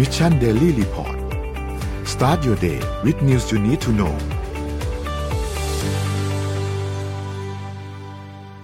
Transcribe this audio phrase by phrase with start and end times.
[0.00, 1.16] Mission Daily Report
[2.12, 4.14] start your day with news you need to know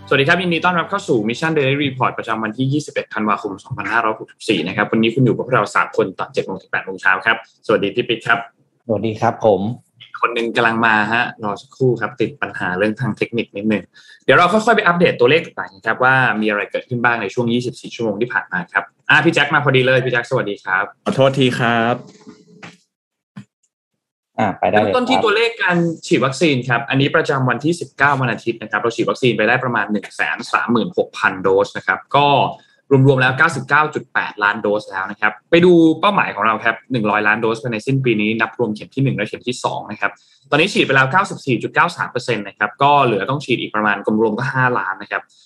[0.08, 3.53] สวัสดีครับยินดีต้อนรับเข้าสู่ Mission Daily Report ประจำวันที่ 21 ธันวาคม
[4.10, 8.38] 2564 นะครับ วันนี้คุณอยู่กับพวกเรา 3 คนตอน7โมงถึง8โมงเช้าครับ สวัสดีพี่ปิ๊กครับ
[8.87, 9.60] สวัสดีครับผม
[10.21, 13.82] คนหนึ่งกำลังมาฮะ รอสักครู่ครับ ติดปัญหาเรื่องทางเทคนิคนิดนึง
[14.24, 21.95] เดี๋ยวเราค่อยๆ ไปอัปเดตตัวเลขต่างๆครับว่ามีอะไรเกิดขึ้นบ้างในช่วง 24 ชั่วโมงที่ผ่านมาครับ อะพี่แจ็คมาพอดีเลยพี่แจ็คสวัสดีครับขอโทษทีครับ
[24.38, 29.98] อ่าไปได้เริ่เลมยต้นที่ครับตัวเลขการฉีดวัคซีนครับ อันนี้ประจำวันที่ 19 วันอาทิตย์นะครับ เราฉีดวัคซีนไปได้ประมาณ 1 3 6
[30.55, 32.27] 0 0 0 โดสนะครับ ก็
[32.91, 33.33] รวมๆแล้ว
[33.88, 40.12] 99.8 ล้านโดสแล้วนะครับ ไปดูเป้าหมายของเราครับ 100 ล้านโดสภายในสิ้นปีนี้ นับรวมเข็มที่ 1 และเข็มที่ 2 นะครับ
[40.50, 41.06] ตอนนี้ฉีดไปแล้ว
[41.77, 45.23] 94.93%นะครับ ก็เหลือต้องฉีดอีกประมาณรวมๆก็ 5 ล้านนะครับ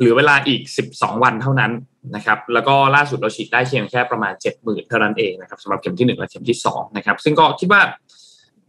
[0.00, 0.60] หลือเวลาอีก
[0.92, 1.72] 12 วันเท่านั้น
[2.16, 7.80] นะครับแล้วก็ล่าสุดเราฉีดได้เพียงแค่ประมาณ 70,000เท่านั้นเองนะครับสำหรับเข็มที่ 1 และเข็มที่2นะครับซึ่งก็คิดว่า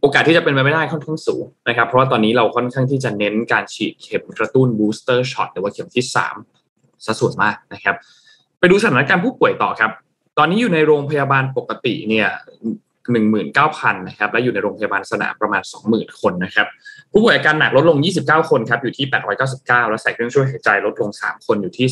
[0.00, 6.04] โอกาสที่จะเป็นไปไม่ได้ค่อนข้างสูงนะครับ เพราะว่าตอนนี้เราค่อนข้างที่จะเน้นการฉีดเข็มกระตุ้น booster shot หรือว่าเข็มที่
[6.54, 7.96] 3ซะส่วนมากนะครับ
[8.58, 9.90] ไปดูสถานการณ์ผู้ป่วยต่อครับ
[10.38, 12.28] ตอนนี้อยู่ในโรงพยาบาลปกติเนี่ย
[13.12, 16.66] หนึ่งหมื่นเก้าพันนะครับและอยู่ในโรงพยาบาลสนามประมาณสองหมื่นคนนะครับ
[17.12, 19.06] ผู้ป่วยอาการหนักลดลง 29 คนครับ อยู่ที่
[19.48, 21.86] 899 และใส่เครื่องช่วยหายใจลดลง 3 คนอยู่ที่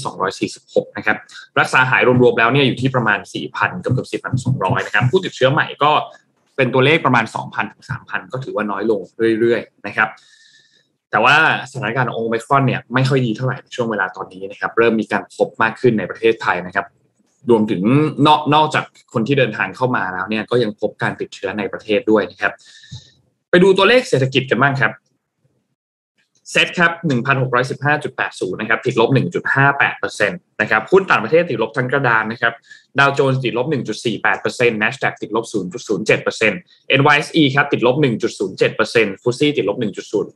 [0.51, 1.17] 246 นะครับ
[1.61, 3.19] รักษาหายรวมๆแล้วเนี่ยอยู่ที่ประมาณ
[3.51, 4.09] 4,000กือบเกือบ
[4.47, 5.91] 4,200 นะครับ ผู้ติดเชื้อใหม่ก็
[6.57, 9.01] เป็นตัวเลขประมาณ 2,000 ถึง 3,000 ก็ถือว่าน้อยลง
[9.41, 10.09] เรื่อยๆ นะครับ
[11.11, 11.37] แต่ว่า
[11.71, 16.87] สถานการณ์โอไมครอนเนี่ยไม่ค่อยดีเท่าไหร่ในช่วงเวลาตอนนี้นะครับ เริ่มมีการพบมากขึ้นในประเทศไทยนะครับ
[17.51, 17.83] รวมถึง
[18.27, 22.53] นอกนอกจากคนที่เดินทางเข้ามาแล้วเนี่ย ก็ยังพบการติดเชื้อในประเทศด้วยนะครับ
[23.51, 24.93] ไปดูตัวเลขเศรษฐกิจกันบ้างครับ
[26.53, 26.93] เซ็ตครับ
[27.71, 29.11] 1,615.80 นะครับ ติดลบ
[29.67, 32.55] 1.58%นะครับ หุ้นต่างประเทศติดลบทั้งกระดานนะครับ
[32.99, 33.67] ดาวโจนส์ติดลบ
[34.25, 37.97] 1.48% NASDAQ ติดลบ 0.07% NYSE ครับ ติดลบ
[38.59, 39.77] 1.07%ฟุตซี่ติดลบ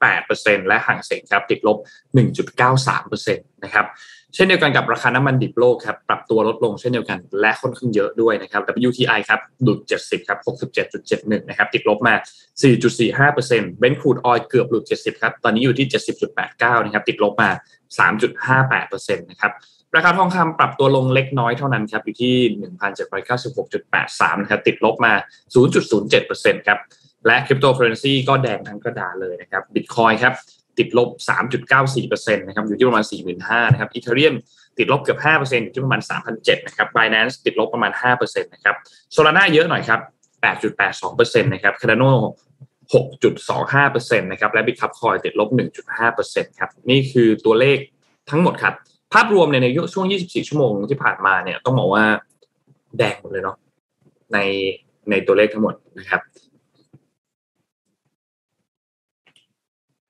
[0.05, 1.79] 1.08%และห่างเสงครับ ติดลบ
[2.77, 3.87] 1.93%นะครับ
[4.35, 10.39] เช่นเดียวกันกับราคาน้ำมันดิบโลกครับปรับตัวลดลงเช่นเดียวกัน และค่อนข้างเยอะด้วยนะครับ WTI ครับหลุด70ครับ
[10.95, 12.15] 67.71นะครับติดลบมา
[12.93, 15.89] 4.45% Brent Crude Oil เกือบหลุด70ครับตอนนี้อยู่ที่
[16.37, 17.51] 70.89นะครับติดลบมา
[18.59, 19.53] 3.58%นะครับ
[19.97, 22.35] ราคาทองคำปรับตัวลงเล็กน้อยเท่านั้นครับอยู่ที่
[23.55, 25.13] 1,796.83นะครับติดลบมา
[25.91, 26.79] 0.07%ครับ
[27.27, 30.35] และคริปโตเคอเรนซีก็แดงทั้งกระดานเลยนะครับบิตคอยน์ครับ
[30.79, 31.09] ติดลบ
[31.73, 33.05] 3.94%นะครับอยู่ที่ประมาณ
[33.39, 34.35] 45,000นะครับอีเทเรียม
[34.79, 36.01] ติดลบเกือบ 5%อยู่ที่ประมาณ
[36.35, 38.77] 3,007นะครับ Binance ติดลบประมาณ 5%นะครับ
[39.15, 40.01] Solana เยอะหน่อยครับ
[40.83, 42.13] 8.82%นะครับ Cardano
[42.95, 45.49] 6.25%นะครับและ Bitcoin ติดลบ
[46.05, 47.79] 1.5%ครับนี่คือตัวเลข
[48.31, 48.75] ทั้งหมดครับ
[49.13, 52.05] ภาพรวมในในช่วง 24 ชั่วโมงที่ผ่านมาเนี่ยต้องบอกว่า
[52.99, 53.57] แดงหมดเลยเนาะ
[54.33, 54.39] ใน
[55.11, 56.21] ในตัวเลขทั้งหมดนะครับ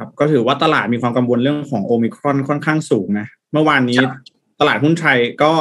[0.03, 3.99] ครับก็ถือว่าตลาดมีความกังวลเรื่องของโอมิครอนค่อนข้างสูงนะเมื่อวานนี้
[4.61, 5.53] ตลาดหุ้นไทยก็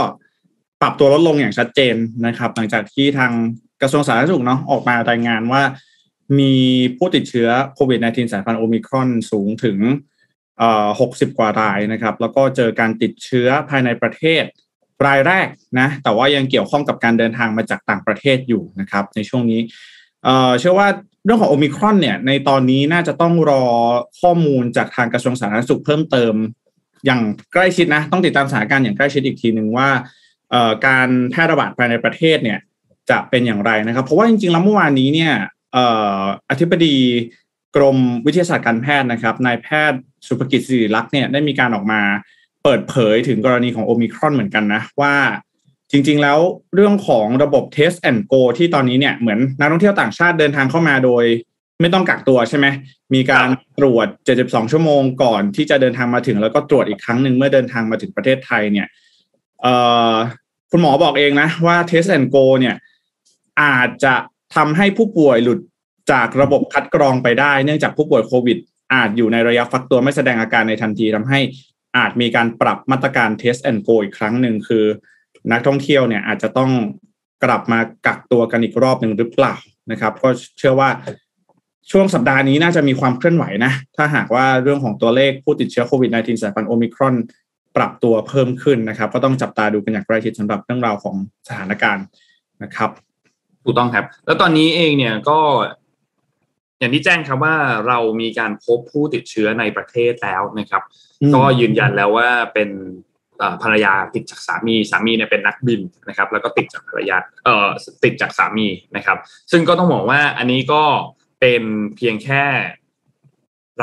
[0.82, 3.32] ปรับตัวลดลงอย่างชัดเจนนะครับ หลังจากที่ทาง
[3.82, 5.62] กระทรวงสาธารณสุขเนาะออกมารายงานว่า
[6.40, 6.54] มี
[6.98, 9.78] ผู้ติดเชื้อโควิด -19 สายพันธุ์โอมิครอนสูงถึง
[10.58, 14.44] เอ่อ60กว่ารายนะครับ แล้วก็เจอการติดเชื้อภายในประเทศ
[15.06, 15.48] รายแรก
[15.80, 19.62] นะ แต่ว่ายังเกี่ยวข้องกับการเดินทางมาจากต่างประเทศอยู่นะครับ ในช่วงนี้
[20.24, 20.88] เอ่อเชื่อว่า
[21.26, 23.64] เรื่องของโอมิครอนเนี่ย ในตอนนี้น่าจะต้องรอ
[24.22, 26.34] ข้อมูลจากทางกระทรวงสาธารณสุขเพิ่มเติม
[27.06, 27.22] อย่าง
[27.54, 29.90] ใกล้ชิดนะ ต้องติดตามสถานการณ์อย่างใกล้ชิดอีกทีหนึ่งว่า
[30.88, 32.60] การแพร่ระบาดภายในประเทศเนี่ย
[33.10, 35.34] จะเป็นอย่างไรนะครับ เพราะว่าจริงๆแล้วเมื่อวานนี้เนี่ย
[35.76, 35.78] อ
[36.50, 36.96] อธิบดี
[37.76, 42.02] กรมวิทยาศาสตร์การแพทย์นะครับนายแพทย์สุภกิจสิริลักษ์เนี่ยได้มีการออกมา
[42.64, 45.16] เปิดเผยถึงกรณีของโอมิครอนเหมือนกันนะว่า
[45.92, 46.40] จริงๆแล้ว
[46.76, 51.26] เรื่องของระบบ Test and Go ที่ตอนนี้เนี่ยเหมือนนักท่องเที่ยวต่างชาติเดินทางเข้ามาโดย
[51.82, 52.68] ไม่ต้องกักตัวใช่ไหม
[53.14, 53.48] มีการ
[53.80, 54.08] ตรวจ
[54.40, 58.88] 72 ชั่วโมงก่อนที่จะเดินทางมาถึง แล้วก็ตรวจอีกครั้งหนึ่งเมื่อเดินทางมาถึงประเทศไทยเนี่ย
[60.72, 62.76] คุณหมอบอกเองนะว่า Test and Go เนี่ย
[63.62, 64.16] อาจจะ
[64.56, 65.60] ทำให้ผู้ป่วยหลุด
[66.12, 68.58] จากระบบคัดกรองไปได้ เนื่องจากผู้ป่วยโควิด
[68.94, 71.40] อาจอยู่ในระยะฟักตัวไม่แสดงอาการในทันทีทำให้
[71.98, 74.86] อาจมีการปรับมาตรการ Test and Go อีกครั้งหนึ่งคือ
[75.52, 76.72] นักท่องเที่ยวเนี่ยอาจจะต้อง
[77.44, 79.54] กลับมากักตัวกันอีกรอบหนึ่งหรือเปล่า
[79.92, 80.90] นะครับ ก็เชื่อว่า
[81.92, 87.16] ช่วงสัปดาห์นี้น่าจะมีความเคลื่อนไหวนะ ถ้าหากว่าเรื่องของตัวเลขผู้ติดเชื้อโควิด -19 สายพันธุ์โอมิครอน
[87.76, 91.16] ปรับตัวเพิ่มขึ้นนะครับ ก็ต้องจับตาดูกันอย่างใกล้ชิดสำหรับเรื่องราวของ
[91.48, 92.06] สถานการณ์
[92.64, 92.90] นะครับ
[93.64, 95.40] ถูกต้องครับ แล้วตอนนี้เองเนี่ยก็
[96.80, 97.56] อย่างที่แจ้งครับว่า
[97.88, 100.84] เรามีการพบผู้ติดเชื้อในประเทศแล้วนะครับ
[101.22, 102.70] อืมก็ยืนยันแล้วว่าเป็น
[103.64, 107.70] ภรรยาติดจากสามีสามีเนี่ยเป็นนักบินนะครับ แล้วก็ติดจากภรรยาเอ่อ
[108.04, 109.18] ติดจากสามีนะครับ
[109.52, 110.84] ซึ่งก็ต้องบอกว่าอันนี้ก็
[111.40, 111.64] เป็น
[111.96, 112.44] เพียงแค่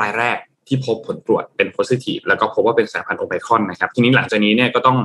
[0.00, 0.38] รายแรก
[0.68, 4.98] ที่พบผลตรวจเป็นโพซิทีฟแล้วก็พบว่าเป็นสายพันธุ์โอไมครอนนะครับ ทีนี้หลังจากนี้เนี่ยก็ต้อง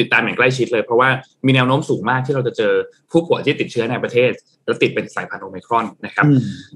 [0.00, 1.08] ติดตามอย่างใกล้ชิดเลย เพราะว่า
[1.46, 2.72] มีแนวโน้มสูงมากที่เราจะเจอ
[3.10, 4.30] ผู้ป่วยที่ติดเชื้อในประเทศ
[4.64, 6.26] แล้วติดเป็นสายพันธุ์โอไมครอนนะครับ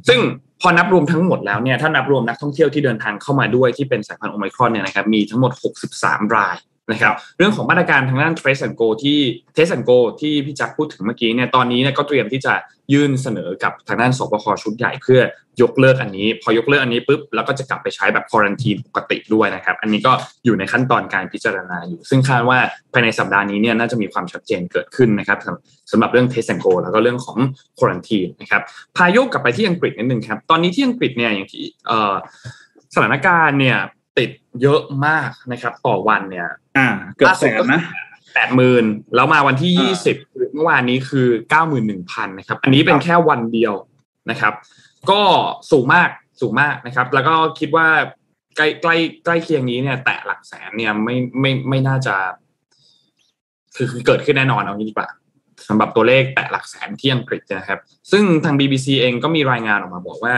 [0.08, 0.20] ซึ่ง
[0.60, 5.52] พอนับรวมทั้งหมดแล้วเนี่ยถ้านับรวมนักท่องเที่ยวที่เดินทางเข้ามาด้วยที่เป็นสายพันธุ์โอไมครอนเนี่ยนะครับมีทั้งหมด
[5.92, 6.56] 63 ราย
[6.92, 9.18] นะครับเรื่องของมาตรการทางด้าน Trace and Go ที่
[9.56, 12.54] Test and Go ที่พี่จักพูดถึงเมื่อกี้เนี่ยตอนนี้เนี่ยก็เตรียมที่จะ
[12.92, 15.20] ยื่นเสนอกับทางด้านสบคชุดใหญ่เพื่อ
[15.62, 20.12] ยกเลิกอันนี้ พอยกเลิกอันนี้ปุ๊บแล้วก็จะกลับไปใช้แบบควอนตีนปกติด้วยนะครับ อันนี้ก็
[20.44, 22.58] อยู่ในขั้นตอนการพิจารณาอยู่ ซึ่งคาดว่า
[22.92, 25.38] ภายในสัปดาห์นี้เนี่ยน่าจะมีความชัดเจนเกิดขึ้นนะครับ
[25.90, 27.38] สำหรับเรื่อง Test and Go แล้วก็เรื่องของ
[27.78, 28.62] ควอนตีนนะครับ
[28.96, 31.64] พายุกลับไปที่อังกฤษนิดนึงครับตอนนี้ที่อังกฤษเนี่ยอย่างที่
[32.94, 33.78] สถานการณ์เนี่ย
[34.18, 34.30] ติด
[34.62, 36.48] เยอะมากนะครับ ต่อวันเนี่ย
[36.78, 37.82] อ่า เกือบแสนนะ
[38.34, 40.16] แปดหมื่นแล้วมาวันที่ยี่สิบ
[40.54, 43.74] เมื่อวานนี้คือเก้าหมื่นหนึ่งพันนะครับ อันนี้เป็นแค่วันเดียว
[44.30, 44.52] นะครับ
[45.10, 45.20] ก็
[45.70, 46.10] สูงมาก
[46.40, 47.88] สูงมากนะครับ แล้วก็คิดว่า
[48.56, 52.14] ใกล้ใกล้ใกล้เคียงนี้เนี่ย แตะหลักแสนเนี่ยไม่ไม่ไม่น่าจะ
[53.76, 55.08] คือคือเกิดขึ้นแน่นอนเอางี้ดีกว่า
[55.68, 57.80] สำหรับตัวเลขแตะหลักแสนที่อังกฤษนะครับ
[58.10, 60.34] ซึ่งทาง BBC เองก็มีรายงานออกมาบอกว่า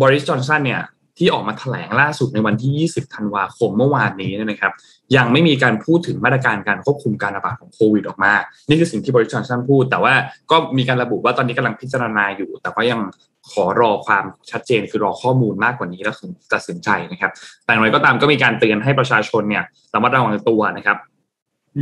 [0.00, 0.82] บริสจอนสันเนี่ย
[1.20, 4.72] ที่ออกมาแถลงล่าสุดในวันที่ 20 ธันวาคมเมื่อวานนี้นะครับ
[5.16, 8.32] ยังไม่มีการพูดถึงมาตรการการควบคุมการระบาดของโควิดออกมา
[8.68, 10.14] นี่คือสิ่งที่บริษัทชันพูด แต่ว่า
[10.50, 13.00] ก็มีการระบุว่าตอนนี้กำลังพิจารณาอยู่ แต่ก็ยัง
[13.52, 17.32] ขอรอความชัดเจนคือรอข้อมูลมากกว่านี้แล้วถึงตัดสินใจนะครับ
[17.64, 19.64] แต่อย่างไรก็ตามก็มีการเตือนให้ประชาชนเนี่ย
[19.94, 20.98] ระมัดระวังตัวนะครับ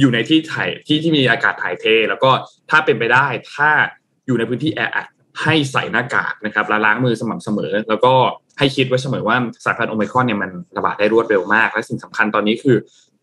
[0.00, 2.30] อยู่ในที่ถ่ายที่ที่มีอากาศถ่ายเท แล้วก็
[2.70, 3.70] ถ้าเป็นไปได้ถ้า
[4.26, 5.06] อยู่ในพื้นที่แออัด
[5.42, 8.12] ให้ใส่หน้ากากนะครับและล้างมือสม่ำเสมอ แล้วก็
[8.58, 12.76] ให้คิดไว้เสมอว่าสายพันธุ์โอมิครอนเนี่ยมันระบาดได้รวดเร็วมาก และสิ่งสำคัญตอนนี้คือ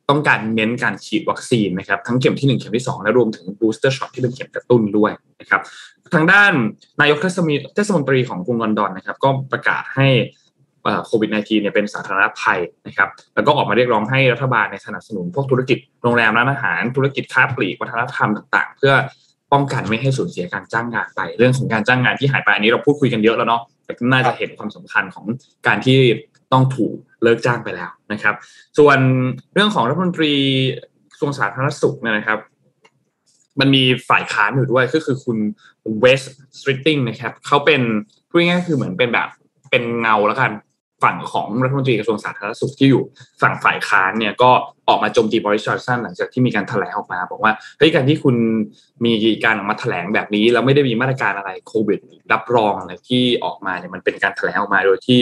[0.10, 5.62] ต้องการเน้นการฉีดวัคซีนนะครับทั้งเข็มที่ 1 เข็มที่ 2 และรวมถึง booster shot ที่เป็นเข็มกระตุ้นด้วยนะครับ
[6.14, 6.52] ทางด้าน
[7.02, 10.08] นายกเทศมนตรีของกรุงลอนดอนนะครับก็ประกาศให้
[11.06, 18.94] โควิด -19 เนี่ยเป็นสาธารณภัยนะครับแล้วก็ออกมาเรียกร้องให้รัฐบาลในสนับสนุนพวกธุรกิจโรงแรมร้านอาหาร ธุรกิจค้าปลีกวัฒนธรรมต่าง ๆ เพื่อ
[19.56, 25.26] ป้องกันไม่ให้สูญเสียการจ้างงานไป เรื่องของการจ้างงานที่หายไปอันนี้เราพูดคุยกันเยอะแล้วเนาะแต่น่าจะเห็นความสำคัญของ
[25.68, 25.98] การที่
[26.54, 26.94] ต้องถูก
[27.24, 28.36] เลิกจ้างไปแล้วนะครับ
[28.78, 28.98] ส่วน
[29.54, 30.34] เรื่องของรัฐมนตรี
[31.12, 32.40] กระทรวงสาธารณสุขนะครับ
[33.60, 35.38] มันมีฝ่ายค้านอยู่ด้วยก็คือคุณ
[36.00, 37.82] เวสต์สตรีติ้งนะครับเขาเป็น
[38.30, 39.30] พูดง่ายๆคือเหมือนเป็นแบบ
[39.72, 40.52] เป็นเงาแล้วกัน
[41.06, 43.04] ฝั่งของรัฐมนตรีกระทรวงสาธารณสุขที่อยู่
[43.42, 44.52] ฝั่งฝ่ายค้านเนี่ยก็
[44.90, 48.36] ออกมาโจมตีบอริส จอห์นสันหลังจากที่มีการแถลงออกมา บอกว่าเฮ้ยการที่คุณ
[49.06, 49.12] มี
[49.46, 52.00] การออกมาแถลงแบบนี้แล้วไม่ได้มีมาตรการอะไรโควิด
[52.34, 55.20] รับรองอะไรที่ออกมาเนี่ยมันเป็นการแถลงออกมาโดยที่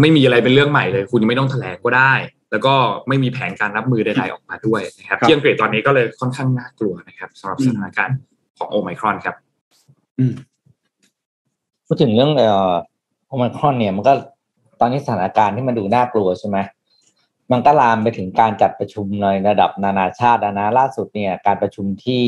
[0.00, 2.14] ไม่มีอะไรเป็นเรื่องใหม่เลย คุณไม่ต้องแถลงก็ได้
[2.50, 2.74] แล้วก็
[3.08, 8.18] ไม่มีแผนการรับมือใดๆออกมาด้วยนะครับที่อังกฤษตอนนี้ก็เลยค่อนข้างน่ากลัวนะครับสำหรับสถานการณ์
[8.58, 9.36] ของโอไมครอนครับ
[11.86, 12.72] พูดถึงเรื่องเอ่อ
[13.28, 14.12] โอไมครอนเนี่ยมันก็
[14.80, 16.58] ตอนนี้สถานการณ์ที่มันดูน่ากลัวใช่ไหม
[17.52, 22.26] มันก็ลามไปถึงการจัดประชุมในระดับนานาชาตินะล่าสุดเนี่ย การประชุมที่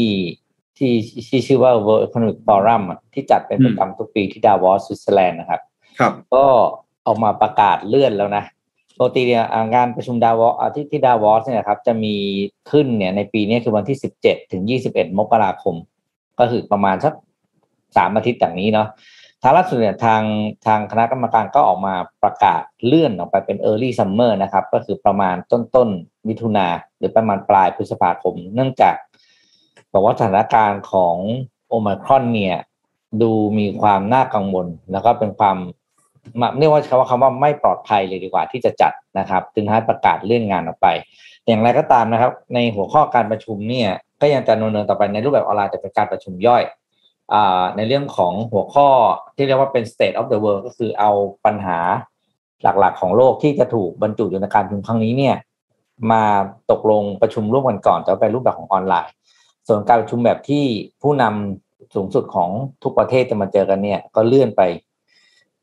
[0.78, 0.92] ที่
[1.28, 2.82] ที่ชื่อว่า World Economic Forum
[3.14, 5.60] ที่จัดเป็นประจำทุกปีที่ดาวอสสวิตเซอร์แลนด์นะครับ
[5.98, 6.44] ครับ ก็
[7.06, 8.44] ออกมาประกาศเลื่อนแล้วนะ
[8.98, 12.14] ปกติเนี่ยงานประชุมดาวอสที่ที่ดาวอสเนี่ยครับ จะมี
[12.70, 15.74] ขึ้นเนี่ยในปีนี้คือวันที่สิบเจ็ดถึงยี่สิบเอ็ดมกราคม
[16.38, 17.14] ก็คือประมาณสัก
[17.96, 18.88] สามอาทิตย์อย่างนี้เนาะ
[19.42, 20.22] ทางล่าสุดเนี่ยทาง
[20.66, 25.88] ทางคณะกรรมการก็ออกมาประกาศเลื่อนออกไปเป็น early summer นะครับ ก็คือประมาณต้นต้น
[26.28, 26.66] มิถุนา
[26.98, 28.94] หรือประมาณปลายพฤษภาคม เนื่องจาก
[29.92, 31.16] บอกว่าสถานการณ์ของ
[31.68, 32.56] โอมครอนเนี่ย
[33.22, 35.56] ดูมีความน่ากังวล แล้วก็เป็นความ
[36.58, 40.86] เรียกว่าคำว่าคำว่าไม่ปลอดภัยเลยดีกว่าที่จะจัดนะครับ จึงให้ประกาศเลื่อนงานออกไป
[41.46, 43.90] อย่างไรก็ตามนะครับ ในหัวข้อการประชุมเนี่ย
[44.20, 46.62] ก็ยังจะดำเนินต่อไปในรูปแบบออนไลน์แต่เป็นการประชุมย่อย
[47.76, 48.88] ในเรื่องของหัวข้อ
[49.36, 51.10] ที่เรียกว่าเป็น state of the world ก็คือเอา
[51.44, 51.78] ปัญหา
[52.62, 55.36] หลักๆ ของโลกที่จะถูกบรรจุอยู่ในการประชุมครั้งนี้เนี่ย
[56.12, 56.24] มา
[56.70, 59.12] ตกลงประชุมร่วมกันก่อนแต่เป็นรูปแบบของออนไลน์
[59.68, 60.64] ส่วนการประชุมแบบที่
[61.02, 62.50] ผู้นำสูงสุดของ
[62.82, 64.62] ทุกประเทศจะมาเจอกันเนี่ย ก็เลื่อนไป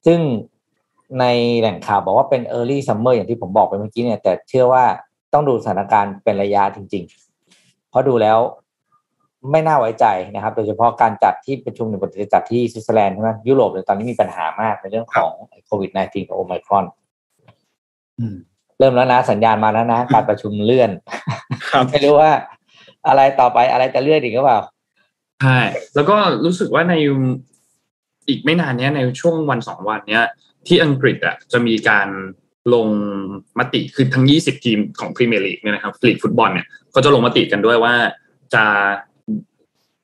[0.06, 0.20] ซึ่ง
[1.20, 1.26] ใน
[1.60, 4.84] แหล่งข่าวบอกว่าเป็น early summer อย่างที่ผมบอกไปเมื่อกี้เนี่ย แต่เชื่อว่า
[5.34, 8.38] ต้องดูสถานการณ์เป็นระยะจริงๆ เพราะดูแล้ว
[9.52, 15.32] ไม่น่าไว้ใจนะครับ โดยเฉพาะการจัดที่ประชุมในปกติจัดที่สวิตเซอร์แลนด์ใช่ไหมยุโรปเลยตอนนี้มีปัญหามากในเรื่องของ
[15.66, 16.86] โควิด -19 กับโอไมครอน
[18.80, 20.92] เริ่มแล้วนะสัญญาณมาแล้วนะ การประชุมเลื่อน
[21.90, 22.32] ไม่รู้ว่า
[23.08, 24.60] อะไรต่อไปอะไรจะเลื่อนอีกหรือเปล่า
[25.42, 25.60] ใช่
[25.96, 26.94] แล้วก็รู้สึกว่าใน
[28.28, 30.26] อีกไม่นานเนี้ยในช่วงวันสองวันเนี้ย
[30.68, 32.08] ที่อังกฤษอะจะมีการ
[32.74, 32.88] ลง
[33.60, 37.94] มติคือทั้ง 20 ทีมของพรีเมียร์ลีกเนี่ยนะครับลีกฟุตบอลเนี่ยก็จะลงมติกันด้วยว่า
[38.54, 38.64] จะ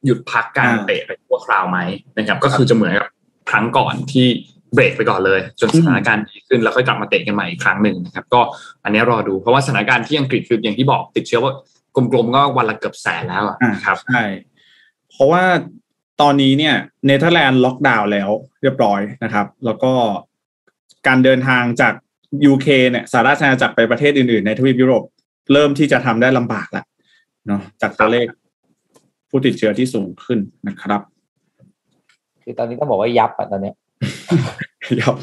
[0.06, 1.80] หยุดพักการอ่าเตะไปชั่วคราวไหม
[2.18, 3.08] นะครับ ก็คือจะเหมือนกับ
[3.50, 4.28] ครั้งก่อนที่
[4.74, 8.42] เบรกไปก่อนเลย จนสถานการณ์ดีขึ้นแล้วค่อยกลับมาเตะกันใหม่อีกครั้งหนึ่งนะครับ ก็
[8.84, 11.54] อันนี้รอดูเพราะว่าสถานการณ์ที่อังกฤษคืออย่างที่บอกติดเชื้อว่า
[11.96, 14.24] กลมๆก็วันละเกือบแสนแล้วอะอ่านะครับใช่
[15.10, 15.44] เพราะว่า
[16.22, 18.30] ตอนนี้เนี่ยเนเธอร์แลนด์ล็อกดาวน์แล้ว
[18.62, 19.94] เรียบร้อยนะครับ แล้วก็
[21.08, 21.94] การเดินทางจาก
[22.52, 25.04] UK เนี่ยสหราชอาณาจักรไปประเทศอื่นๆ ในทวีปยุโรป
[25.54, 26.86] เริ่มที่จะทำได้ลำบากแล้ว
[27.48, 28.26] เนาะจากตัวเลข
[29.32, 31.02] ผู้ติดเชื้อที่สูงขึ้นนะครับ
[32.44, 33.76] คือตอนนี้ต้องบอกว่ายับอะตอนเนี้ย
[35.00, 35.16] ยับ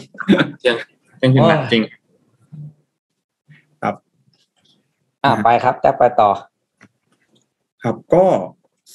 [0.66, 0.76] ยัง
[1.22, 1.84] ยังถึงหนักจริง
[5.24, 6.30] อ่าไปครับ แต่ไปต่อ
[7.82, 8.26] ครับก็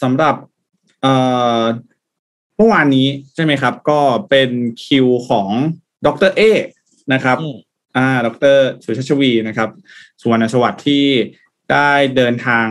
[0.02, 0.36] สำหรับ
[1.02, 1.14] เอ่
[1.60, 1.62] อ
[2.58, 4.50] เมื่อวานนี้ใช่ไหมครับ ก็เป็น
[4.86, 5.48] คิวของ
[6.06, 6.42] ดรเอ
[7.14, 7.56] นะครับอืม
[7.98, 9.70] อ่า ดรสุชาชวีนะครับ
[10.22, 11.06] สุวรรณสวัสดิ์ที่
[11.72, 12.66] ได้เดินทาง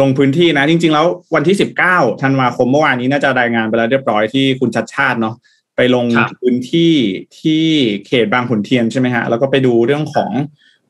[0.00, 1.56] ลงพื้นที่นะ จริง ๆ แล้ววันที่
[1.88, 5.34] 19ธันวาคมเมื่อวานนี้น่าจะรายงานไปแล้วเรียบร้อยที่คุณชัดชาติเนาะ
[5.76, 6.94] ไปลงครับพื้นที่
[7.40, 7.64] ที่
[8.06, 10.30] เขตบางขุนเทียนใช่ไหมฮะแล้วก็ไปดูเรื่องของ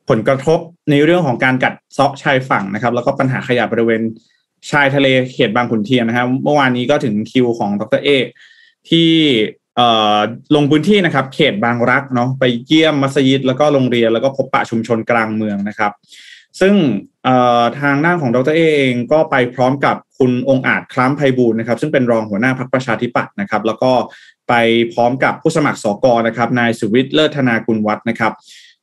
[0.08, 0.58] ผลกระทบ
[0.90, 4.02] ในเรื่องของการกัดเซาะชายฝั่งนะครับ แล้วก็ปัญหาขยะบริเวณ
[4.70, 8.08] ชายทะเลเขตบางขุนเทียนนะครับ เมื่อวานนี้ก็ถึงคิวของดรเอ
[8.88, 9.10] ที่
[9.76, 10.18] เอ่อ
[10.54, 15.92] ลงพื้นที่นะครับ เขตบางรักเนาะไปเยี่ยมมัสยิดแล้วก็โรงเรียนแล้วก็พบปะชุมชนกลางเมืองนะครับ
[16.60, 16.74] ซึ่ง
[17.80, 23.92] ทางด้านของดรเอเองก็ไปพร้อมกับคุณองอาจคล้ำไพบูลนะครับ ซึ่งเป็นรองหัวหน้าพรรคประชาธิปัตย์นะครับ แล้วก็
[24.48, 24.54] ไป
[24.92, 28.32] พร้อมกับผู้สมัครสกนะครับนายสุวิทย์เลิศธนากุลวัฒนะครับ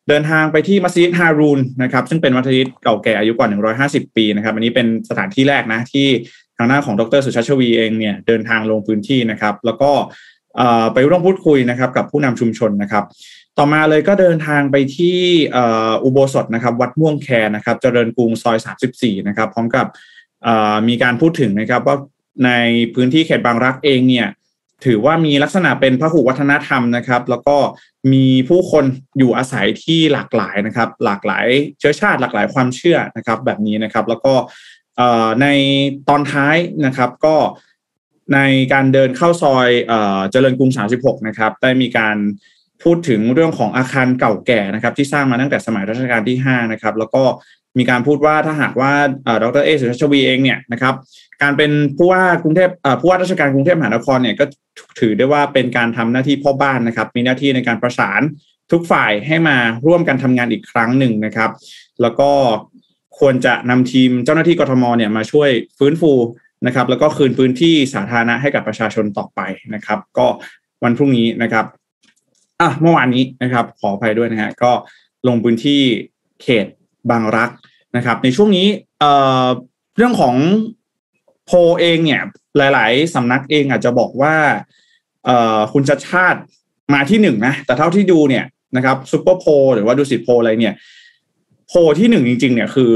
[0.09, 3.47] เดินทางไปที่มัสยิดฮารูนนะครับซึ่งเป็นมัสยิดเก่าแก่อายุกว่า
[4.05, 6.07] 150 ปีนะครับ อันนี้เป็นสถานที่แรกนะที่
[6.57, 9.91] ทางด้าของดรสุชาติชวีเองเนี่ยเดินทางลงพื้นที่นะครับ แล้วก็
[10.93, 13.03] ไปร่วมพูดคุยนะครับกับผู้นำชุมชนนะครับ
[13.57, 15.17] ต่อมาเลยก็เดินทางไปที่
[15.55, 18.57] อ,อุโบสถนะครับวัดม่วงแคนะครับเจริญกรุงซอย
[18.93, 19.85] 34 นะครับ พร้อมกับ
[20.87, 21.97] มีการพูดถึงนะครับว่า
[22.45, 22.51] ใน
[22.93, 24.27] พื้นที่เขตบางรักเองเนี่ย
[24.85, 27.57] ถือว่ามีลักษณะเป็นพหุวัฒนธรรมนะครับ แล้วก็
[28.13, 28.85] มีผู้คน
[29.17, 31.47] อยู่อาศัยที่หลากหลายนะครับ หลากหลาย
[31.79, 34.33] เชื้อชาติหลากหลายความเชื่อนะครับ แบบนี้นะครับ แล้วก็
[35.41, 35.47] ใน
[36.09, 36.55] ตอนท้าย
[36.85, 37.35] นะครับก็
[38.33, 38.39] ใน
[38.73, 42.17] การเดินเข้าซอยเอ่อเจริญกรุง 36 นะครับ ได้มีการ
[42.83, 47.23] พูดถึงเรื่องของอาคารเก่าแก่นะครับ ที่สร้างมาตั้งแต่สมัยรัชกาลที่5นะครับ แล้วก็
[47.77, 48.91] มีการพูดว่าถ้าหากว่า
[49.23, 50.93] เอ่อดรเอสุชาชวีเองเนี่ยนะครับ
[51.41, 52.69] การเป็นผู้ว่ากรุงเทพ
[53.01, 54.45] ผู้ว่าราชการกรุงเทพมหานครเนี่ยก็
[54.99, 58.21] ถือได้ว่าเป็นการทำหน้าที่พ่อบ้านนะครับ มีหน้าที่ในการประสาน
[58.71, 59.57] ทุกฝ่ายให้มา
[59.87, 61.49] ร่วมกันทำงานอีกครั้งหนึ่งนะครับ
[62.01, 62.29] แล้วก็
[63.19, 66.11] ควรจะนำทีมเจ้าหน้าที่กรทมเนี่ยมาช่วยฟื้นฟู
[66.65, 69.39] นะครับ แล้วก็คืนพื้นที่สาธารณะให้กับประชาชนต่อไป
[69.75, 70.27] นะครับ ก็
[70.83, 71.65] วันพรุ่งนี้นะครับ
[72.61, 74.71] อะเมื่อวานนี้นะครับ ขออภัยด้วยนะฮะก็
[75.27, 75.81] ลงพื้นที่
[76.41, 76.65] เขต
[77.11, 77.49] บางรัก
[77.95, 78.67] นะครับ ในช่วงนี้
[78.99, 79.11] เอ่
[79.45, 79.47] อ
[79.97, 80.35] เรื่องของ
[81.45, 82.21] โพลเองเนี่ย
[82.57, 84.35] หลาย ๆสำนักเองอาจจะบอกว่า
[85.25, 86.39] เอ่อคุณชัดชาติ
[86.93, 90.75] มาที่หนึ่งนะ แต่เท่าที่ดูเนี่ยนะครับซูเปอร์โพลหรือว่าดูสิทโพลอะไรเนี่ย
[91.67, 92.93] โพลที่หนึ่งจริง ๆ เนี่ยคือ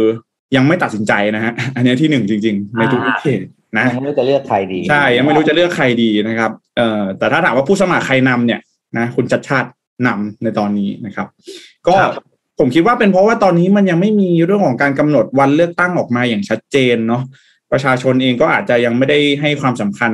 [0.56, 3.42] ยังไม่ตัดสินใจนะฮะอันเนี้ยที่หนึ่งจริง ๆ ในทุกเขต
[3.78, 8.60] นะยังไม่รู้จะเลือกใครดี ใช่ ยังไม่รู้จะเลือกใครดีนะครับเอ่อแต่ถ้าถามว่าผู้สมัครใครนำเนี่ย
[8.98, 9.70] นะคุณชัดชาติ
[10.08, 11.28] นำในตอนนี้นะครับ
[11.88, 12.26] ก็ครับ
[12.60, 17.22] ผมคิดว่าเป็นเพราะว่าตอนนี้มันยังไม่มีเรื่องของการกำหนดวันเลือกตั้งออกมาอย่างชัดเจนเนาะ
[17.72, 20.12] ประชาชนเองก็อาจจะยังไม่ได้ให้ความสำคัญ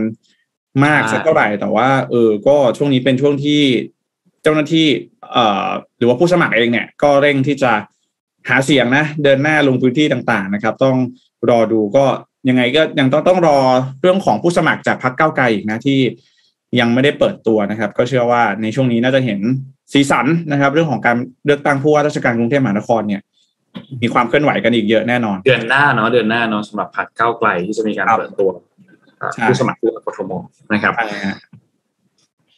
[0.85, 3.61] มากใช่สักเท่าไหร่แต่ว่า เออ ก็ช่วงนี้เป็นช่วงที่
[4.43, 4.87] เจ้าหน้าที่
[5.31, 7.71] เอ่อ หรือว่าผู้สมัครเองเนี่ย ก็เร่งที่จะ
[8.49, 10.97] หาเสียงนะ เดินหน้าลงพื้นที่ต่างๆนะครับ ต้อง
[11.49, 12.05] รอดูก็
[12.49, 13.57] ยังไงก็ยังต้องต้องรอ
[14.01, 15.99] เรื่องของผู้สมัครจากพรรคก้าวไกลอีกนะที่
[16.79, 19.39] ยังไม่ได้เปิดตัวนะครับ ก็เชื่อว่าในช่วงนี้น่าจะเห็น
[19.93, 23.21] สีสันนะครับ เรื่องของการเลือกตั้งผู้ว่าราชการกรุงเทพมหานครเนี่ย
[24.01, 28.49] มีความเคลื่อนไหวกันอีกเยอะแน่นอน เดือนหน้าเนาะเดือนหน้าเนาะสำหรับพรรคก้าวไกลที่จะมีการครับเปิดตัว
[29.21, 30.31] อ่าใช่ผู้สมัครผู้ว่ากทม
[30.73, 31.37] นะครับใช่ฮะ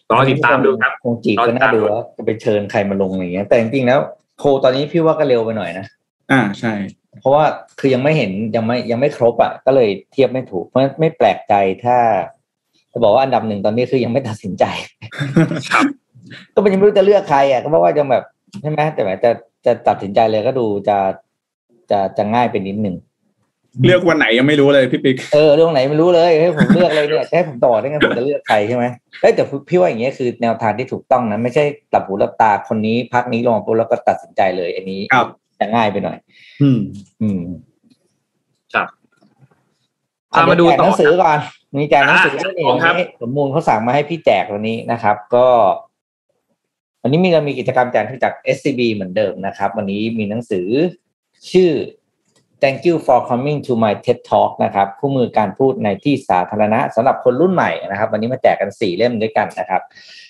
[0.10, 4.00] รอติดตามดูครับคงจีบก็น่าดูว่าจะไปเชิญใครมาลงอย่างเงี้ยแต่จริงๆแล้ว
[4.38, 5.86] โพลตอนนี้พี่ว่าก็เร็วไปหน่อยนะ
[6.32, 6.74] อ่าใช่
[7.20, 7.46] เพราะว่า
[7.80, 11.54] คือยังไม่เห็นยังไม่ยังไม่ครบอะก็เลยเทียบไม่ถูก เพราะฉะนั้นไม่แปลกใจ
[11.86, 11.98] ถ้า
[12.94, 14.66] จะบอกว่าอันดับหนึ่งตอนนี้คือยังไม่ตัดสินใจ
[15.72, 15.86] ครับ
[16.54, 18.24] ก็มันยังไม่รู้จะเลือกใครอะก็เพราะว่ายังแบบ
[18.62, 19.32] ใช่ไหมแต่แบบจะ
[19.66, 20.98] จะตัดสินใจเลยก็ดูจะ
[21.92, 22.96] จะจะง่ายไปนิดหนึ่ง
[23.86, 28.86] เลือกวันไหนยังไม่รู้เลยพี่ปิ๊กเออเรื่องไหนไม่รู้เลยให้ผมเลือกเลยเนี่ยจะให้ผมต่อได้ไงผมจะเลือกใครใช่ไหม
[29.22, 35.28] เอ้ยแต่พี่ว่าอย่างเงี้ยคือแนวทางที่ถูกต้องนะไม่ใช่หลับหูหลับตาคนนี้พักนี้ลงปุ๊บแล้วก็ตัดสินใจเลย อันนี้ครับ
[35.60, 36.18] จะง่ายไปหน่อย
[36.62, 36.80] อืม
[37.22, 37.73] อืมครับ
[40.34, 41.40] อะพามาดูเยวแจกต่อหนังสือก่อน
[41.80, 45.48] มีแจกหนังสืออะนี่ของครับสมมูลเขาสั่งมาให้พี่แจกวันนี้นะครับ ก็
[47.02, 50.68] วันนี้มีเรามีกิจกรรมแจกจาก SCB เหมือนเดิมนะครับ วันนี้มีหนังสือ
[51.52, 51.72] ชื่อ
[52.62, 59.82] Thank you for coming to my TED Talk นะครับคู่มือการพูดในที่สาธารณะสำหรับคนรุ่นใหม่นะครับ วันนี้มาแจกกันสี่เล่มด้วยกันนะครับ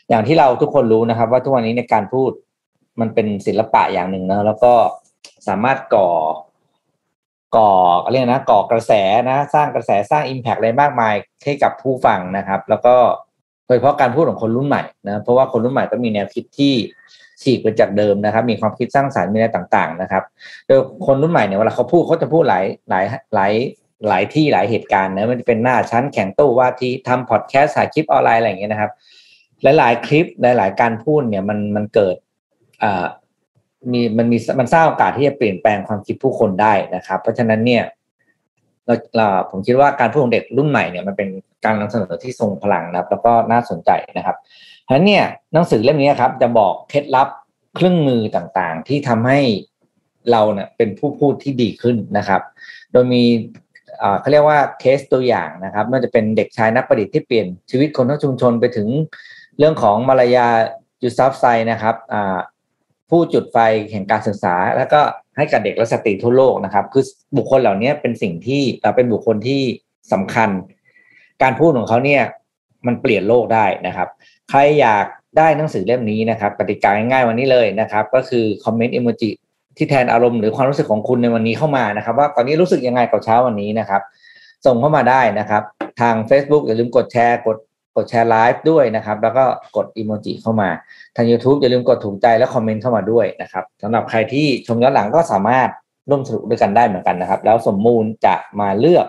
[0.10, 2.32] อย่างที่เราทุกคนรู้นะครับ ว่าทุกวันนี้ในการพูด
[3.00, 4.74] มันเป็นศิลปะอย่างหนึ่งนะแล้วก็
[5.48, 6.10] สามารถก่อ
[7.56, 7.72] ก่อ
[8.12, 8.92] เรียกนะก่อกระแส
[9.30, 12.96] นะสร้างกระแสสร้าง Impact อะไรมากมายให้กับผู้ฟังนะครับ แล้วก็
[13.68, 16.74] โดยเฉพาะการพูดของคนรุ่นใหม่นะเพราะว่าคนรุ่นใหม่ก็มีแนวคิดที่
[17.42, 20.24] ฉีกไปจากเดิมนะครับ มีความคิดสร้างสรรค์มีอะไรต่าง ๆ นะครับ
[20.68, 23.06] โดยคนรุ่นใหม่เนี่ยเวลาเขาพูดเขาจะพูดหลายหลาย
[23.36, 23.52] หลาย
[24.08, 28.92] หลายที่หลายเหตุการณ์นะมันจะเป็นหน้าชั้นแข่งตู้ว่าที่ทำพอดแคสต์ถ่ายคลิปออนไลน์อะไรอย่างเงี้ยนะครับ
[29.78, 32.16] หลาย ๆ คลิปหลาย ๆ การพูดเนี่ยมันมันเกิด
[32.84, 33.06] อ่า
[33.92, 37.84] มีมันมีมันสร้างโอกาสที่จะเปลี่ยนแปลงความคิดผู้คนได้นะครับ เพราะฉะนั้นเนี่ย
[38.86, 41.30] เราเราผมคิดว่าการพูดของเด็กรุ่นใหม่เนี่ยมันเป็น
[41.66, 44.38] การนำเสนอที่ทรงพลังนะครับ แล้วก็น่าสนใจนะครับ
[44.88, 47.28] ฉะนั้นเนี่ยหนังสือเล่มนี้ครับ จะบอกเคล็ดลับ
[47.76, 49.40] เครื่องมือต่างๆ ที่ทำให้
[50.32, 52.42] เราเนี่ยเป็นผู้พูดที่ดีขึ้นนะครับ
[52.92, 53.24] โดยมี
[54.20, 58.88] เขาเรียกว่าเคสตัวอย่างนะครับไม่ว่าจะเป็นเด็กชายนักประดิษฐ์ที่เปลี่ยนชีวิตคนทั้งชุมชนไปถึง
[59.58, 61.96] เรื่องของมาลาลา ยูซัฟไซนะครับ
[63.10, 63.58] ผู้จุดไฟ
[63.92, 65.02] แห่งการศึกษา แล้วก็
[65.38, 67.04] ให้กับเด็กและสตรีทั่วโลกนะครับ คือ
[67.38, 69.62] บุคคลเหล่านี้เป็นสิ่งที่เราเป็นบุคคลที่
[70.14, 70.50] สำคัญ
[71.42, 72.22] การพูดของเขาเนี่ย
[72.88, 74.08] มันเปลี่ยนโลกได้นะครับ
[74.50, 75.06] ใครอยาก
[75.38, 79.30] ได้หนังสือเล่มนี้นะครับกติกาง่ายๆวันนี้เลยนะครับ ก็คือคอมเมนต์อิโมจิ
[79.78, 84.02] ที่แทนอารมณ์หรือความรู้สึกของคุณในวันนี้เข้ามานะครับ ว่าตอนนี้รู้สึกยังไงกับเช้าวันนี้นะครับ
[84.66, 85.64] ส่งเข้ามาได้นะครับ
[86.02, 87.58] ทาง Facebook อย่าลืมกดแชร์กด
[87.96, 89.44] กดแชร์ไลฟ์ด้วยนะครับ แล้วก็
[89.76, 90.70] กดอิโมจิเข้ามา
[91.16, 95.70] ทาง YouTube อย่าลืมกดถูกใจและคอมเมนต์เข้ามาด้วยนะครับสำหรับใครที่ชมย้อนหลังก็สามารถ
[96.10, 99.08] ร่วมสนุกด้วยกันได้เหมือนกันนะครับ แล้วสมมูลจะมาเลือก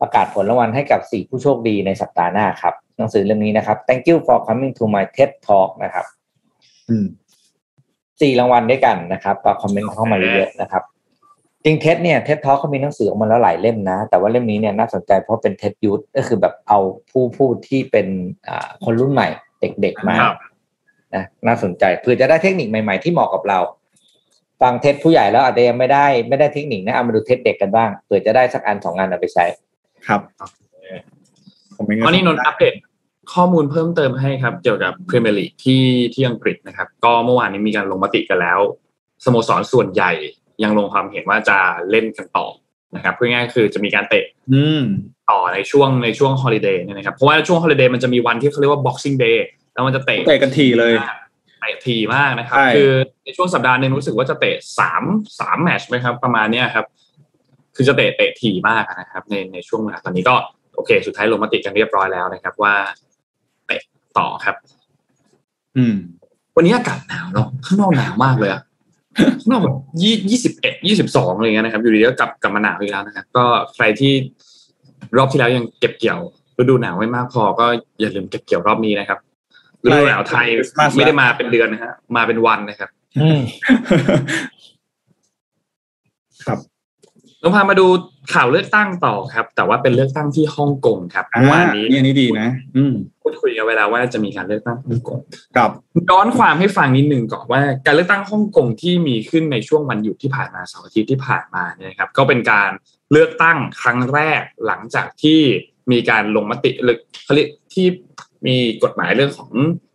[0.00, 6.06] ประกาศผลรางวัลให้กับสี่ผู้โชคดีในสัปดาห์หน้าครับหนังสือเล่มนี้นะครับ Thank you for coming to my TED Talk นะครับ
[6.88, 7.06] อืม
[8.20, 10.82] สี่รางวัลด้วยกันนะครับก็คอมเมนต์เข้ามาเยอะๆนะครับ
[11.66, 16.78] จริงเท็ดเนี่ยเท็ดทอเขามีหนังสือออกมาแล้วหลายเล่มนะ แต่ว่าเล่มนี้เนี่ยน่าสนใจเพราะเป็น TED Youth ก็คือแบบเอา
[17.10, 18.06] ผู้พูดที่เป็น
[18.48, 19.28] อ่าคนรุ่นใหม่
[19.60, 20.16] เด็กๆมา
[21.14, 23.58] นะน่าสนใจเพื่อจะได้เทคนิคใหม่ๆที่เหมาะกับเรา
[24.62, 29.44] ฟัง TED ผู้ใหญ่แล้วอาจจะยังไม่ได้ไม่ได้เทคนิคนะเอามาดู TED เด็กกันบ้างเผื่อจะได้สักอันสองอันเอาไปใช้
[30.06, 30.20] ครับ
[32.06, 32.74] วันนี้นนท์อัปเดต
[33.34, 35.82] ข้อมูลเพิ่มเติมให้ครับ เกี่ยวกับพรีเมียร์ลีกที่
[36.14, 38.60] ที่อังกฤษนะครับ ก็เมื่อวานนี้มีการลงมติกันแล้ว
[39.24, 40.12] สโมสรส่วนใหญ่
[40.62, 41.58] ยังลงความเห็นว่าจะ
[41.90, 42.46] เล่นกันต่อ
[42.96, 44.24] นะครับเพื่อง่ายคือจะมีการเตะ
[45.30, 49.38] ต่อในช่วงในช่วง holiday เนี่ยนะครับเพราะว่าช่วง holiday มันจะมีวันที่เขาเรียกว่า boxing day
[49.74, 50.92] แล้วมันจะเตะเตะกันทีเลย
[51.60, 52.90] เตะทีมากนะครับ คือ
[53.24, 55.02] ในช่วงสัปดาห์หนึ่งรู้สึกว่าจะเตะสาม
[55.40, 56.86] สามแมตช์ไหมครับ ประมาณเนี้ยครับ
[57.76, 60.34] คือจะเตะเตะทีมากนะครับ ในในช่วงเวลาตอนนี้ก็
[60.76, 62.74] โอเค สุดท้ายลงมติกันเรียบร้อยแล้วนะครับ ว่า
[63.66, 63.80] เตะ
[64.18, 64.56] ต่อครับ
[65.76, 65.96] อืม
[66.56, 68.62] วันนี้อากาศหนาวเนาะข้างนอกหนาวมากเลยอะ
[69.50, 74.12] นอกแบบยี่ยี่สิบเอ็ดยี่สิบสองอะไรเงี้ยนะครับ อยู่ดีก็กลับกลับมาหนาวอีกแล้วนะครับ ก็ใครที่
[75.16, 76.20] รอบที่แล้วยังเก็บเกี่ยว
[76.58, 77.66] ฤดูหนาวไม่มากพอก็
[78.00, 79.18] อย่าลืมเก็บเกี่ยวรอบนี้นะครับ
[79.84, 80.46] ฤดูหนาวไทย
[80.96, 82.90] ไม่ได้มาเป็นเดือนนะฮะมาเป็นวันนะครับ
[86.44, 86.58] ครับ
[87.46, 87.86] เราพามาดู
[88.34, 95.20] ข่าวเลือกตั้งต่อครับ แต่ว่าเป็นเลือกตั้งที่ฮ่องกงครับเมื่อวานนี้นี่นี่ดีนะอืมพูดคุยกันเวลาว่าจะมีการเลือกตั้งฮ่องกง
[95.56, 95.70] ครับ
[96.10, 102.70] ย้อนความให้ฟังนิดหนึ่งก่อนว่า การเลือกตั้งฮ่องกงที่มีขึ้นในช่วงวันหยุดที่ผ่านมาเสาร์อาทิตย์ที่ผ่านมาเนี่ยครับ ก็เป็นการ
[103.12, 105.40] เลือกตั้งครั้งแรกหลังจากที่
[105.92, 107.86] มีการลงมติหรือเขาเรียกที่
[108.46, 109.50] มีกฎหมายเรื่องของ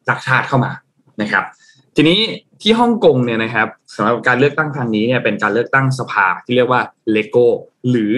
[0.06, 0.72] หลักชาติเข้ามา
[1.22, 1.44] นะครับ
[1.96, 2.20] ทีนี้
[2.62, 7.46] ที่ฮ่องกงเนี่ยนะครับสำหรับการเลือกตั้งครั้งนี้เนี่ยเป็นการเลือกตั้งสภาที่เรียกว่าเลโก้
[7.90, 8.14] หรือ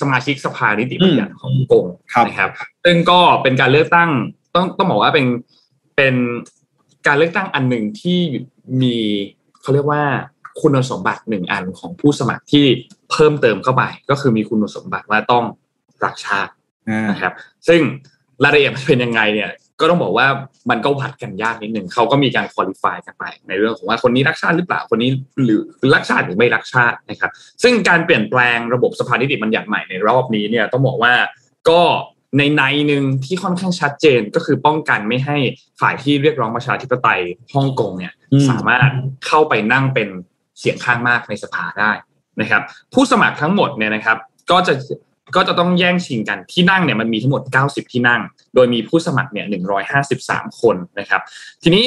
[0.00, 1.84] สมาชิกสภานิติบัญญัติฮ่องกง
[2.26, 2.50] นะครับ
[2.84, 4.10] ซึ่งก็เป็นการเลือกตั้ง
[4.54, 5.26] ต้องต้องบอกว่าเป็น
[5.96, 6.14] เป็น
[7.06, 8.18] การเลือกตั้งอันหนึ่งที่
[8.82, 8.96] มี
[9.62, 10.02] เขาเรียกว่า
[10.60, 12.64] คุณสมบัติหนึ่งอันของผู้สมัครที่
[13.10, 15.44] เพิ่มเติมเข้าไป ก็คือมีคุณสมบัติว่าต้อง
[16.04, 16.52] รักชาติ
[17.10, 17.32] นะครับ
[17.68, 17.80] ซึ่ง
[18.42, 20.26] รายละเอียดมันเป็นยังไงเนี่ย ก็ต้องบอกว่า
[20.70, 25.10] มันก็วัดกันยากนิดหนึ่งเขาก็มีการคุริฟายกันไป ในเรื่องของว่าคนนี้รักชาติหรือเปล่าคนนี้
[25.44, 25.62] หรือ
[25.94, 27.30] รักชาติหรือไม่รักชาตินะครับ
[27.62, 31.14] ซึ่งการเปลี่ยนแปลงระบบสภานิติบัญญัติใหม่ในรอบนี้เนี่ยต้องบอกว่า
[31.68, 31.80] ก็
[32.36, 35.36] ในในหนึ่งที่ค่อนข้างชัดเจนก็คือป้องกันไม่ให้
[35.80, 37.20] ฝ่ายที่เรียกร้องประชาธิปไตย
[37.54, 38.12] ฮ่องกงเนี่ย
[38.50, 38.90] สามารถ
[39.26, 40.08] เข้าไปนั่งเป็น
[40.58, 41.90] เสียงข้างมากในสภาได้
[42.40, 42.62] นะครับ
[42.94, 44.16] ผู้สมัครทั้งหมดเนี่ยนะครับ
[44.50, 44.74] ก็จะ
[45.34, 48.20] ก็จะต้องแย่งชิงกันที่นั่งเนี่ยมันมีทั้งหมด 90 ที่นั่ง
[48.54, 49.46] โดยมีผู้สมัครเนี่ย
[50.02, 51.20] 153 คนนะครับ
[51.62, 51.84] ทีนี้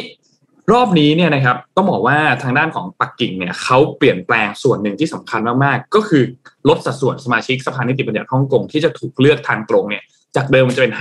[0.72, 6.24] รอบนี้เนี่ยนะครับต้องบอกว่าทางด้านของปักกิ่งเนี่ยเขาเปลี่ยนแปลงส่วนหนึ่งที่สำคัญมากๆ ก็คือ
[6.70, 10.04] ลดสัดส่วนสมาชิกสภานิติบัญญัติฮ่องกงที่จะถูกเลือกทางตรงเนี่ย
[10.36, 10.94] จากเดิมมันจะเป็น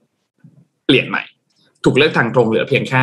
[0.00, 1.22] 50%เปลี่ยนใหม่
[1.84, 3.02] ถูกเลือกทางตรงเหลือเพียงแค่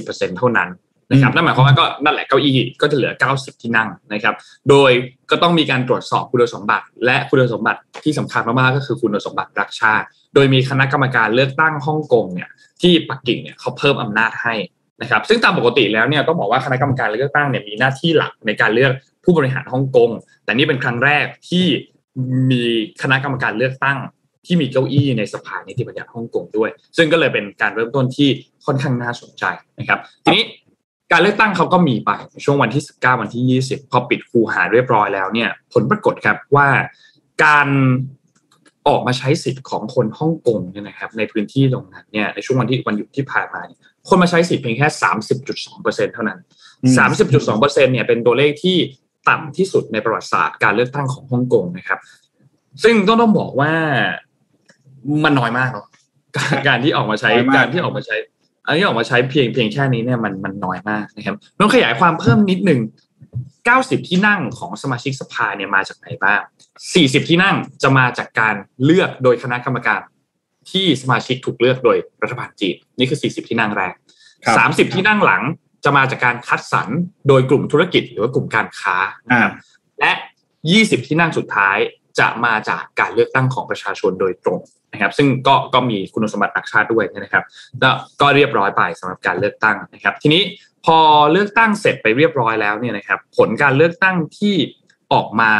[0.00, 0.68] 20%เท่านั้น
[1.12, 4.34] นะครับนั่นหมายความว่าก็นั่นแหละเก้าอี้ก็จะเหลือ 90 ที่นั่งนะครับ
[4.70, 4.90] โดย
[5.30, 12.48] ก็ต้องมีการตรวจสอบคุณสมบัติ และคุณสมบัติที่สำคัญมากๆก็คือคุณสมบัติรักชาติ โดยมีคณะกรรมการเลือกตั้งฮ่องกงเนี่ย
[12.82, 14.54] ที่ปักกิ่งเนี่ยเขาเพิ่มอำนาจให้
[15.02, 18.92] นะครับซึ่งตามปกติแล้วเนี่ยต้องบอกว่าคณะกรรมการเลือกตั้งเนี่ยมีหน้าที่หลักในการเลือก
[19.24, 20.10] ผู้บริหารฮ่องกง
[20.44, 21.66] แต่นี่เป็นครั้งแรกที่
[22.50, 22.64] มี
[23.02, 23.98] คณะกรรมการเลือกตั้ง
[24.46, 28.28] ที่มีเก้าอี้ในสภานิติบัญญัติฮ่องกงด้วย ซึ่งก็เลยเป็นการเริ่มต้นที่
[28.66, 29.44] ค่อนข้างน่าสนใจ
[29.78, 30.44] นะครับ ทีนี้
[31.12, 32.10] การเลือกตั้งเขาก็มีไป
[32.44, 36.68] ช่วงวันที่ 19 วันที่ 20 พอปิดคูหาเรียบร้อยแล้วเนี่ย ผลปรากฏครับว่า
[37.44, 37.68] การ
[38.88, 43.60] ออกมาใช้สิทธิ์ของคนฮ่องกงเนี่ยนะครับ ในพื้นที่ตรงนั้นเนี่ยในช่วงวันที่วันหยุดที่ผ่านมา
[44.08, 44.88] คนมาใช้สิทธิ์เพียงแค่
[45.50, 46.38] 30.2%เท่านั้น
[47.16, 48.76] 30.2%เนี่ยเป็นตัวเลขที่
[49.28, 51.98] ต่ำที่สุดในประวัติศาสตร์การเลือกตั้งของฮ่องกงนะครับ
[52.82, 53.72] ซึ่งต้องต้องบอกว่า
[55.24, 55.86] มันน้อยมากเนาะ
[56.68, 58.16] การที่ออกมาใช้การที่ออกมาใช้
[58.66, 62.80] อันนี้ออกมาใช้เพียงเพียงแค่นี้เนี่ยมันมันน้อยมากนะครับต้องขยายความเพิ่มนิดหนึ่ง
[63.44, 66.40] 90 ที่นั่งของสมาชิกสภาเนี่ยมาจากไหนบ้าง
[66.88, 70.00] 40 ที่นั่งจะมาจากการเลือกโดยคณะกรรมการ
[70.70, 73.94] ที่สมาชิกถูกเลือกโดยรัฐบาลจีนนี่คือ 40 ที่นั่งแรก
[74.48, 75.42] 30 ที่นั่งหลัง
[75.84, 76.88] จะมาจากการคัดสรร
[77.28, 78.96] โดยกลุ่มธุรกิจหรือว่ากลุ่มการค้า
[79.28, 79.52] นะครับ
[80.00, 80.12] และ
[80.60, 81.76] 20 ที่นั่งสุดท้าย
[82.18, 84.60] จะมาจากการเลือกตั้งของประชาชนโดยตรง
[84.92, 87.44] นะครับซึ่งก็ก็มีคุณสมบัติต่างชาติด้วยนะครับ
[87.80, 90.42] แล้วก็เรียบร้อยไปสำหรับการเลือกตั้งนะครับ ทีนี้
[90.86, 90.98] พอ
[91.32, 94.54] เลือกตั้งเสร็จไปเรียบร้อยแล้วเนี่ยนะครับผลการเลือกตั้งที่
[95.12, 95.52] ออกมา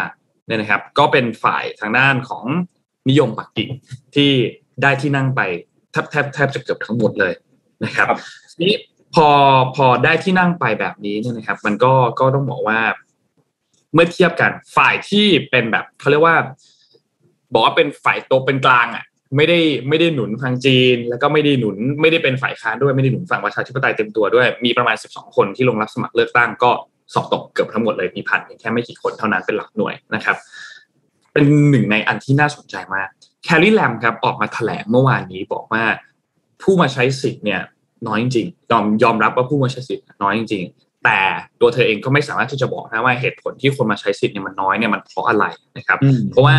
[0.47, 2.45] เนี่ยนะครับ ก็เป็นฝ่ายทางด้านของ
[3.09, 3.69] นิยมปักกิ่ง
[4.15, 4.31] ที่
[4.83, 5.41] ได้ที่นั่งไป
[5.93, 7.33] แทบแทบแทบจะเกือบทั้งหมดเลย
[7.85, 8.07] นะครับ
[8.57, 8.77] ทีนี้
[9.15, 9.29] พอ
[9.77, 12.81] พอได้ที่นั่งไปแบบนี้เนี่ยนะครับ มันก็ก็ต้องบอกว่า
[13.95, 16.37] เมื่อเทียบกันฝ่ายที่เป็นแบบเขาเรียกว่า
[17.53, 19.05] บอกว่าเป็นฝ่ายโตเป็นกลางอะ
[19.37, 26.71] ไม่ได้ไม่ได้หนุนทางจีน แล้วก็ไม่ได้หนุนไม่ได้เป็นฝ่ายค้านด้วยไม่ได้หนุนฝั่งประชาธิปไตยเต็มตัวด้วย มีประมาณ 12 คนที่ลงรับสมัครเลือกตั้งก็
[27.15, 30.37] สอบตกเกือบทั้งหมดเลยมีผ่านเพียงแค่ไม่กี่คนเท่านั้นเป็นหลักหน่วยนะครับ
[31.33, 33.09] เป็นหนึ่งในอันที่น่าสนใจมาก
[33.45, 35.85] แคลรี่แลมครับออกมาแถลงเมื่อวานนี้บอกว่า
[36.63, 37.61] ผู้มาใช้สิทธิ์เนี่ย
[38.09, 40.65] น้อยจริงยอมยอมรับว่าผู้มาใช้สิทธิ์น้อยจริง
[41.05, 41.19] แต่
[41.61, 45.45] ตัวเธอเองก็ไม่สามารถที่จะบอกนะว่าเหตุผลที่คนมาใช้สิทธิ์เนี่ยมันน้อยเนี่ยมันเพราะอะไร
[45.77, 45.99] นะครับ
[46.31, 46.57] เพราะว่า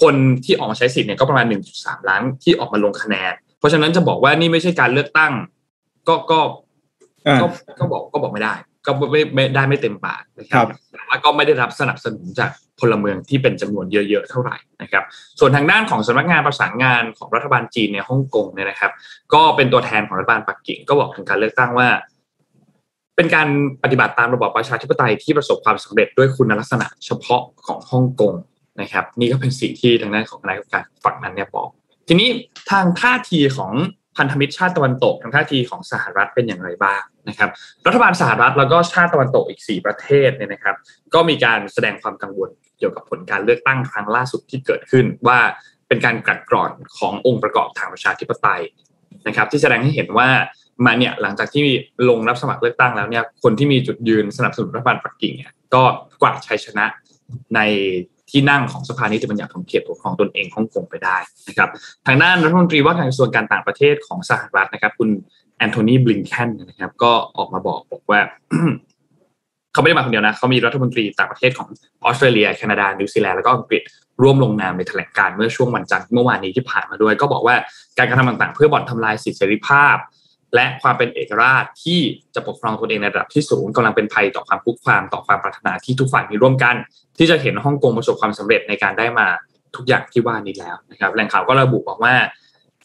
[0.00, 5.32] คนที่ออกมาใช้สิทธิ์เนี่ยก็ประมาณ 1.3 ล้านที่ออกมาลงคะแนน เพราะฉะนั้นจะบอกว่านี่ไม่ใช่การเลือกตั้ง
[6.08, 6.40] ก็ก็
[7.40, 7.46] ก็
[7.78, 8.54] ก็บอกก็บอกไม่ได้
[8.86, 12.50] ก็ไม่ไม่ได้ไม่เต็มปากนะครับแต่ว่าก็ไม่ได้รับสนับสนุนจาก
[12.80, 15.04] พลเมืองที่เป็นจำนวนเยอะๆเท่าไหร่นะครับ
[15.38, 18.92] ส่วนทางด้านของสำนักงานประสานงานของรัฐบาลจีนในฮ่องกงเนี่ยนะครับ
[19.34, 21.88] ก็เป็นตัวแทนของรัฐบาลปักกิ่งก็บอกถึงการเลือกตั้งว่า
[23.16, 23.48] เป็นการ
[23.82, 28.32] ปฏิบัติตามระบอบประชาธิปไตยที่ประสบความสำเร็จด้วยคุณลักษณะเฉพาะของฮ่องกง
[28.80, 31.68] นะครับ นี่ก็เป็นสิ่งที่ทางด้านของคณะกรรมการฝั่งนั้นเนี่ยบอก
[32.08, 32.28] ทีนี้
[32.70, 33.72] ทางท่าทีของ
[34.16, 37.50] พันธมิตรชาติตะวันตกทางท่าทีของสหรัฐเป็นอย่างไรบ้างนะครับ
[37.86, 40.76] รัฐบาลสหรัฐแล้วก็ชาติตะวันตกอีก 4 ประเทศเนี่ยนะครับ
[41.14, 45.38] ก็มีการแสดงความกังวลเกี่ยวกับผลการเลือกตั้งครั้งล่าสุดที่เกิดขึ้นว่า
[45.88, 48.62] เป็นการกัดกร่อนขององค์ประกอบทางประชาธิปไตย
[49.26, 50.28] นะครับ ที่แสดงให้เห็นว่า
[50.84, 51.66] มาเนี่ยหลังจากที่
[52.08, 55.82] ลงรับสมัครเลือกตั้งแล้วเนี่ยคนที่มีจุดยืนสนับสนุนรัฐบาลปักกิ่งเนี่ยก็
[56.22, 56.84] กวาดชัยชนะ
[57.54, 57.60] ใน
[58.32, 61.16] ที่นั่งของสภานิติบัญญัติของเขตปกครองตนเองฮ่องกงไปได้
[61.48, 61.68] นะครับ
[62.06, 65.08] ทางด้านรัฐมนตรีว่าการกระทรวงการต่างประเทศของสหรัฐนะครับ คุณ
[65.56, 68.20] แอนโทนีบลิงเคนนะครับ ก็ออกมาบอกบอกว่า
[69.72, 71.68] เขาไม่ได้มาคนเดียวนะเขามีรัฐมนตรีต่างประเทศของ
[72.04, 73.82] ออสเตรเลีย แคนาดา นิวซีแลนด์แล้วก็อังกฤษ
[74.22, 77.54] ร่วมลงนามในแถลงการณ์เมื่อช่วงวันจันทร์เมื่อวานนี้ที่ผ่านมาด้วย ก็บอกว่า
[77.98, 79.96] การกระทำต่างๆ เพื่อบ่อนทำลายสิทธิเสรีภาพ
[80.54, 82.00] และความเป็นเอกราชที่
[82.34, 86.76] จะปกครองตนเองในระดับที่สูงกำลังเป็นภัยต่อความคุกคามต่อความปรารถนาที่ทุกฝ่ายมีร่วมกัน
[87.18, 89.26] ที่จะเห็นฮ่องกงประสบความสำเร็จในการได้มา
[89.76, 92.14] ทุกอย่างที่ว่านี้แล้วนะครับแหล่งข่าวก็ระบุบอกว่า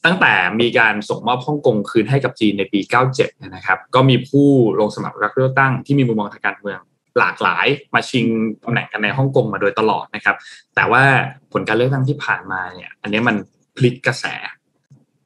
[0.05, 2.79] ตั้งแต่มีการส่งมอบฮ่องกงคืนให้กับจีนในปี
[3.17, 4.47] 97 นะครับก็มีผู้
[4.79, 6.79] ลงสมัครรับเลือกตั้งที่มีมุมมองทางการเมือง
[7.19, 8.25] หลากหลายมาชิง
[8.63, 10.35] ตำแหน่งกันในฮ่องกงมาโดยตลอดนะครับ
[10.75, 11.03] แต่ว่า
[11.51, 13.35] ผลการเลือกตั้งที่ผ่านมาเนี่ยอันนี้มัน
[13.77, 14.25] พลิกกระแส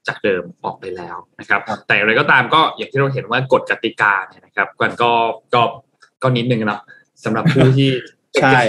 [0.07, 5.11] จากเดิมออกไปแล้วนะครับ แต่อะไรก็ตามก็อย่างที่เราเห็นว่ากฎกติกาเนี่ยนะครับกันก็
[5.53, 5.61] ก็
[6.23, 6.81] ก็นิดนึงนะ
[7.23, 7.89] สำหรับผู้ที่
[8.41, 8.59] ใช่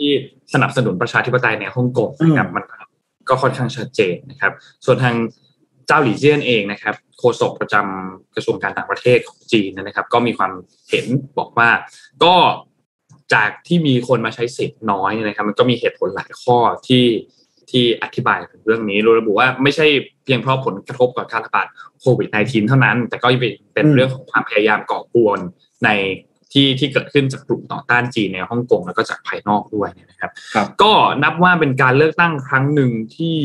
[0.00, 0.12] ที่
[0.54, 2.64] สนับสนุนประชาธิปไตยในฮ่องกงนะครับมัน
[3.28, 4.52] ก็ค่อนข้างชัดเจนนะครับ
[4.84, 5.14] ส่วนทาง
[5.86, 10.52] เจ้าหลี่เจี้ยนเองนะครับโฆษกประจำกระทรวงการต่างประเทศของจีนนะครับ ก็มีความ
[10.90, 11.06] เห็น
[11.38, 11.68] บอกว่า
[12.24, 12.34] ก็
[13.34, 17.04] จากที่มีคนมาใช้สิทธิ์น้อยนะครับ มันก็มีเหตุผลหลายข้อที่
[17.70, 19.86] ที่อธิบายถึงเรื่องนี้โดยระบุว่าไม่ใช่
[20.24, 21.66] เพียงเพราะผลกระทบกับการระบาด
[22.00, 23.28] โควิด -19 เท่านั้น แต่ก็
[23.74, 25.38] เป็นเรื่องของความพยายามก่อกวน
[25.84, 25.90] ใน
[26.52, 30.30] ที่ที่เกิดขึ้นจากกลุ่มต่อต้านจีนในฮ่องกงแล้วก็จากภายนอกด้วยนะครับ
[30.82, 33.36] ก็นับว่าเป็นการเลือกตั้งครั้งหนึ่งที่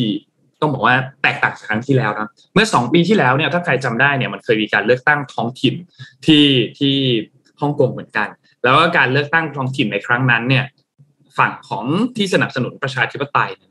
[0.62, 5.76] ต้องบอกว่าแตกต่างจากครั้งที่แล้วนะเมื่อสองปีที่แล้วเนี่ยถ้าใครจำได้เนี่ยมันเคยมีการเลือกตั้งท้องถิ่น
[6.26, 6.46] ที่
[6.80, 6.96] ที่
[7.62, 8.28] ฮ่องกงเหมือนกัน
[8.64, 10.66] แล้วก็การเลือกตั้งท้องถิ่นในครั้งนั้นเนี่ย
[11.38, 11.86] ฝั่งของ
[12.18, 13.71] ที่สนับสนุนประชาธิปไตยนะค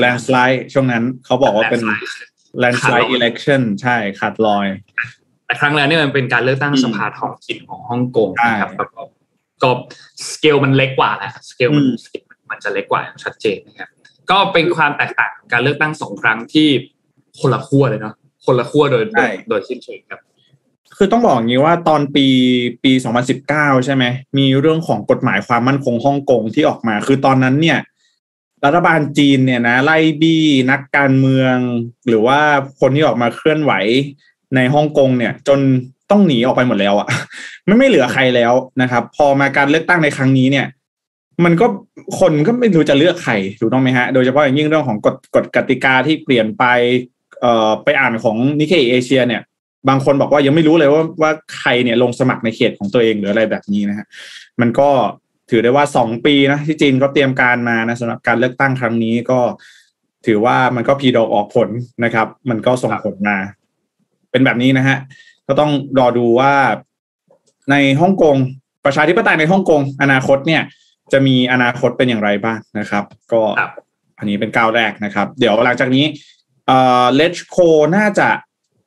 [0.00, 4.66] แลนสไลด์ช่วงนั้นเขาบอกว่าเป็น landslide แลนสไลด์ election ใช่ขาดลอย
[5.46, 9.02] แต่ครั้งแล้วเนี่ยมันเป็นการเลือกตั้งอืมสภาท้องถิ่นของฮ่องกงใช่นะครับแล้วก็
[9.62, 9.70] ก็
[10.32, 13.88] สเกลมันเล็กกว่าแหละสเกลมันอืมสเกลมันจะเล็กกว่าอย่างชัดเจนนะครับ
[14.30, 16.68] ก็เป็นความแตกต่างของการเลือกตั้งสองครั้งที่
[17.40, 18.14] คนละขั้วเลยเนาะ
[18.46, 20.20] คนละขั้วโดยโดยโดยสิ้นเชิงครับ
[20.96, 22.26] คือต้องบอกอย่างนี้ว่าตอนปี
[22.84, 22.92] ปี
[23.38, 24.04] 2019 ใช่ไหม
[24.38, 27.78] มีเรื่องของกฎหมายความมั่นคงฮ่องกงที่ออกมา คือตอนนั้นเนี่ย
[28.64, 31.56] รัฐบาลจีนเนี่ยนะไล่บี้นักการเมือง
[32.08, 32.40] หรือว่า
[32.80, 33.72] คนที่ออกมาเคลื่อนไหว
[34.54, 35.60] ในฮ่องกงเนี่ย จน
[36.10, 37.08] ต้องหนีออกไปหมดแล้วอะ
[37.66, 40.66] ไม่ไม่เหลือใครแล้วนะครับ พอมาการเลือกตั้งในครั้งนี้เนี่ย
[41.44, 41.66] มันก็
[42.20, 46.64] คนก็ไม่รู้จะเลือกใครถูกต้องไหมฮะ โดยเฉพาะอย่างยิ่งเรื่องของกฎกฎกติกาที่เปลี่ยนไป
[47.40, 49.42] เอ่อไปอ่านของนิเคอิเอเชียเนี่ย
[49.88, 54.06] บางคนบอกว่ายังไม่รู้เลยว่าว่าใครเนี่ยลงสมัครในเขตของตัวเองหรืออะไรแบบนี้นะฮะ
[54.60, 54.88] มันก็
[55.50, 59.40] ถือได้ว่าสองปีนะที่จีนก็เตรียมการมานะสำหรับการเลือกตั้งครั้งนี้ก็
[60.26, 61.68] ถือว่ามันก็พีดอกออกผล
[62.04, 63.36] นะครับ มันก็ส่งผลมา
[64.30, 64.98] เป็นแบบนี้นะฮะ
[65.48, 66.54] ก็ต้องรอดูว่า
[67.70, 68.36] ในฮ่องกง
[68.84, 70.62] ประชาธิปไตยในฮ่องกงอนาคตเนี่ย
[71.12, 73.70] จะมีอนาคตเป็นอย่างไรบ้างนะครับ ก็ครับ
[74.18, 76.04] อันนี้เป็นก้าวแรกนะครับ เดี๋ยวหลังจากนี้
[76.66, 77.56] เอ่อเลชโค
[77.96, 78.28] น่าจะ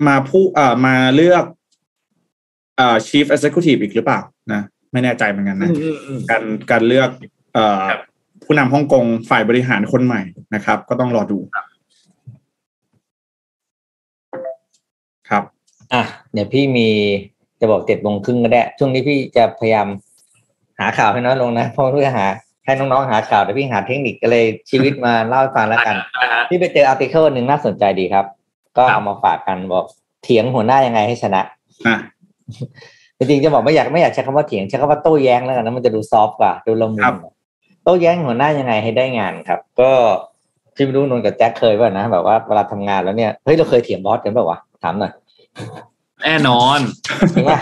[0.08, 1.44] มาผู้เอ่อมาเลือก
[2.78, 4.20] เอ่อ chief executive อีกหรือเปล่า
[4.54, 5.70] นะ ไม่แน่ใจเหมือนกันนะ
[6.30, 7.10] การการเลือก
[7.54, 8.02] เอ่อครับ
[8.46, 10.22] ผู้นำฮ่องกงฝ่ายบริหารคนใหม่
[10.56, 11.40] นะครับ ก็ต้องรอดู
[15.30, 15.44] ครับ
[15.94, 16.90] อะเดี๋ยวพี่มี
[17.60, 19.88] จะบอกเจ็ดโมงครึ่งก็ได้ ช่วงนี้พี่จะพยายาม
[20.80, 22.26] หาข่าวให้น้อยลงนะเพราะเพื่อหา
[22.66, 28.26] ให้น้องๆหาข่าวแต่พี่หาเทคนิคก็เลยชีวิตมาเล่าให้ฟังแล้วกันนะฮะพี่ไปเจออาร์ติเคิลหนึ่งน่าสนใจดีครับ
[28.78, 29.86] ก็ครับเอามาฝากกันบอก
[30.24, 31.42] เถียงหัวหน้ายังไงให้ชนะ
[31.88, 31.96] อะ
[33.30, 37.14] จริงๆจะบอกไม่อยากไม่อยากใช้คำว่าเถียงใช้คำว่าโต้แย้งแล้วกันนะมันจะดูซอฟต์กว่าดูละมุน
[37.84, 39.92] โต้แย้งหัวหน้ายังไงให้ได้งานครับ ก็
[40.76, 45.12] พี่ไม่รู้นนท์กับแจ็คเคยป่ะนะแบบว่าเวลาทำงานแล้วเนี่ยเฮ้ยเราเคยเถียงบอสกันเปล่าวะถามหน่อย
[46.24, 46.80] แน่นอน
[47.32, 47.60] จริงป่ะ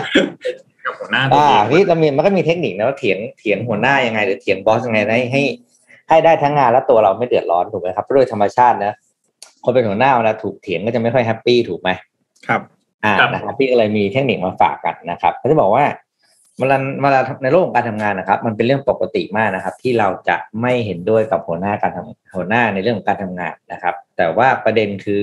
[0.84, 5.42] กับหัวหน้าตัวอ่าเองพี่เรามีมันก็มีเทคนิคนะว่าเถียงเถียงหัวหน้ายังไง หรือเถียงบอสยังไงให้ให้
[6.08, 8.92] ให้ได้ทั้งงานและตัวเราไม่เดือดร้อนถูกไหมครับเพราะโดยธรรมชาตินะ
[9.64, 11.90] คนเป็นหัวหน้าเวลาถูกเถียงก็จะไม่ค่อยแฮปปี้ถูกไหม
[12.48, 12.60] ครับ
[13.04, 15.84] อ่าครับนะครับพี่ก็เลยมีเทคนิคมาฝากกันนะครับเขาจะบอกว่า
[16.58, 25.22] เวลาเวลาในโลกของการทำงานนะครับ มันเป็นเรื่องปกติมากนะครับ ที่เราจะไม่เห็นด้วยกับหัวหน้าการทำหัวหน้าในเรื่องของการทำงานนะครับ แต่ว่าประเด็นคือ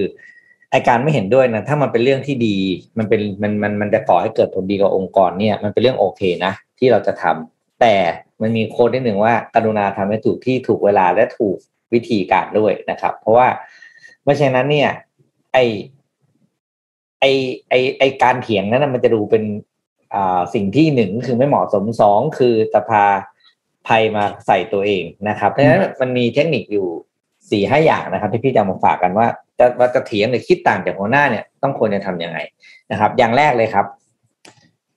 [0.71, 2.57] ไอการไม่เห็นด้วยนะถ้ามันเป็นเรื่องที่ดี
[2.97, 7.95] มันเป็นมันมันมันจะก่อให้เกิดผลดีกับองค์กรเนี่ยมันเป็นเรื่องโอเคนะ ที่เราจะทำแต่
[8.41, 11.57] มันมีโค้ดนิดหนึ่งว่ากรุณาทำให้ถูกที่ถูกเวลาและถูก
[11.93, 13.47] วิธีการด้วยนะครับ เพราะว่า
[14.23, 14.89] ไม่เช่นนั้นเนี่ย
[15.53, 15.57] ไอ
[17.19, 17.25] ไอ
[17.69, 19.43] ไอไอการเถียงนั้นนะมันจะดูเป็น
[20.15, 23.05] อ่าสิ่งที่หนึ่งคือไม่เหมาะสมสองคือจะพา
[23.87, 26.87] ภัยมาใส่ตัวเองนะครับ เพราะฉะนั้นมันมีเทคนิคอยู่
[27.51, 29.27] สี่ห้าอย่างนะครับ ที่พี่จะเอามาฝากกันว่า
[29.59, 32.37] จะว่าจะเถียงหรือคิดต่างจากหัวหน้าเนี่ยต้องควรจะทำยังไง
[32.91, 33.85] นะครับ อย่างแรกเลยครับ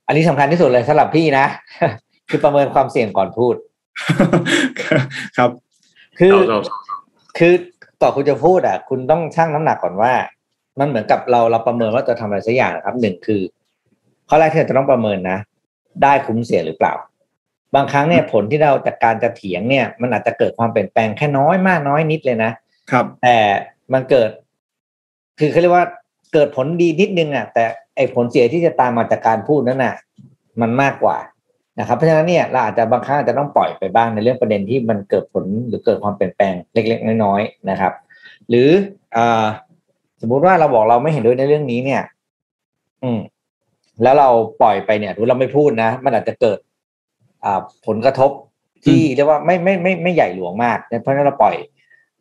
[0.06, 1.46] อันนี้สำคัญที่สุดเลยสำหรับพี่นะ
[2.30, 3.54] คือประเมินความเสี่ยงก่อนพูด
[5.38, 5.50] ครับ
[6.18, 6.58] คือเราเรา
[7.38, 7.52] คือ
[8.00, 10.12] ก่อนคุณจะพูดอะ คุณต้องชั่งน้ำหนักก่อนว่า
[10.80, 13.40] มันเหมือนกับเราเราประเมินว่าจะทำอะไรสักอย่างนะครับหนึ่งคือ
[14.28, 15.38] ข้อแรกที่เราจะต้องประเมินนะ
[16.02, 16.94] ได้คุ้มเสียหรือเปล่า
[17.74, 22.50] บางครั้งเนี่ยผลที่เราจากการจะเถียงเนี่ย มันอาจจะเกิดความเปลี่ยนแปลงแค่น้อยมากน้อยนิดเลยนะ
[22.90, 23.36] ครับ แต่
[23.92, 24.30] มันเกิด
[25.38, 25.86] คือเขาเรียกว่า
[26.32, 27.64] เกิดผลดีนิดนึงอะ แต่
[27.96, 29.94] ไอ้ผลเสียที่จะตามมาจากการพูดนั้นน่ะ
[30.60, 31.16] มันมากกว่า
[31.78, 37.92] นะครับ เพราะฉะนั้นเนี่ยเราอาจจะบางครั้งอาจจะต้องปล่อยไปบ้างในเรื่องประเด็นที่มันเกิดผลหรือเกิดความเปลี่ยนแปลงเล็ก ๆ น้อยๆนะครับ
[38.48, 38.68] หรือ
[39.16, 39.44] อ่า
[40.20, 42.02] สมมุติว่าเราบอกเราไม่เห็นด้วยในเรื่องนี้เนี่ย
[43.02, 43.20] อืม
[44.02, 44.28] แล้วเรา
[44.62, 46.58] ปล่อยไปเนี่ยหรือเราไม่พูดนะ มันอาจจะเกิด
[47.44, 48.30] อ่า ผลกระทบ
[48.84, 51.56] ที่เรียกว่าไม่ไม่ไม่ไม่ใหญ่หลวงมาก เพราะฉะนั้นเราปล่อย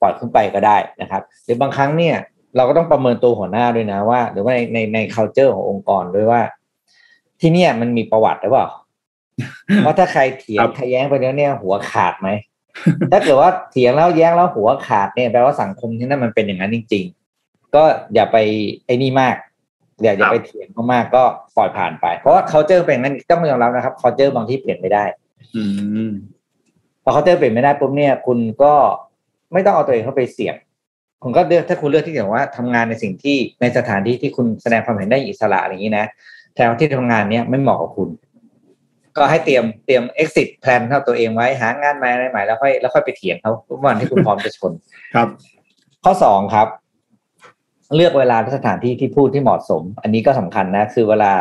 [0.02, 2.16] ปล่อยขึ้นไปก็ได้นะครับ หรือบางครั้งเนี่ย
[2.56, 6.42] เราก็ต้องประเมินตัวหัวหน้าด้วยนะว่า หรือว่าในในใน culture ขององค์กรด้วยว่า
[7.40, 8.68] ที่เนี่ยมันมีประวัติหรือเปล่า
[9.78, 12.30] เพราะถ้าใครเถียงครับใครแย้งไปแล้วเนี่ย หัวขาดไหม
[13.12, 17.19] ถ้าเกิดว่าเถียงแล้วแย้งแล้วหัวขาดเนี่ยแปลว่าสังคมที่นั่นมันเป็นอย่างนั้นจริงๆ
[17.76, 18.38] ก็อย่าไป
[18.86, 19.36] ไอ้นี่มาก
[20.02, 21.24] อย่าอย่าไปเถียงเขามากก็
[21.58, 25.04] ปล่อยผ่านไป เพราะว่า culture เป็นอย่างนั้นต้องยอมรับนะครับ culture บางที่เปลี่ยนไม่ได้
[25.56, 25.64] อื
[26.10, 26.12] ม
[27.04, 28.74] พอเขาเจอเปลี่ยนไม่ได้ปุ๊บเนี่ย คุณก็
[29.54, 30.56] ไม่ต้องเอาตัวเองเข้าไปเสี่ยง
[31.24, 36.06] คุณก็เลือกถ้าคุณเลือกที่จะว่าทำงานในสิ่งที่ในสถานที่ที่คุณแสดงความเห็นได้อิสระอย่างนี้นะ
[36.56, 38.10] แต่ว่าที่ทำงานเนี้ยไม่เหมาะกับคุณ
[39.18, 43.52] ก็ให้เตรียมเตรียม exit plan เข้าตัวเองไว้หางานใหม่อะไรใหม่แล้วค่อยแล้วค่อยไปเถียงเขา
[43.86, 44.72] วันที่คุณพร้อมจะชน
[45.16, 45.28] ครับ
[46.04, 46.68] ข้อสองครับ
[47.96, 51.32] เลือกเวลาและสถานที่ที่พูดที่เหมาะสม อันนี้ก็สำคัญนะ คือเวลา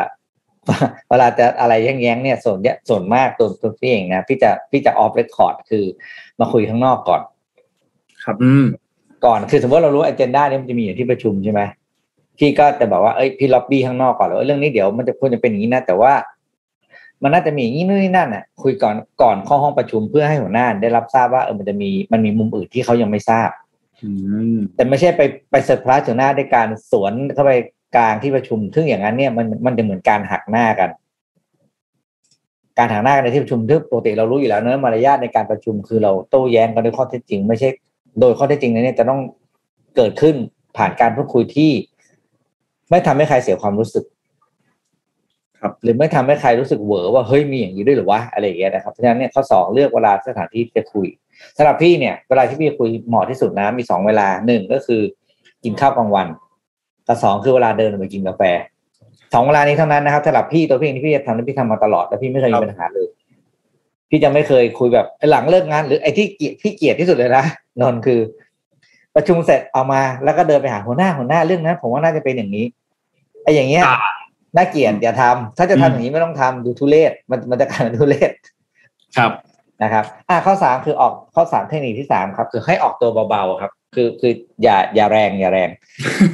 [1.11, 5.84] เวลาจะอะไรแย้งๆเนี่ยส่วนเนี้ยส่วนมากตัวตัวพี่เองนะพี่จะพี่จะออฟเรคคอร์ดคือ
[6.40, 7.22] มาคุยข้างนอกก่อน
[8.42, 8.66] อืม
[9.24, 11.61] ก่อนคือสมมติเรารู้อเจนดาเนี่ยมันจะมีอย่างที่ประชุมใช่ไหม
[12.38, 16.12] พี่ก็จะบอกว่าเอ้ยพี่ล็อบบี้ข้างนอกก่อนแล้วาเรื่องนี้เดี๋ยวมันจะควรจะเป็นอย่างนี้นะแต่ว่า
[17.22, 23.67] มันน่าจะมีอย่างนี้นู่นนี่นั่นอะ คุยก่อนก่อนเข้าห้องประชุมเพื่อให้หัวหน้าได้รับทราบว่าเออมันจะมีมันมีมุมอื่นที่เขายังไม่ทราบอืม
[24.74, 27.52] แต่ไม่ใช่ไปไปเซอร์ไพรส์หัวหน้าด้วยการสวนเข้าไป
[27.96, 30.90] กลางที่ประชุม ซึ่งอย่างนั้นเนี่ยมันมันจะเหมือนการหักหน้ากัน
[32.78, 37.68] การหักหน้ากันในที่ประชุมที่ปกติเรารู้อยู่แล้วเนื้อมารยาทในการประชุมคือเราโต้แย้งกันด้วยข้อเท็จจริง ไม่ใช่
[38.20, 39.20] โดยข้อเท็จจริงนั้นเนี่ยจะต้อง
[39.96, 40.34] เกิดขึ้น
[40.76, 41.70] ผ่านการพูดคุยที่
[42.90, 44.04] ไม่ทำให้ใครเสียความรู้สึก
[45.61, 51.07] ครับหรือไม่ทำให้ใครรู้สึกเหวอว่าเฮ้ยมีอย่างนี้ด้วยเหรือวะอะไรอย่างเงี้ยนะครับเพราะฉะนั้นเนี่ยข้อสองเลือกเวลาสถานที่จะคุย
[51.57, 55.03] สำหรับพี่เนี่ยเวลาที่พี่คุยเหมาะที่สุดนะมีสองเวลาหนึ่งก็คือ
[55.64, 56.27] กินข้าวกลางวัน
[57.07, 58.42] กับสองคือเวลาเดินออกไปกินกาแฟ
[59.35, 63.09] สองเวลานี้เท่านั้นนะครับสำหรับพี่ตัวพี่เองที่พี่จะทำนั้นพี่ทำมาตลอด แล้วพี่ไม่เคยมีปัญหาเลย
[64.11, 67.44] พี่จะไม่เคยคุยแบบหลังเลิกงาน หรือไอ้ที่เกลียดที่เกลียดที่สุดเลยนะ
[67.81, 68.21] นนท์คือ
[69.14, 72.66] ประชุมเสร็จเอามาแล้วก็เดินไปหาหัวหน้าหัวหน้าเรื่องนั้นผมว่าน่าจะเป็นอย่างนี้
[73.42, 73.97] ไอ้อย่างเงี้ยอ่า
[74.59, 78.33] น่าเกลียดอย่าทำถ้าจะทำอย่างนี้ไม่ต้องทำดูทุเรศมันมันจะกลายเป็นทุเรศ
[79.16, 79.33] ครับ
[79.83, 85.71] นะครับ อ่าข้อสามคือออกข้อสามเทคนิคที่สามครับ คือให้ออกตัวเบาๆครับ คือคืออย่าอย่าแรงอย่าแรง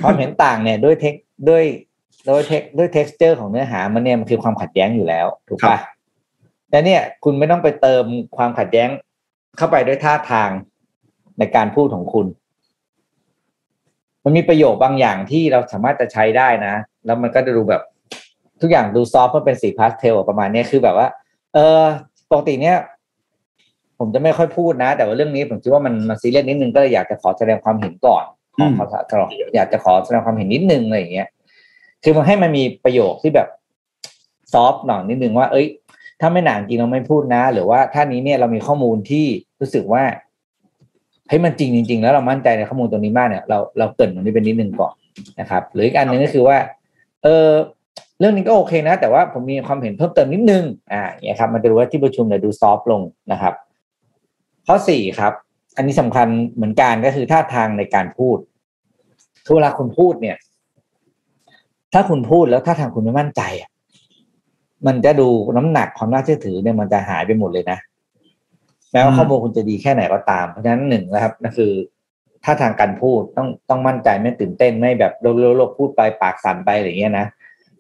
[0.03, 1.15] ความเห็นต่างเนี่ยด้วยเทค
[1.49, 1.65] ด้วย
[2.29, 5.81] ด้วยเทคด้วย texture ของเนื้อหามันเนี่ยมันคือความขัดแย้งอยู่แล้ว ถูกครัปะบ
[6.71, 8.05] แต่เนี่ยคุณไม่ต้องไปเติม
[8.37, 8.89] ความขัดแย้ง
[9.57, 10.51] เข้าไปด้วยท่าทาง
[11.39, 12.27] ในการพูดของคุณ
[14.25, 16.75] มันมีประโยคบางอย่างที่เราสามารถจะใช้ได้นะ
[17.07, 17.83] แล้วมันก็จะดูแบบ
[18.61, 21.09] ทุกอย่างดูซอฟต์มันเป็นสีพาสเทลประมาณนี้คือแบบว่า
[21.55, 21.83] เออ
[22.31, 22.77] ปกติเนี่ย
[23.99, 28.25] ผมจะไม่ค่อยพูดนะ แต่ว่าเรื่องนี้ผมคิดว่ามันมันซีเรียสนิดนึงก็เลยอยากจะขอแสดงความเห็นก่อน
[28.57, 29.05] ขอขอขอด
[29.55, 31.29] อยากจะขอแสดงความเห็นนิดนึงอะไรอย่างเงี้ย
[32.05, 33.49] คือมันให้มันมีประโยคที่แบบ
[34.53, 35.67] ซอฟต์หน่อยนิดนึงว่า เอ้ย
[36.21, 39.27] ถ้าไม่หนานจริงเราไม่พูดนะ หรือว่าถ้านี้เนี่ยเรามีข้อมูลที่
[39.61, 40.03] รู้สึกว่า
[41.29, 44.95] เฮ้ยมันจริงจริง ๆ แล้วเรามั่นใจในข้อมูลตรงนี้มากเนี่ยเราเราเกรินตรงนี้เป็นนิดนึงก่อน
[45.41, 46.57] นะครับ หรืออีกอันหนึ่งก็คือว่า
[47.23, 47.49] เออ
[48.27, 53.55] รื่องนี้ก็โอเคนะ แต่ว่าผมมีความเห็นเพิ่มเติมนิดนึงอ่าอย่างเงี้ยครับมันจะรู้ว่าที่ประชุมเนี่ยดูซอฟลงนะครับ
[54.67, 55.33] ข้อสี่ครับ
[55.77, 58.39] อันนี้สำคัญเหมือนกันก็คือท่าทางในการพูด
[59.45, 60.37] คือเวลาคุณพูดเนี่ย
[61.93, 63.71] ถ้าคุณพูดแล้วท่าทางคุณไม่มั่นใจอะ
[64.87, 67.79] มันจะดูน้ำหนักความน่าเชื่อถือเนี่ยมันจะหายไปหมดเลยนะ
[68.93, 71.73] แม้ว่าข้อมูลคุณจะดีแค่ไหนก็ตามเพราะฉะนั้นหนึ่งนะครับนั่นคือ
[72.45, 75.13] ท่าทางการพูดต้องต้องมั่นใจไม่ตื่นเต้นไม่แบบ
[75.57, 77.27] โลกๆพูดไปปากสั่นไปอะไรอย่างเงี้ยนะ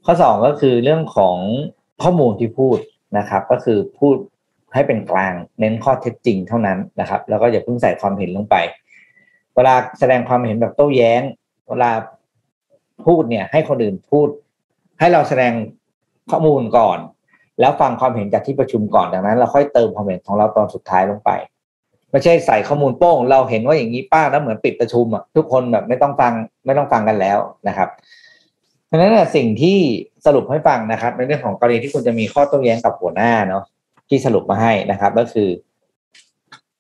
[0.05, 1.37] ข้อสองก็คือเรื่องของ
[2.03, 2.79] ข้อมูลที่พูด
[3.19, 4.17] นะครับ ก็คือพูด
[4.75, 8.57] ให้เป็นกลางเน้นข้อเท็จจริงเท่านั้นนะครับ แล้วก็อย่าเพิ่งใส่ความเห็นลงไป
[9.55, 11.23] เวลาแสดงความเห็นแบบโต้แย้ง
[11.69, 11.91] เวลา
[13.07, 14.29] พูดเนี่ยให้คนอื่นพูด
[15.01, 15.53] ให้เราแสดง
[16.31, 16.99] ข้อมูลก่อน
[17.61, 21.31] แล้วฟังความเห็นจากที่ประชุมก่อนดังนั้น เราค่อยเติมความเห็นของเราตอนสุดท้ายลงไป
[22.11, 26.33] ไม่ใช่ใส่ข้อมูลโป้ง เราเห็นว่าอย่างนี้ป้าแล้วเหมือนปิดประชุมอะทุกคนแบบไม่ต้องฟัง
[26.67, 27.39] ไม่ต้องฟังกันแล้ว
[27.69, 27.89] นะครับ
[28.95, 29.79] ดังนั้นสิ่งที่
[30.27, 33.65] สรุปให้ฟังนะครับ ในเรื่องของกรณีที่คุณจะมีข้อโต้แย้งกับหัวหน้าเนาะ
[34.09, 35.49] ที่สรุปมาให้นะครับ ก็คือ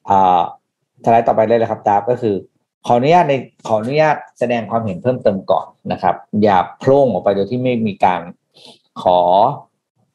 [0.08, 0.40] อ่า
[1.04, 2.34] สไลด์ต่อไปเลยเลยครับดาบก็คือ
[2.86, 3.34] ขออนุญาตใน
[3.66, 8.20] ขออนุญาตแสดงความเห็นเพิ่มเติมก่อนนะครับ อย่าโพร่งออกไปโดยที่ไม่มีการ
[9.02, 9.18] ขอ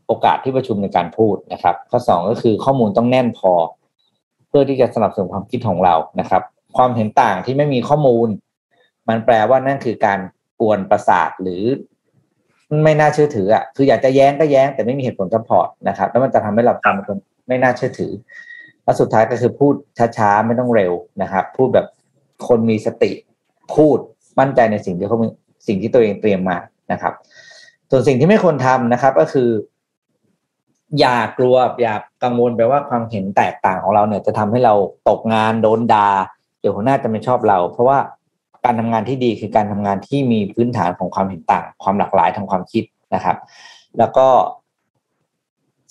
[0.07, 3.51] โอกาสที่ประชุมในการพูดนะครับ ข้อสองก็คือข้อมูลต้องแน่นพอ
[4.47, 6.43] เพื่อที่จะสนับสนุนความคิดของเรานะครับ
[6.77, 8.27] ความเห็นต่างที่ไม่มีข้อมูล
[9.09, 10.19] มันแปลว่านั่นคือการ
[10.61, 11.63] กวนประสาทหรือ
[12.83, 17.17] ไม่น่าเชื่อถืออะคืออยากจะแย้งก็แย้งแต่ไม่มีเหตุผล support นะครับ แล้วมันจะทำให้เราทำคน
[17.47, 18.11] ไม่น่าเชื่อถือ
[18.83, 19.73] แล้วสุดท้ายก็คือพูด
[20.17, 21.87] ช้าๆไม่ต้องเร็วนะครับ พูดแบบ
[22.47, 23.11] คนมีสติ
[23.75, 23.97] พูด
[24.39, 25.17] มั่นใจในสิ่งที่เขา
[25.67, 26.57] สิ่งที่ตัวเองเตรียมมา
[26.91, 27.13] นะครับ
[27.89, 29.49] ส่วนสิ่งที่ไม่ควรทำนะครับ ก็คือ
[30.99, 34.73] อย่ากลัวอย่ากังวลไปว่าความเห็นแตกต่างของเราเนี่ย จะทำให้เรา
[35.09, 36.07] ตกงานโดนด่า
[36.59, 37.97] เดี๋ยวหัวหน้าจะไม่ชอบเรา เพราะว่า
[38.65, 42.83] การทำงานที่ดีคือการทำงานที่มีพื้นฐานของความเห็นต่าง ความหลากหลายทางความคิด
[43.15, 43.37] นะครับ
[43.99, 44.27] แล้วก็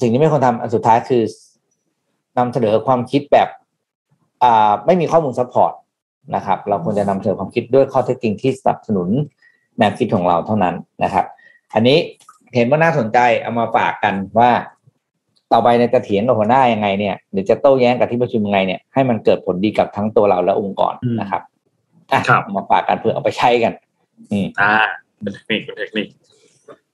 [0.00, 1.22] สิ่งที่ไม่ควรทำอันสุดท้ายคือ
[2.38, 3.48] นำเสนอความคิดแบบ
[4.42, 5.72] อ่าไม่มีข้อมูล support
[6.34, 9.08] นะครับ เราควรจะนำเสนอความคิดด้วยข้อเท็จจริงที่สนับสนุน
[9.78, 10.74] แนวคิดของเราเท่านั้น
[11.04, 11.24] นะครับ
[11.74, 11.98] อันนี้
[12.54, 14.50] เห็นว่าน่าสนใจเอามาฝากกันว่า
[15.52, 21.42] ต่อไปในจะเถียงกับหัวหน้ายังไงเนี่ยหรือจะโต้แย้งกับที่ประชุมยังไงเนี่ยให้มันเกิดผลดีกับทั้งตัวเราและองค์กรนะครับ
[22.12, 23.72] อะครับเอามาฝากกันเพื่อเอาไปใช้กัน
[24.30, 24.72] อืมอ่า
[25.22, 26.06] เป็นเทคนิคเป็นเทคนิค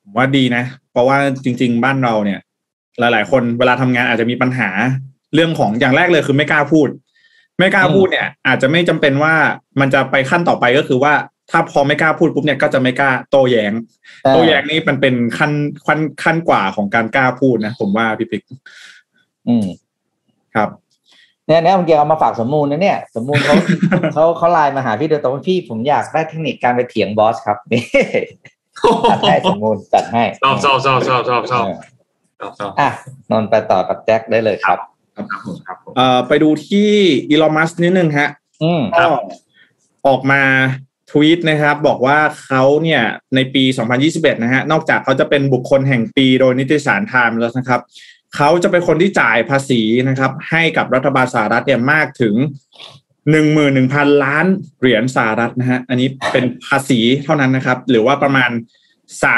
[0.02, 2.40] ผมว่าดีนะ เพราะว่าจริง ๆ บ้านเราเนี่ย
[3.00, 4.68] หลาย ๆ คนเวลาทำงานอาจจะมีปัญหา
[5.34, 6.88] เรื่องของอย่างแรกเลยคือไม่กล้าพูด
[7.58, 9.34] ไม่กล้าพูดเนี่ย อาจจะไม่จำเป็นว่า
[9.80, 11.14] มันจะไปขั้นต่อไปก็คือว่า
[11.50, 13.72] ถ้าพอไม่กล้าพูดปุ๊บเนี่ยก็จะไม่กล้าโต้แยง้ง
[14.30, 15.52] โต้แย้งนี่มันเป็นขั้น
[15.86, 18.42] ขั้นขั้นกว่าของการกล้าพูดนะผมว่าพี่ปิ๊ก
[19.48, 19.66] อืม
[20.54, 20.68] ครับ
[21.46, 23.54] เนี่ยเนี่ยผมเกี่ยวเอามาฝากสมมูลนะเนี่ย สมมูลเขา
[24.12, 27.82] เขาเขาไลน์มาหาพี่โดยตรงว่าพี่ผมอยากได้เทคนิคการไปเถียงบอสครับนี่
[29.10, 31.78] จัดให้สมมูลจัดให้ชอบชอบชอบชอบชอบชอบเออ
[32.40, 32.90] ชอบชอบอะ
[33.30, 34.78] นนท์ไปต่อกับแจ็คได้เลยครับ
[35.16, 36.90] ครับผมครับผมเอ่อไปดูที่
[37.28, 38.28] อีลอนมัสนิดนึงฮะ
[38.62, 39.04] อืมก็
[40.06, 40.42] ออกมา
[41.10, 43.02] ทวีตนะครับ บอกว่าเขาเนี่ย
[43.34, 43.64] ในปี
[44.04, 47.80] 2021 นะฮะ นอกจากเขาจะเป็นบุคคลแห่งปีโดยนิตยสารไทม์แล้วนะครับ
[48.36, 52.34] เขาจะเป็นคนที่จ่ายภาษีนะครับ ให้กับรัฐบาลสหรัฐเนี่ยมากถึง
[53.28, 54.46] 11,000ล้าน
[54.80, 58.50] เหรียญสหรัฐนะฮะอันนี้เป็นภาษีเท่านั้นนะครับ หรือว่าประมาณ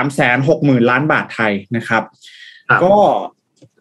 [0.02, 2.02] 360,000ล้านบาทไทยนะครับ
[2.68, 2.96] ครับก็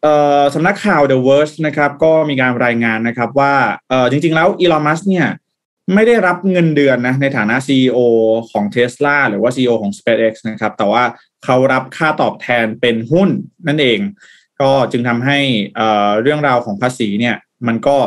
[0.01, 3.53] เอ่อสำนักข่าว The Verge นะครับ ก็มีการรายงานนะครับว่า
[3.89, 5.27] เอ่อจริง ๆ แล้วอีลอนมัสเนี่ย
[5.93, 7.99] ไม่ได้รับเงินเดือนนะในฐานะ CEO
[8.51, 11.03] ของ Tesla หรือว่า CEO ของ SpaceX นะครับ แต่ว่า
[11.43, 13.29] เขารับค่าตอบแทนเป็นหุ้น
[13.67, 13.99] นั่นเอง
[14.61, 15.39] ก็จึงทำให้
[16.21, 17.35] เรื่องราวของภาษีเนี่ย
[17.67, 17.97] มันก็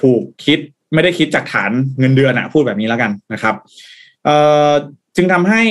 [0.00, 0.58] ถูกคิด
[0.94, 3.54] ไม่ได้คิดจากฐานเงินเดือนอะพูดแบบนี้แล้วกันนะครับ
[5.16, 5.62] จึงทำให้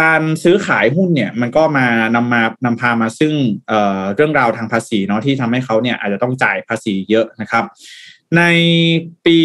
[0.00, 3.32] การซื้อขายหุ้นเนี่ยมันก็มานำมานำพามาซึ่ง
[3.68, 7.64] เเรื่องราวทางภาษีเนาะที่ทำให้เขาเนี่ยอาจจะต้องจ่ายภาษีเยอะนะครับ
[8.36, 8.42] ใน
[9.24, 9.36] ปี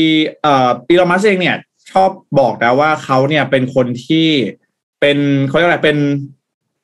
[0.87, 1.57] ปีลอมัสเองเนี่ย
[1.91, 2.09] ชอบ
[2.39, 4.27] บอกนะว่าเขาเนี่ยเป็นคนที่
[4.99, 5.17] เป็น
[5.47, 5.97] เขาเรียกอะไรเป็น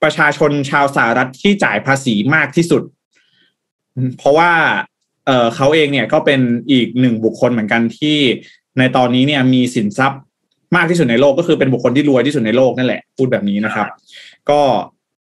[0.03, 2.83] ประชาชนชาวสหรัฐที่จ่ายภาษีมากที่สุด
[4.17, 4.51] เพราะว่า
[5.25, 6.41] เอ่อเขาเองเนี่ยก็เป็น
[6.71, 8.17] อีกหนึ่งบุคคลเหมือนกันที่
[8.79, 10.21] ในตอนนี้เนี่ยมีสินทรัพย์
[10.75, 13.87] มากที่สุดในโลกก็คือเป็นบุคคลที่รวยที่สุดในโลกนั่นแหละพูดแบบนี้นะครับ
[14.49, 14.61] ก็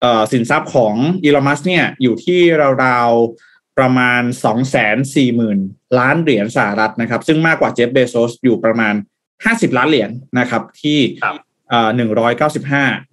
[0.01, 2.39] เอ่อสินทรัพย์ของอีลอมัสเนี่ยอยู่ที่
[2.85, 8.93] ราวๆประมาณ 2 4 0 0 0 0 ล้านเหรียญสหรัฐนะครับ ซึ่งมากกว่าเจฟเบโซสอยู่ประมาณ
[9.35, 10.09] 50 ล้านเหรียญ
[10.39, 11.35] นะครับที่ครับ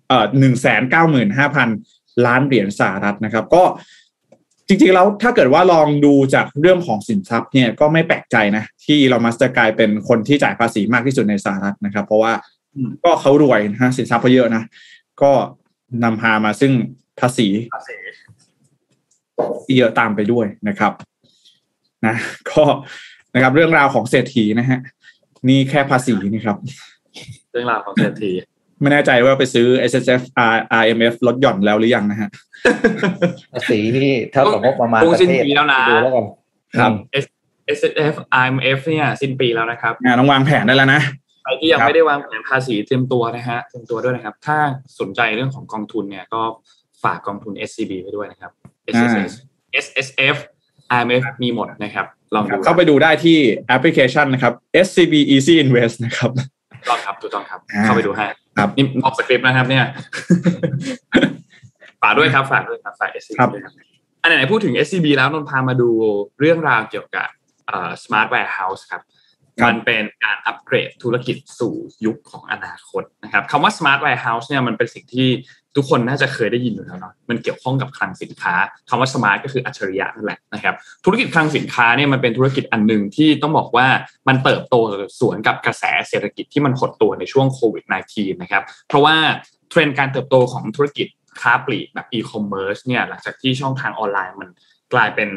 [0.09, 3.65] เอ่อ195เอ่อ195,000ล้านเหรียญสหรัฐนะครับ ก็
[4.69, 12.33] จริงๆแล้วถ้าเกิดว่าลองดูจากเรื่องของสินทรัพย์เนี่ยก็ไม่แปลกใจนะ ที่อีลอมัสจะกลายเป็นคนที่จ่ายภาษีมากที่สุดในสหรัฐนะครับ เพราะว่า
[12.75, 14.63] อืมก็เขารวยนะฮะสินทรัพย์เขาเยอะนะ
[15.23, 15.33] ก็
[16.05, 16.73] นำพามาซึ่ง
[17.21, 17.97] ภาษีภาษี
[19.65, 20.93] ที่เยอะตามไปด้วยนะครับ
[22.07, 22.15] นะ
[22.51, 22.63] ก็
[23.35, 24.79] นะครับ เรื่องราวของเศรษฐีนะฮะ
[25.49, 26.57] นี่แค่ภาษีนะครับ
[27.53, 28.31] เรื่องราวของเศรษฐี
[28.81, 30.23] ไม่แน่ใจว่าไปซื้อ S S F
[30.53, 32.29] R R M F ลดหย่อนแล้วหรือยังนะฮะ
[33.53, 36.25] ภาษีที่เท่ากับงบประมาณคงประสิ้นเทศปีแล้วนะดูแล้วกัน
[36.79, 37.25] ครับอืม
[37.79, 37.81] S
[38.13, 41.01] F I M F เนี่ยสิ้นปีแล้วนะครับอ่าต้องวางแผนได้แล้วนะ
[41.43, 44.59] ใครที่ยังครับไม่ได้วางแผนภาษีเตรียมตัวนะฮะเตรียมตัวด้วยนะครับ ถ้า
[45.01, 46.43] สนใจเรื่องของกองทุนเนี่ยก็
[47.03, 48.51] ฝากกองทุน SCB ไปด้วยนะครับ
[48.95, 49.33] SSS
[49.85, 50.37] SSF
[50.97, 54.53] IMF มีหมดนะครับลองครัดูบเข้าไปดูได้ที่แอปพลิเคชันนะครับ
[54.87, 58.27] S C B Easy Invest นะครับถูกต้องครับถูกต้องครับอ่าเข้าไปดูให้
[58.59, 59.85] ครับนี่นอกสคริปต์นะครับ เนี่ย
[62.03, 63.75] ฝากด้วยครับฝากด้วยครับฝาก SCB ด้วยครับ
[64.23, 65.91] อันไหนๆพูดถึง SCB แล้วนนท์พามาดู
[66.41, 67.29] เรื่องราวเกี่ยวกับ
[67.67, 69.03] เอ่อ Smart Warehouse ครับ
[69.61, 75.29] ครับมันเป็นการอัปเกรดธุรกิจสู่ยุคของอนาคตนะครับคำว่า smart warehouse เนี่ยมันเป็นสิ่งที่
[75.79, 78.55] ทุกคนน่าจะเคยได้ยินอยู่แล้วเนาะมันเกี่ยวข้องกับคลังสินค้า
[78.89, 80.75] คำว่า smart ก็คืออัจฉริยะนั่นแหละนะครับ
[81.05, 83.87] ธุรกิจคลังสินค้าเนี่ยมันเป็นธุรกิจอันหนึ่งที่ต้องบอกว่า
[84.29, 84.75] มันเติบโต
[85.21, 89.17] สวนกับกระแสเศรษฐกิจที่มันหดตัวในช่วงโควิด -19 นะครับ เพราะว่า
[89.71, 91.07] เทรนด์การเติบโตของธุรกิจ
[91.41, 94.49] ค้าปลีกแบบ e-commerce เนี่ยหลังจากที่ช่องทางออนไลน์มัน
[94.95, 95.29] กลายเป็น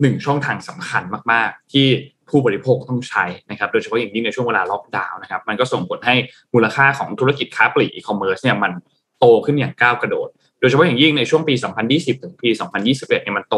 [0.00, 1.86] หนึ่งช่องทางสำคัญมาก ๆ ที่
[2.30, 6.14] ผู้บริโภคต้องใช้นะครับ โดยเฉพาะอย่างยิ่งในช่วงเวลาล็อกดาวน์นะครับ มันก็ส่งผลให้
[6.54, 8.72] มูลค่าของธุรกิจค้าปลีกอีคอมเมิร์ซเนี่ยมัน
[9.20, 10.28] โตขึ้นอย่างก้าวกระโดด
[10.60, 11.54] โดยเฉพาะอย่างยิ่งในช่วงปี
[11.88, 12.50] 2020 ถึงปี
[12.86, 13.56] 2021 เนี่ยมันโต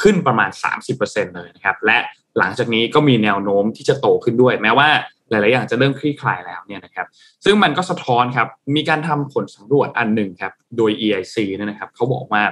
[0.00, 0.50] ขึ้นประมาณ
[0.92, 1.98] 30%เลยนะครับ และ
[2.38, 4.88] หลังจากนี้ก็มีแนวโน้มที่จะโตขึ้นด้วย แม้ว่า
[5.30, 7.06] หลาย ๆ อย่างจะเริ่มคลี่คลายแล้วเนี่ยนะครับ
[7.44, 12.42] ซึ่งมันก็สะท้อนครับ มีการทำผลสำรวจอันหนึ่งครับ โดย EIC เนี่ยนะครับเขาบอกว่า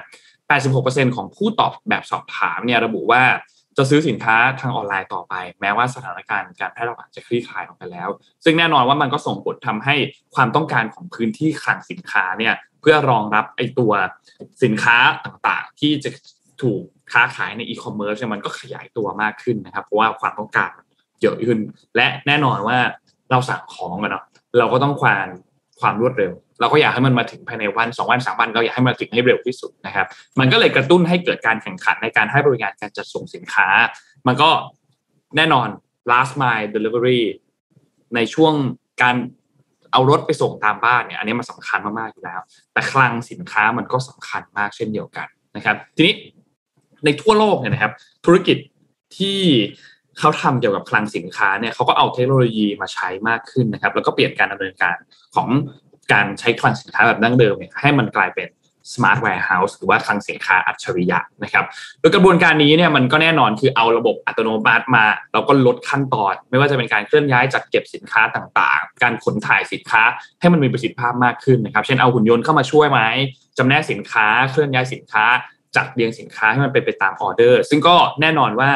[0.54, 3.22] 86%ของผู้ตอบแบบสอบถามเนี่ยระบุว่า
[3.78, 8.08] จะซื้อสินค้าทางออนไลน์ต่อไป แม้ว่าสถานการณ์การแพร่ระบาดจะคลี่คลายออกไปแล้ว
[8.44, 9.94] ซึ่งแน่นอนว่ามันก็ส่งผลทำให้
[10.34, 13.92] ความต้องการของพื้นที่คลังสินค้าเนี่ยเพื่อรองรับไอตัว
[14.64, 16.10] สินค้าต่างๆ ที่จะ
[16.62, 20.70] ถูกค้าขายในอีคอมเมิร์ซเนี่ยมันก็ขยายตัวมากขึ้นนะครับ เพราะว่าความต้องการ
[21.22, 21.58] เยอะขึ้น
[21.96, 22.78] และแน่นอนว่า
[23.30, 24.24] เราสั่งของกันเนาะ
[24.58, 25.26] เราก็ต้องความ
[25.80, 30.06] ความรวดเร็ว เราก็อยากให้มันมาถึงภายในวันสองวันสามวันเราอยากให้มันถึงให้เร็วที่สุดนะครับ
[30.38, 33.68] มันก็เลยกระตุ้นให้เกิดการแข่งขันในการให้บริการการจัดส่งสินค้า
[34.26, 34.50] มันก็
[35.36, 35.68] แน่นอน
[36.10, 37.22] last mile delivery
[38.14, 38.54] ในช่วง
[39.02, 39.16] การ
[39.92, 42.40] เอารถไปส่งตามบ้านเนี่ยอันนี้มันสำคัญมากๆอยู่แล้ว
[42.72, 46.14] แต่คลังสินค้ามันก็สำคัญมากเช่นเดียวกันนะครับ ทีนี้
[47.04, 47.92] ในทั่วโลกเนี่ยนะครับ
[48.26, 48.56] ธุรกิจ
[49.16, 49.38] ที่
[50.18, 54.96] เขาทำเกี่ยวกับคลังสินค้าเนี่ยเขาก็เอาเทคโนโลยีมาใช้มากขึ้นนะครับ แล้วก็เปลี่ยนการดำเนินการ
[55.34, 55.48] ของ
[56.12, 58.48] การใช้คลังสินค้าแบบดั้งเดิมเนี่ยให้มันกลายเป็น
[58.94, 61.64] smart warehouse หรือว่าคลังสินค้าอัจฉริยะนะครับ
[62.00, 70.02] โดยกระบวนการนี้เนี่ยมันก็แน่นอนคือเอาระบบอัตโนมัติมาแล้วก็ลดขั้นตอน ไม่ว่าจะเป็นการเคลื่อนย้ายจัดเก็บสินค้าต่างๆ การขนถ่ายสินค้า
[70.40, 73.00] ให้มันมีประสิทธิภาพมากขึ้นนะครับ เช่นเอาหุ่นยนต์เข้ามาช่วยไหม
[73.58, 75.24] จำแนกสินค้า เคลื่อนย้ายสินค้า
[75.76, 78.70] จัดเรียงสินค้าให้มันเป็นไปตามออเดอร์ ซึ่งก็แน่นอนว่า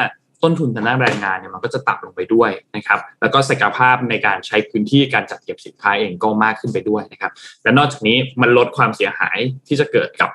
[0.45, 7.31] ต้นทุนทางด้านแรงงานเนี่ยมันก็จะต่ำลงไปด้วยนะครับ แล้วก็ศักยภาพในการใช้พื้นที่การจัดเก็บสินค้าเองก็มากขึ้นไปด้วยนะครับ
[7.63, 9.37] และนอกจากนี้มันลดความเสียหาย
[9.67, 10.29] ที่จะเกิดกับ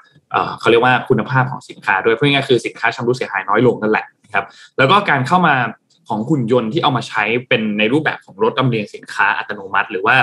[0.61, 4.45] เขาเรียกว่าคุณภาพของสินค้าด้วย เพราะง่ายคือสินค้าชำรุดเสียหายน้อยลงนั่นแหละนะครับ
[4.79, 5.55] แล้วก็การเข้ามา
[6.09, 10.17] ของหุ่นยนต์ที่เอามาใช้เป็นในรูปแบบของรถลำเลียงสินค้าอัตโนมัติ หรือว่า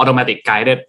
[0.00, 0.80] automatic guided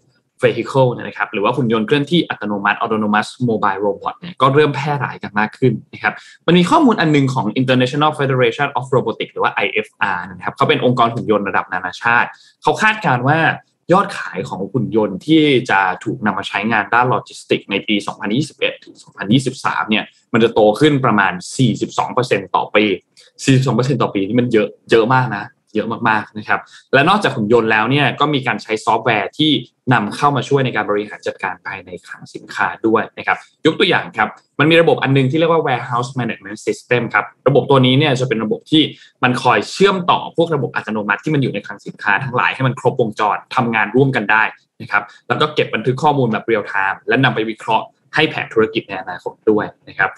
[0.46, 6.14] vehicle นะครับหรือว่าหุ่นยนต์เคลื่อนที่อัตโนมัติ autonomous mobile robot เนี่ยก็เริ่มแพร่หลายกันมากขึ้นนะครับ
[6.48, 12.30] มันมีข้อมูลอันนึงของ International Federation of Robotics หรือว่า IFR นะครับเขาเป็นองค์กรหุ่นยนต์ระดับนานาชาติ
[12.64, 13.40] เขาคาดการณ์ว่า
[13.94, 17.96] ยอดขายของหุ่นยนต์ที่จะถูกนำมาใช้งานด้านโลจิสติกในปี
[18.40, 18.96] 2021 ถึง
[19.44, 21.34] 2023 เนี่ย มันจะโตขึ้นประมาณ
[21.94, 22.86] 42%ต่อปี
[23.44, 25.46] 42%ต่อปีนี่มันเยอะเยอะมากนะ
[25.76, 26.60] เยอะมากๆนะครับ
[26.94, 29.52] และนอกจากหุ่นยนต์แล้วเนี่ยก็มีการใช้ซอฟต์แวร์ที่
[29.94, 38.84] นำเข้ามาช่วยในการบริหารจัดการภายในคลังสินค้าด้วยนะครับ ยกตัวอย่างครับ มันมีระบบอันนึงที่เรียกว่า warehouse management system ครับ ระบบตัวนี้เนี่ยจะเป็นระบบที่
[39.24, 44.44] มันคอยเชื่อมต่อพวกระบบอัตโนมัติที่มันอยู่ในคลังสินค้าทั้งหลายให้มันครบวงจรทำงานร่วมกันได้
[44.82, 50.10] นะครับ แล้วก็เก็บบันทึกข้อมูลแบบเรียลไทม์และนำไปวิเคราะห์ให้แผนธุรกิจในอนาคตด้วยนะครับ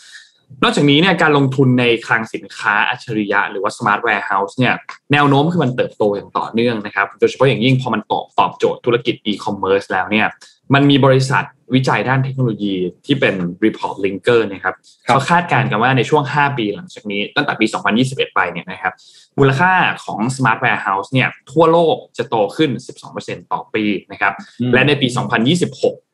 [0.64, 4.74] นอกจากนี้เนี่ยการลงทุนในคลังสินค้าอัจฉริยะหรือว่า smart warehouse เนี่ย
[5.12, 10.28] แนวโน้มคือมันเติบโตอย่างต่อเนื่องนะครับโดยเฉพาะอย่างยิ่งพอมันตอบตอบโจทย์ธุรกิจ e-commerce แล้วเนี่ย
[10.74, 11.44] มันมีบริษัท
[11.76, 12.76] วิจัยด้านเทคโนโลยี
[13.06, 13.36] ที่เป็น
[13.66, 14.76] report linker นะครับ
[15.06, 17.66] เขาคาดการณ์กันว่าในช่วง 5 ปีหลังจากนี้ ตั้งแต่ปี
[18.02, 18.94] 2021 ไปเนี่ยนะครับ
[19.40, 19.74] มูลค่า
[20.06, 22.70] ของ smart warehouse เนี่ยทั่วโลกจะโตขึ้น
[23.12, 24.34] 12%ต่อปีนะครับ
[24.74, 26.07] และในปี 2026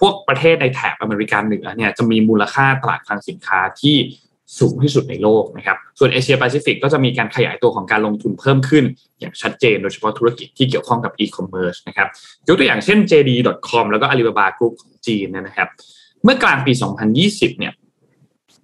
[0.00, 3.96] พวกประเทศในแถบอเมริกาเหนือเนี่ยจะมีมูลค่าตลาดคลังสินค้าที่
[4.58, 8.84] สูงที่สุดในโลกนะครับ ส่วนเอเชียแปซิฟิกก็จะมีการขยายตัวของการลงทุนเพิ่มขึ้น
[9.20, 12.08] อย่างชัดเจนโดยเฉพาะธุรกิจที่เกี่ยวข้องกับอีคอมเมิร์ซนะครับ
[12.48, 15.68] ยกตัวอย่างเช่น JD.com แล้วก็ Alibaba Group ของจีนนะครับ
[16.24, 16.72] เมื่อกลางปี
[17.16, 17.72] 2020 เนี่ย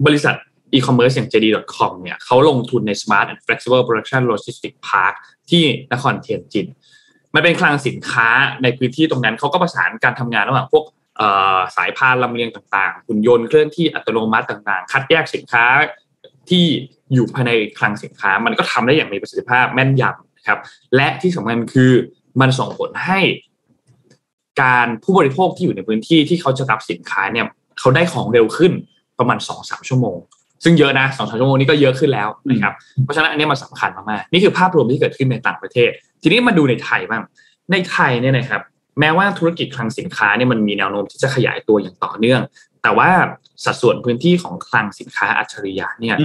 [0.06, 0.34] บริษัท
[0.74, 5.14] อีคอมเมิร์ซอย่าง JD.com เนี่ยเขาลงทุนใน Smart and Flexible Production Logistics Park
[5.50, 6.66] ที่นครเทียนจิน
[7.34, 8.28] มันเป็นคลังสินค้า
[8.62, 10.84] ในพื้นที่ตรงนั้นเขาก็ประสานการทำงานระหว่างพวก
[11.76, 15.64] สายพานลำเลียงต่างๆหุ่นยนต์เคลื่อนที่อัตโนมัติต่างๆ คัดแยกสินค้า
[16.50, 16.64] ที่
[17.14, 20.58] อยู่ภายในคลังสินค้า มันก็ทำได้อย่างมีประสิทธิภาพแม่นยำนะครับ
[20.96, 21.92] และที่สำคัญคือ
[22.40, 23.20] มันส่งผลให้
[24.62, 27.46] การผู้บริโภคที่อยู่ในพื้นที่ที่เขาจะรับสินค้าเนี่ย
[27.80, 28.72] เขาได้ของเร็วขึ้น
[29.18, 30.16] ประมาณสองสามชั่วโมง
[30.64, 32.72] ซึ่งเยอะนะสองสามชั่วโมงนี้ก็เยอะขึ้นแล้วนะครับ
[33.04, 35.90] เพราะฉะนั้นอันนี้มันสาคัญมากๆนี่คือภาพรวมที่เกิดขึ้นในต่างประเทศ
[36.22, 37.22] ทีนี้มาดูในไทยบ้าง
[37.72, 38.62] ในไทยเนี่ยนะครับ
[39.00, 42.40] แม้ว่าธุรกิจคลังสินค้าเนี่ยมันมีแนวโน้มที่จะขยายตัวอย่างต่อเนื่อง
[42.82, 43.10] แต่ว่า
[43.64, 46.16] สัดส่วนพื้นที่ของคลังสินค้าอัจฉริยะเนี่ย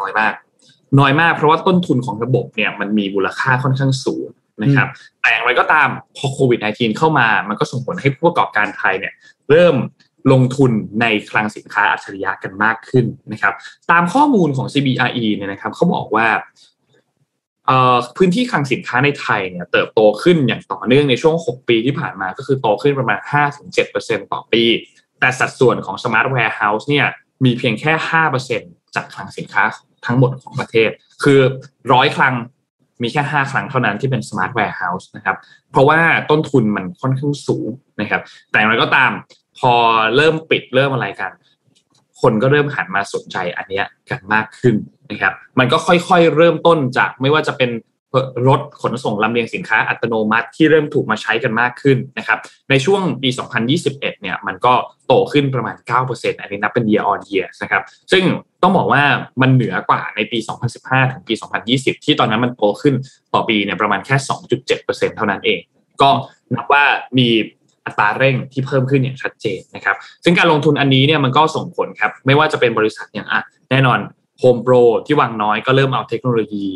[0.00, 0.32] น้อยมาก
[1.00, 4.28] น้อยมากเพราะว่าต้นทุนของระบบเนี่ยมันมีมูลค่าค่อนข้างสูง
[4.62, 4.88] นะครับ
[5.20, 9.12] แต่อย่างไรก็ตามพอโควิด -19 เข้ามา มันก็ส่งผลให้ผู้ประกอบการไทยเนี่ย
[9.50, 9.76] เริ่ม
[10.32, 10.70] ลงทุน
[11.00, 13.54] ในคลังสินค้าอัจฉริยะกันมากขึ้นนะครับ
[13.90, 16.26] ตามข้อมูลของ CBRE เนี่ยนะครับเขาบอกว่า
[18.16, 23.18] พื้นที่คลังสินค้าในไทยเนี่ยเติบโตขึ้นอย่างต่อเนื่องในช่วง 6 ปีที่ผ่านมาก็คือโตขึ้นประมาณ
[23.76, 24.62] 5-7%ต่อปี
[25.20, 27.06] แต่สัดส่วนของ Smart Warehouse เนี่ย
[27.44, 27.92] มีเพียงแค่
[28.44, 29.64] 5%จากคลังสินค้า
[30.06, 30.90] ทั้งหมดของประเทศ
[31.24, 31.40] คือ
[31.92, 32.34] ร้อยคลัง
[33.02, 35.36] มีแค่ 5 ครั้งเท่านั้นที่เป็น Smart Warehouse นะครับ
[35.70, 36.00] เพราะว่า
[36.30, 37.68] ต้นทุนมันค่อนข้างสูง
[38.00, 39.10] นะครับ แต่อย่างไรก็ตาม
[39.58, 39.72] พอ
[40.16, 41.32] เริ่มปิดเริ่มอะไรกัน
[42.20, 44.74] คนก็เริ่มหันมาสนใจอันเนี้ยกันมากขึ้น
[45.10, 47.70] นะครับมันก็ค่อยๆ เริ่มต้นจากไม่ว่าจะเป็น
[48.48, 52.38] รถขนส่งลำเลียงสินค้าอัตโนมัติที่เริ่มถูกมาใช้กันมากขึ้นนะครับ
[52.70, 53.28] ในช่วงปี
[53.74, 54.74] 2021 เนี่ยมันก็
[55.06, 55.76] โตขึ้นประมาณ
[56.08, 57.82] 9%อันนี้นับเป็น year on year นะครับ
[58.12, 58.24] ซึ่ง
[58.62, 59.02] ต้องบอกว่า
[59.42, 60.38] มันเหนือกว่าในปี
[60.76, 61.34] 2015 ถึงปี
[61.70, 62.94] 2020 ที่ตอนนั้นมันโตขึ้น
[63.34, 64.16] ต่อปีเนี่ยประมาณแค่
[64.66, 65.60] 2.7%เท่านั้นเอง
[66.02, 66.10] ก็
[66.54, 66.84] นับว่า
[67.18, 67.28] มี
[67.86, 73.40] อัตราเร่งที่เพิ่มขึ้นอย่างชัดเจนนะครับซึ่งการลงทุนอันนี้เนี่ยมันก็ส่งผลครับไม่ว่าจะเป็นบริษัทอย่างอะ
[73.70, 73.98] แน่นอน
[74.40, 74.74] โฮมโปร
[75.06, 76.66] ที่วังน้อยก็เริ่มเอาเทคโนโลยี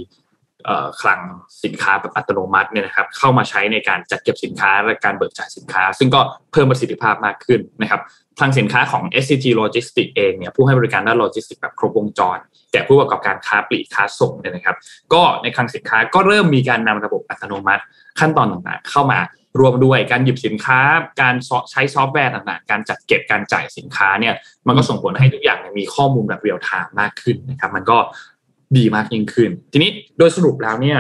[1.01, 1.21] คลัง
[1.65, 6.21] สินค้าแบบอัตโนมัติเนี่ยนะครับเข้ามาใช้ในการจัดเก็บสินค้าและการเบิกจ่ายสินค้า ซึ่งก็
[6.53, 8.01] เพิ่มประสิทธิภาพมากขึ้นนะครับ
[8.39, 12.39] คลังสินค้าของ SCG Logistics เองเนี่ยผู้ให้บริการด้านโลจิสติกแบบครบวงจร
[12.73, 14.77] แก่ผู้ประกอบการค้าปลีกค้าส่งเนี่ยนะครับ
[15.13, 17.83] ก็ในคลังสินค้าก็เริ่มมีการนำระบบอัตโนมัติ
[18.21, 19.19] ขั้นตอนต่างๆ เข้ามา
[19.61, 20.81] รวมด้วยการหยิบสินค้า
[21.21, 21.35] การ
[21.71, 24.35] ใช้ซอฟต์แวร์ต่างๆ การจัดเก็บการจ่ายสินค้าเนี่ย
[24.67, 27.99] มันก็ส่งผลให้ทุกอย่างมีข้อมูลแบบเรียลไทม์มากขึ้นนะครับ มันก็
[28.77, 30.99] ดีมากยิ่งขึ้น ทีนี้โดยสรุปแล้วเนี่ย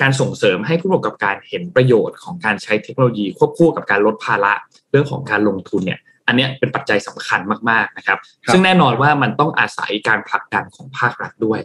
[0.00, 4.52] การส่งเสริมให้ผู้ประกอบการเห็นประโยชน์ของการใช้เทคโนโลยีควบคู่กับการลดภาระ
[4.90, 7.40] เรื่องของการลงทุนเนี่ยอันเนี้ยเป็นปัจจัยสำคัญ
[7.70, 11.60] มากๆนะครับครับ ซึ่งแน่นอนว่ามันต้องอาศัยการผลักดันของภาครัฐด้วย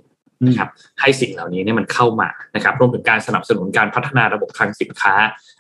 [0.48, 0.70] นะครับ
[1.02, 5.14] ให้สิ่งเหล่านี้เนี่ยมันเข้ามานะครับรวมถึงการสนับสนุนการพัฒนาระบบคลังสินค้า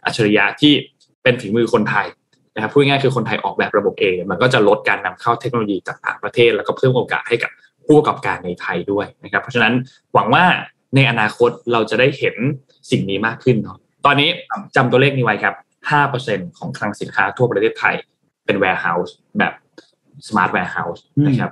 [0.05, 0.73] อัจฉริยะที่
[1.23, 2.07] เป็นฝีมือคนไทย
[2.55, 7.51] นะครับพูดง่ายคือคนไทยออกแบบระบบเอง มันก็จะลดการนำเข้าเทคโนโลยีจากต่างประเทศ แล้วก็เพิ่มโอกาสให้กับ
[7.85, 9.73] ผู้ประกอบการในไทยด้วยนะครับเพราะฉะนั้น
[10.13, 10.45] หวังว่า
[10.95, 12.35] ในอนาคตเราจะได้เห็น
[12.91, 14.29] สิ่งนี้มากขึ้นเนาะตอนนี้
[14.75, 15.55] จำตัวเลขนี้ไว้ครับ
[16.07, 17.95] 5%ของคลังสินค้าทั่วประเทศไทย
[18.45, 19.53] เป็น warehouse แบบ
[20.27, 21.51] smart warehouse นะครับ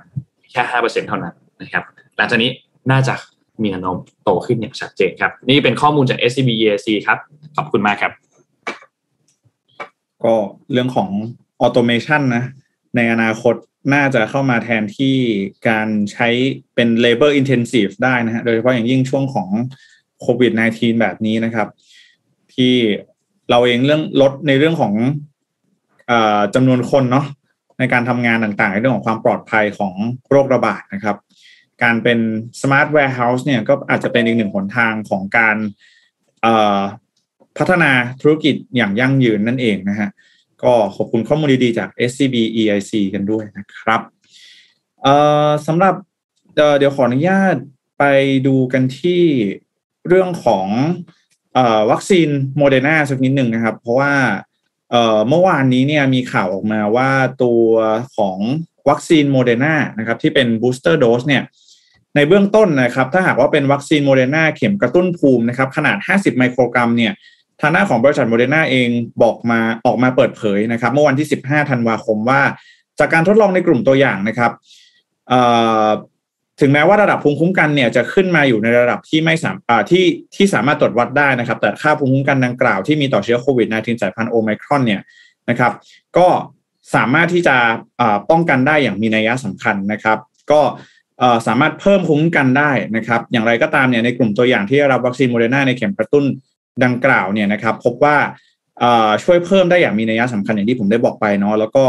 [0.50, 1.84] แค่ 5%เท่านั้นนะครับ
[2.16, 2.50] หลังจากนี้
[2.90, 3.14] น่าจะ
[3.62, 7.18] มีแนวโน้มโตขึ้นอย่างชัดเจนครับ นี่เป็นข้อมูลจาก SCB EAC ครับ
[7.56, 8.12] ขอบคุณมากครับ
[10.24, 10.34] ก็
[10.72, 11.08] เรื่องของ
[11.60, 12.44] ออโตเมชันนะ
[12.96, 13.54] ในอนาคต
[13.94, 15.16] น่าจะเข้ามาแทนที่
[15.68, 16.28] การใช้
[16.74, 19.48] เป็น labor intensive ได้นะฮะโดยเฉพาะอย่างยิ่งช่วงของ
[20.20, 21.68] โควิด -19 แบบนี้นะครับ
[22.54, 22.74] ที่
[23.50, 24.92] เราเองเรื่องลดในเรื่องของ
[26.10, 26.12] อ
[26.54, 27.26] จำนวนคนเนาะ
[27.78, 29.94] ในการทำงานต่างๆ ในเรื่องของความปลอดภัยของ
[30.30, 31.16] โรคระบาดนะครับ
[31.82, 32.18] การเป็น
[32.60, 35.56] smart warehouse เนี่ยก็อาจจะเป็นอีกหนึ่งหนทางของการ
[37.58, 40.10] พัฒนาธุรกิจอย่างยั่งยืนนั่นเองนะฮะ
[40.62, 44.00] ก็ขอบคุณข้อมูลดีๆจาก SCB EIC กันด้วยนะครับ
[45.66, 45.94] สำหรับ
[46.78, 47.56] เดี๋ยวขออนุญาต
[47.98, 48.04] ไป
[48.46, 49.22] ดูกันที่
[50.08, 50.66] เรื่องของ
[51.56, 51.58] อ
[51.90, 54.14] วัคซีนโมเดอร์นาสักนิดหนึ่งนะครับ เพราะว่า
[54.90, 57.10] เอ่อเมื่อวานนี้เนี่ยมีข่าวออกมาว่า
[57.42, 57.64] ตัว
[58.16, 58.38] ของ
[58.88, 61.42] วัคซีนโมเดอร์นานะครับที่เป็น booster dose เนี่ย
[62.16, 67.12] ในเบื้องต้นนะครับ ถ้าหากว่าเป็นวัคซีนโมเดอร์นาเข็มกระตุ้นภูมินะครับ ขนาด 50 ไมโครกรัมเนี่ย
[67.60, 68.88] ทางด้านของบริษัทโมเดอร์นาเอง
[69.22, 72.40] บอกมาออกมาเปิดเผยนะครับ เมื่อวันที่ 15 ธันวาคมว่า
[72.98, 74.52] จากการทดลองในกลุ่มตัวอย่างนะครับ
[76.60, 80.04] ถึงแม้ว่าระดับภูมิคุ้มกันเนี่ยจะขึ้นมาอยู่ในระดับที่ไม่สามาที่
[80.36, 85.00] ที่สามารถตรวจวัดได้นะครับ แต่ค่าภูมิคุ้มกันดังกล่าวที่มีต่อเชื้อโควิด -19 สายพันธุ์โอไมครอนเนี่ย
[85.50, 85.72] นะครับ
[86.16, 86.28] ก็
[86.94, 87.56] สามารถที่จะ
[88.30, 90.18] ป้องกันได้อย่างมีนัยสำคัญนะครับ
[90.50, 90.60] ก็
[91.46, 96.24] สามารถเพิ่มคุ้มกันได้นะครับ อย่างไรก็ตามเนี่ยในกลุ่มตัวอย่างที่รับวัคซีนโมเดอร์นาในเข็มกระตุ้น
[96.84, 98.16] ดังกล่าวเนี่ยนะครับ พบว่า
[99.24, 101.84] ช่วยเพิ่มได้อย่างมีนัยสำคัญอย่างที่ผมได้บอกไปเนาะแล้วก็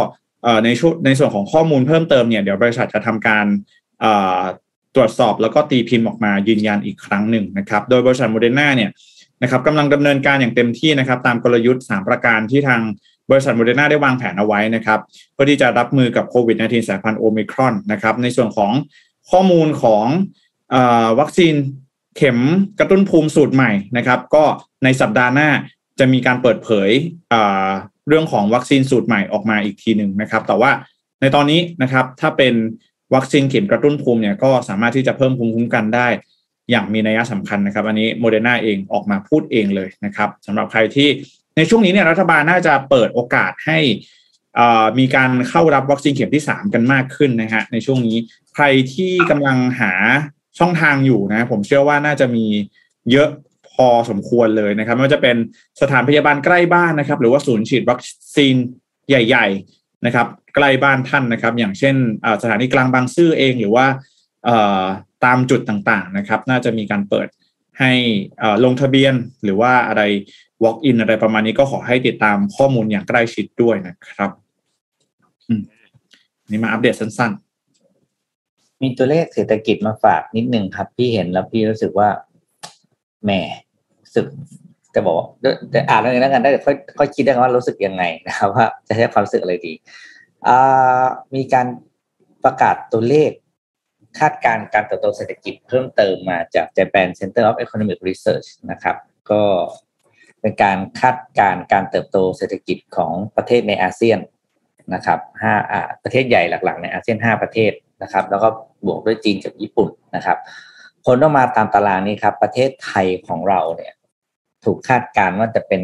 [0.65, 3.45] ในช่วงในส่วนของข้อมูลเพิ่มเติมเนี่ยเดี๋ยวบริษัทจะทำการ
[4.95, 8.89] ตรวจสอบแล้วก็ตีพิมพ์ออกมายืนยันอีกครั้งหนึ่งนะครับ โดยบริษัทโมเดอร์นาเนี่ย
[9.43, 12.81] นะครับกำลังดำเนินการอย่างเต็มที่นะครับ ตามกลยุทธ์ 3 ประการที่ทาง
[13.29, 14.99] บริษัทโมเดอร์นาได้วางแผนเอาไว้นะครับ
[15.33, 18.71] เพื่อที่จะรับมือกับโควิด -19 สายพันธุ์โอมิครอนนะครับในส่วนของ
[19.31, 20.05] ข้อมูลของ
[20.73, 20.75] อ
[21.19, 21.55] วัคซีน
[22.17, 22.39] เข็ม
[22.79, 24.43] กระตุ้นภูมิสูตรใหม่นะครับ ก็
[24.83, 25.49] ในสัปดาห์หน้า
[25.99, 26.89] จะมีการเปิดเผย
[28.07, 30.71] เรื่องของวัคซีนสูตรใหม่ออกมาอีกทีหนึ่งนะครับ แต่ว่า
[31.21, 32.53] ในตอนนี้นะครับถ้าเป็น
[33.15, 36.07] วัคซีนเข็มกระตุ้นภูมิเนี่ยก็สามารถที่จะเพิ่มภูมิคุ้มกันได้
[36.71, 41.09] อย่างมีนัยสำคัญนะครับ อันนี้โมเดอร์นาเองออกมาพูดเองเลยนะครับสำหรับใครที่
[41.57, 43.79] ในช่วงนี้เนี่ยรัฐบาลน่าจะเปิดโอกาสให้
[44.99, 48.17] มีการเข้ารับวัคซีนเข็มที่ 3 กันมากขึ้นนะฮะในช่วงนี้
[48.53, 49.93] ใครที่กำลังหา
[50.59, 52.45] ช่องทางอยู่นะผมเชื่อว่าน่าจะมี
[53.11, 53.29] เยอะ
[53.69, 55.35] พอสมควรเลยนะครับไม่ว่าจะเป็น
[55.81, 57.99] สถานพยาบาลใกล้บ้านนะครับ หรือว่าศูนย์ฉีดวัค
[58.35, 58.55] ซีน
[59.09, 61.95] ใหญ่ ๆนะครับ ใกล้บ้านท่านนะครับ อย่างเช่น
[62.41, 63.85] สถานีกลางบางซื่อเองหรือว่า
[65.25, 67.27] ตามจุดต่างๆนะครับ น่าจะมีการเปิด
[67.79, 67.91] ให้
[68.63, 70.01] ลงทะเบียนหรือว่าอะไร
[70.63, 74.31] walk in อะไรประมาณนี้ก็ขอให้ติดตามข้อมูลอย่างใกล้ชิดด้วยนะครับ
[76.51, 82.09] นี่มาอัปเดตสั้นๆ มีตัวเลขเศรษฐกิจมาฝากนิดนึงครับ พี่เห็นแล้วพี่รู้สึกว่า
[83.23, 83.31] แหม
[84.01, 84.25] รู้สึก
[84.95, 85.15] จะบอก
[85.71, 89.73] แต่อ่านแล้วกันได้ค่อยค่อยคิดได้ว่ารู้สึกยังไงนะครับว่าจะใช้ความรู้สึกอะไรดี
[90.47, 91.67] อ่ามีการ
[92.43, 93.31] ประกาศตัวเลข
[94.19, 98.95] คาดการณ์การเติบโตเศรษฐกิจเพิ่มเติมมาจาก Japan Center of Economic Research นะครับ
[99.31, 99.41] ก็
[100.41, 104.19] เป็นการคาดการณ์การเติบโตเศรษฐกิจของประเทศในอาเซียน
[104.93, 105.53] นะครับห้า
[106.03, 107.71] ประเทศใหญ่หลักๆ ในอาเซียนห้าประเทศ
[108.03, 108.47] นะครับ แล้วก็
[108.85, 110.37] บวกด้วยจีนกับญี่ปุ่นนะครับ
[111.05, 113.93] ผลออกมาตามตารางนี้ครับ ประเทศไทยของเราเนี่ย
[114.65, 115.81] ถูกคาดการณ์ว่าจะเป็น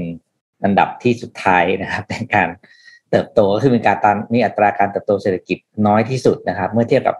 [0.64, 2.50] อันดับที่สุดท้ายนะครับในการ
[3.12, 7.16] เติบโตก็คือมีการตามมีอัตราการเติบโตเศรษฐกิจน้อยที่สุดนะครับ เมื่อเทียบกับ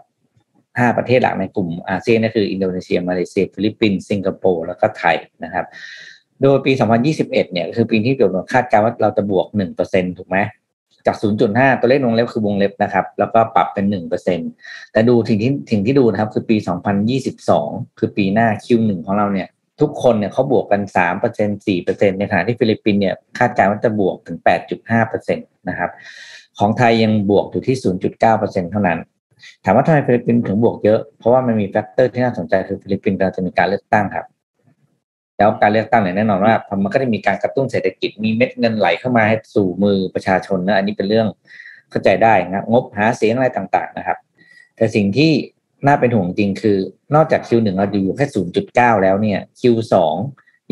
[0.78, 5.66] ห้าประเทศหลักในกลุ่มอาเซียนก็คืออินโดนีเซียมาเลเซียฟิลิปปินส์สิงคโปร์แล้วก็ไทยนะครับ
[6.42, 6.72] โดยปี
[7.08, 9.46] 2021 เนี่ยคือปีที่เกิดคาดการณ์ว่าเราจะบวก
[9.82, 10.36] 1%ถูกไหม
[11.08, 11.16] จาก
[11.48, 13.94] 0.5 ตัวเลขวงเล็บคือวงเล็บนะครับ แล้วก็ปรับเป็น
[14.40, 16.56] 1%แต่ดูถึงที่ถึงที่ดูนะครับ คือปี
[17.26, 19.48] 2022 คือปีหน้า Q1 ของเราเนี่ย
[19.80, 20.82] ทุกคนเนี่ยเขาบวกกัน
[21.28, 24.38] 3% 4%ในขณะที่ฟิลิปปินส์เนี่ยคาดการณ์ว่าจะบวกถึง
[24.88, 25.90] 8.5%นะครับ
[26.58, 27.76] ของไทยยังบวกอยู่ที่
[28.20, 28.98] 0.9%เท่านั้น
[29.64, 34.26] ถามว่าทำไมฟิลิปปินส์ถึงบวกเยอะ เพราะว่ามันมี factor ที่น่าสนใจคือฟิลิปปินส์เราจะมีการเลือกตั้งครับ
[35.38, 41.26] แล้วการเลือกตั้งเนี่ยแน่นอนว่ามันก็จะมีการกระตุ้นเศรษฐกิจมีเม็ดเงินไหลเข้ามาให้สู่มือประชาชนนะอันนี้เป็นเรื่อง
[41.90, 44.18] เข้าใจได้นะงบหาเสียงอะไรต่างๆนะครับ
[44.76, 45.32] แต่สิ่งที่
[45.86, 46.76] น่าเป็นห่วงจริงคือ
[47.14, 48.26] นอกจาก Q1 เราอยู่แค่
[48.64, 49.94] 0.9 แล้วเนี่ย Q2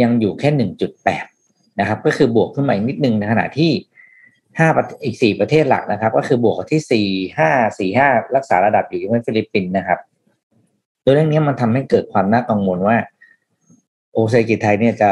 [0.02, 0.50] ยังอยู่แค่
[1.16, 3.72] 1.8 นะครับ ก็คือบวกขึ้นมาอีกนิดนึงในขณะที่
[4.58, 4.68] ห้า
[5.04, 7.08] อีกสี่ประเทศหลักนะครับ ก็คือบวกที่สี่
[7.38, 9.98] ห้าสี่ห้ารักษาระดับอยู่ที่ฟิลิปปินส์นะครับ
[11.04, 12.96] ตัวเรื่องนี้มันทำให้เกิดความน่ากังวลว่า
[14.16, 15.10] โอเศรษฐกิจไทยเนี่ยจะ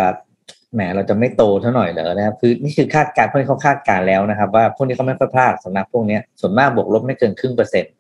[0.75, 7.93] แหมเราจะไม่โตเท่าหน่อยเหรอนะครับคือนี่คือคาดการณ์พวกนี้เขาคาดการณ์แล้วนะครับ ว่าพวกนี้เขาไม่ค่อยพลาดสำนักพวกนี้ส่วนมากบวกลบไม่เกินครึ่งเปอร์เซ็นต์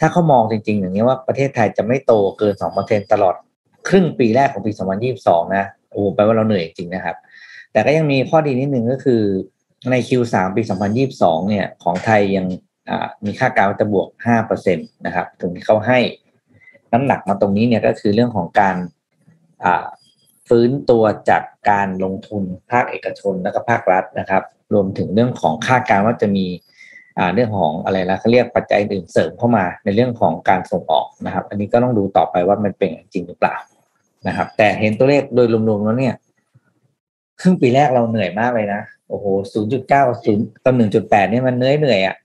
[0.00, 3.34] ถ้าเขามองจริง ๆ อย่างนี้ว่าประเทศไทยจะไม่โตเกินสองเปอร์เซ็นตลอด
[3.88, 7.16] ครึ่งปีแรกของปีสองพันยี่สิบสองนะโอ้แปลว่าเราเหนื่อยจริงนะครับ
[7.72, 9.22] แต่ก็ยังมีข้อดีนิดนึงก็คือ
[9.90, 10.62] ใน Q3 ปี
[11.06, 12.46] 2022 เนี่ย ของไทยยัง
[13.24, 14.08] มีค่าการจะบวก
[14.56, 15.98] 5%นะครับ ถึงที่เขาให้
[16.92, 18.76] น้ำหนักมาตรงนี้เนี่ยก็คือเรื่องของการ
[20.56, 24.42] ฟื้นตัวจากการลงทุนภาคเอกชนและก็ภาครัฐนะครับ
[24.74, 26.46] รวมถึงเรื่องของค่าการว่าจะมี
[27.34, 33.56] เรื่องของอะไรนะเขาเรียกปัจจัยอื่นเสริมเข้ามาในเรื่องของการส่งออกนะครับ อันนี้ก็ต้องดูต่อไปว่ามันเป็นจริงหรือเปล่า
[34.26, 36.14] นะครับ แต่เห็นตัวเลขโดยรวมๆแล้วเนี่ย
[37.40, 42.16] ครึ่งปีแรกเราเหนื่อยมากเลยนะโอ้โหศูนย์จุดเก้าศูนย์กับหนึ่งจุดแปดนี่มันเหนื่อยเหนื่อยอะ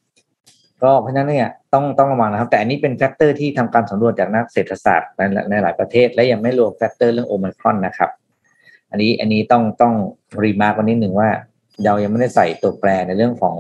[0.84, 8.10] ก็เพราะฉะนั้นเนี่ยต้องต้องระวังนะครับ แต่อันนี้เป็น factor ที่ทำการสำรวจจากนักเศรษฐศาสตร์ในในหลายประเทศ และยังไม่รวม factor เรื่องโอมิครอนนะครับ
[8.92, 9.94] อันนี้อันนี้ต้องต้อง
[10.44, 11.30] remark กันนิดหนึ่งว่า
[11.86, 13.56] เรายังไม่ได้ใส่ตัวแปรในเรื่องของ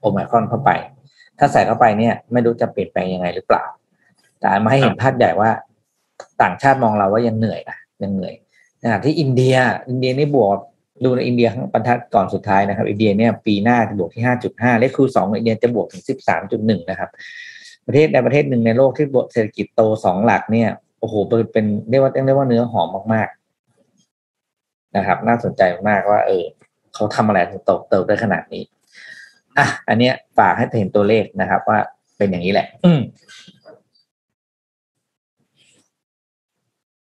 [0.00, 0.70] โอมิครอนเข้าไป
[1.38, 3.64] ถ้าใส่เข้าไปเนี่ย ไม่รู้จะเปลี่ยนแปลงยังไงหรือเปล่า
[4.40, 5.50] แต่มาให้เห็นภาพใหญ่ว่า
[6.42, 8.34] ต่างชาติมองเราว่ายังเหนื่อยนะยังเหนื่อย
[8.82, 9.56] ขณะที่อินเดีย
[9.88, 10.58] อินเดียนี่บวก
[11.04, 17.10] ดูในอินเดียบรรทัดก่อนสุดท้ายนะครับ อินเดียเนี่ยปีหน้าจะบวกที่ห้าจุดห้าเลขคูสองอินเดียจะบวกถึงสิบสามจุดหนึ่งนะครับ
[17.86, 20.68] ประเทศในประเทศหนึ่งในโลกที่บวกเศรษฐกิจโตสองหลักเนี่ย
[21.00, 21.14] โอ้โห
[21.52, 26.44] เป็นเรียกว่าเรียกว่าเนื้อหอมมากๆนะครับ น่าสนใจมากว่า เออ
[26.94, 28.62] เขาทำอะไรถึงโตเติบได้ขนาดนี้
[29.58, 31.78] อะอันเนี้ยฝากให้เห็นตัวเลขนะครับ ว่า
[32.18, 32.92] เป็นอย่างนี้แหละ อื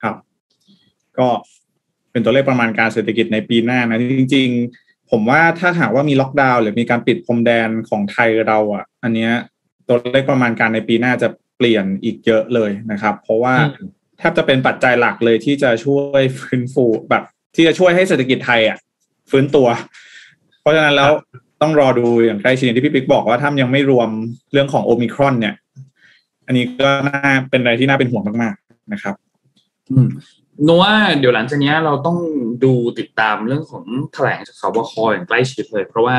[0.02, 0.14] ครับ
[1.18, 1.28] ก็
[2.18, 4.48] เป็นตัวเลขประมาณการเศรษฐกิจในปีหน้านะจริง
[4.80, 9.32] ๆ ผมว่าถ้าหากว่ามีล็อกดาวน์หรือมีการปิดพรมแดนของไทยเราอะ อันเนี้ย
[9.88, 13.54] ตัวเลขประมาณการในปีหน้าจะเปลี่ยนอีกเยอะเลยนะครับ เพราะว่า
[14.18, 17.22] แทบจะเป็นปัจจัยหลักเลยที่จะช่วยฟื้นฟูแบบ
[17.56, 18.78] ที่จะช่วยให้เศรษฐกิจไทยอะ
[19.30, 19.68] ฟื้นตัว
[20.60, 21.12] เพราะฉะนั้นแล้ว
[21.62, 24.08] ต้องรอดูอย่างใกล้ชิดที่พี่ปิ๊กบอกว่าถ้ายังไม่รวม
[24.52, 25.54] เรื่องของโอมิครอนเนี่ย
[26.46, 29.14] อันนี้ก็น่าเป็นอะไรที่น่าเป็นห่วงมากๆนะครับ
[30.37, 32.18] โนว่าเดี๋ยวหลังจากนี้เราต้อง
[32.64, 36.16] ดูติดตามเรื่องของแถลงจากสบคอย่างใกล้ชิดเลย เพราะว่า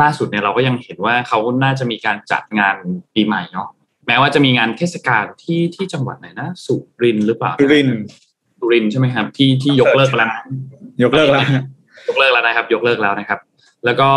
[0.00, 2.76] ล่าสุดเนี่ยเราก็ยังเห็นว่าเขาน่าจะมีการจัดงาน
[3.14, 3.68] ปีใหม่เนาะ
[4.06, 7.88] แม้ว่าจะมีงานเทศกาลที่ที่จังหวัดไหนนะสุรินหรือเปล่าสุริน
[8.58, 10.28] สุรินใช่ไหมครับ ที่ที่ยกเลิกแล้ว
[11.02, 11.42] ยกเลิกแล้ว
[12.08, 13.40] ยกเลิกแล้วนะครับ ยกเลิกแล้วนะครับ
[13.84, 14.10] แล้วก็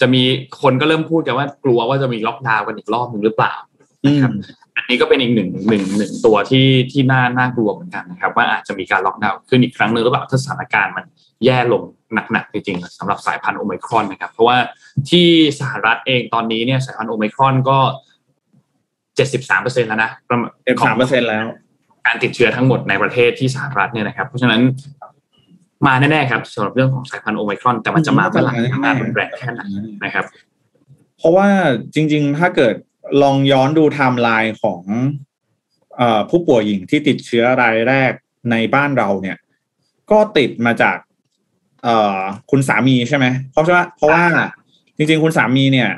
[0.00, 0.22] จะมี
[0.62, 3.54] คนก็เริ่มพูดกันว่ากลัวว่าจะมีล็อกดาวน์กันอีกรอบหนึ่งหรือเปล่า
[4.06, 4.32] นะครับ
[4.76, 11.04] อันนี้ก็เป็นอีกหนึ่งหนึ่งหนึ่งตัวที่ที่น่าน่ากลัวเหมือนกันนะครับ ว่าอาจจะมีการล็อกดาวน์ขึ้นอีกครั้งหนึ่งหรือเปล่าถ้าสถานการณ์มัน
[11.44, 11.82] แย่ลง
[12.32, 14.56] หนักๆจริงๆสำหรับสายพันธุ์โอไมครอนนะครับ เพราะว่า
[15.10, 15.26] ที่
[15.60, 17.78] สหรัฐเองตอนนี้เนี่ยสายพันธุ์โอไมครอนก็
[19.16, 21.44] เจ็ดสิบสามเปอร์เซ็นแล้วนะประมาณเจ็ดสามเปอร์เซ็นแล้ว
[22.06, 24.60] การติดเชื้อทั้งหมดในประเทศที่สหรัฐเนี่ยนะครับ เพราะฉะนั้น
[25.86, 28.54] มาแน่ๆครับสำหรับเรื่องของสายพันธุ์โอไมครอน แต่มันจะมาเมื่อไหร่
[28.84, 29.60] มารุนแรงแค่ไหน
[30.04, 30.24] นะครับ
[31.18, 31.48] เพราะว่า
[31.94, 32.74] จริง ๆ ถ้าเกิด
[33.22, 34.82] ลองย้อนดูไทม์ไลน์ของ
[36.00, 38.12] อผู้ป่วยหญิงที่ติดเชื้อรายแรก
[38.50, 39.36] ในบ้านเราเนี่ย
[40.10, 40.96] ก็ติดมาจาก
[42.50, 44.24] คุณสามีใช่ไหมเพราะว่าเพราะว่า
[44.96, 45.90] จริง ๆ คุณสามีเนี่ย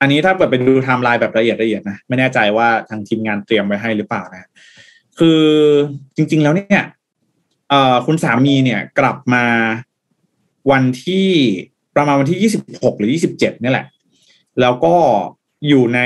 [0.00, 4.48] อันนี้ถ้าเปิดไปดูไทม์ไลน์แบบละเอียดละเอียดนะไม่แน่ใจว่าทางทีมงานเตรียมไว้ให้หรือเปล่านะ
[5.18, 5.42] คือ
[6.16, 6.84] จริง ๆ แล้วเนี่ย
[8.06, 9.44] คุณสามีเนี่ยกลับมา
[10.70, 11.28] วันที่
[11.96, 13.86] ประมาณวันที่ยี่สิบหกหรือยี่สิบเจ็ดนี่แหละ
[14.60, 14.96] แล้วก็
[15.68, 16.00] อยู่ใน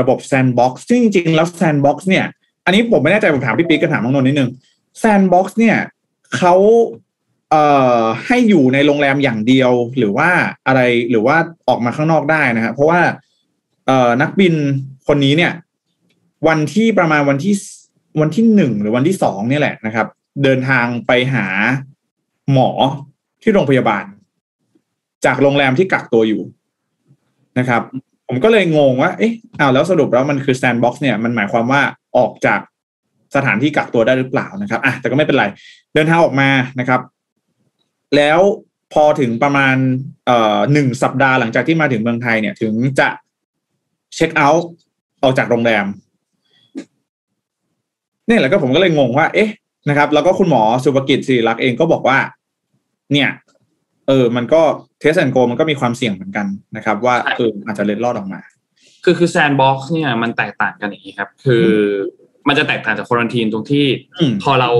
[0.00, 2.26] ระบบแซนด์บ็อกซ์ซึ่งจริงๆ แล้วแซนด์บ็อกซ์เนี่ย
[2.64, 4.50] อันนี้ผมไม่แน่ใจผมถามพี่ปิ๊กก็ถามน้องนนท์นิดนึง
[4.98, 5.76] แซนด์บ็อกซ์เนี่ย
[6.36, 6.54] เขา
[7.50, 7.64] เอ่
[8.00, 10.30] อให้อยู่ในโรงแรมอย่างเดียวหรือว่า
[10.66, 10.80] อะไร
[11.10, 11.36] หรือว่า
[11.68, 13.00] ออกมาข้างนอกได้นะครับเพราะว่า
[13.86, 14.54] เอ่อนักบิน
[15.08, 15.52] คนนี้เนี่ย
[16.48, 17.54] วันที่ประมาณวันที่
[18.20, 20.06] วันที่หนึ่งหรือวันที่สองเนี่ยแหละนะครับ
[20.42, 21.46] เดินทางไปหา
[22.52, 22.70] หมอ
[23.42, 24.04] ที่โรงพยาบาล
[25.24, 26.42] จากโรงแรมที่กักตัวอยู่
[27.58, 27.82] นะครับ
[28.28, 31.82] ผมก็เลยงงว่าเอ๊ะอ้าวแล้วสรุปแล้วมันคือแซนด์บ็อกซ์เนี่ยมันหมายความว่า
[32.16, 32.60] ออกจาก
[33.36, 35.44] สถานที่กักตัวได้หรือเปล่านะครับอะแต่ก็ไม่เป็นไร
[35.94, 36.50] เดินทางออกมา
[36.80, 37.00] นะครับ
[38.16, 38.40] แล้ว
[38.92, 39.76] พอถึงประมาณ
[40.26, 43.08] เอ่อหนึ่งสัปดาห์หลังจากที่มาถึงเมืองไทยเนี่ย ถึงจะ
[44.14, 44.70] เช็คเอาท์
[45.22, 45.86] ออกจากโรงแรม
[48.26, 49.50] เนี่ยแล้วก็ผมก็เลยงงว่า เอ๊ะ
[49.88, 52.18] นะครับ แล้วก็คุณหมอสุภกิจศิริลักษ์เองก็บอกว่า
[53.12, 53.28] เนี่ย
[54.08, 54.62] เออมันก็
[55.00, 56.46] Test and Go มันก็มีความเสี่ยงเหมือนกัน
[56.76, 58.40] นะครับ ว่าเอออาจจะเล็ดลอดออกมา
[59.04, 61.68] คือคือแซนด์บ็อกซ์เนี่ยมันแตกต่างกันอย่างนี้ครับ คือ
[62.48, 63.86] มันจะแตกต่างจาก quarantine ตรงที่
[64.20, 64.70] อืมพอเรา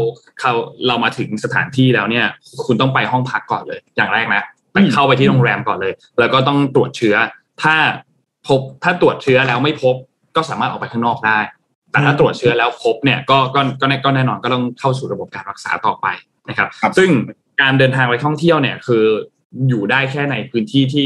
[0.40, 0.52] เขา
[0.86, 2.26] เรามาถึงสถานที่แล้วเนี่ย
[2.66, 7.16] คุณต้องไปห้องพักก่อนเลย อย่างแรกนะไปอืมเข้าไปที่โรงแรมก่อนเลย แล้วก็ต้องตรวจเชื้อ
[7.62, 7.74] ถ้า
[8.48, 9.94] พบถ้าตรวจเชื้อแล้วไม่พบ
[10.36, 11.38] ก็สามารถออกไปข้างนอกได้
[11.90, 16.06] แต่ถ้าตรวจเชื้อแล้วพบเนี่ยก็ก็ก็แน่ก็แน่นอนก็ต้องเข้าสู่ระบบการรักษาต่อไป
[16.48, 17.10] นะครับครับซึ่ง
[17.60, 19.04] การเดินทางไปท่องเที่ยวเนี่ย คือ
[19.68, 21.04] อยู่ได้แค่ในพื้นที่ที่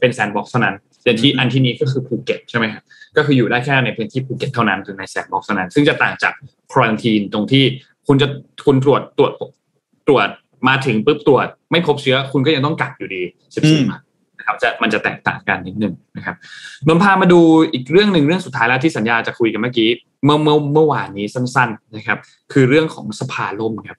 [0.00, 2.82] เป็นแซนด์บ็อกซ์เท่านั้นอย่างที่อันที่นี้ก็คือภูเก็ตใช่ไหมครับ
[3.16, 6.32] ก็คืออยู่ได้แค่ในพื้นที่ภูเก็ตเท่านั้นหรือในแซนด์บ็อกซ์เท่านั้น ซึ่งจะต่างจาก
[6.72, 7.64] quarantine ตรงที่
[8.06, 8.28] คุณจะ
[8.66, 9.32] คุณตรวจตรวจ
[10.08, 10.28] ตรวจ
[10.68, 13.22] มาถึงปุ๊บตรวจ ไม่พบเชื้อคุณก็ยังต้องกักอยู่ดี
[13.64, 14.00] อืม14วัน
[14.38, 16.36] นะครับจะมันจะแตกต่างกันนิดนึงนะครับ
[16.88, 17.40] นนท์พามาดู
[17.72, 19.88] อีกเรื่องหนึ่งเรื่องสุดท้ายแล้วที่สัญญาจะคุยกันเมื่อกี้
[20.24, 22.18] เมื่อเมื่อเมื่อวานนี้สั้น ๆนะครับ
[22.52, 23.98] คือเรื่องของสภาล่มครับ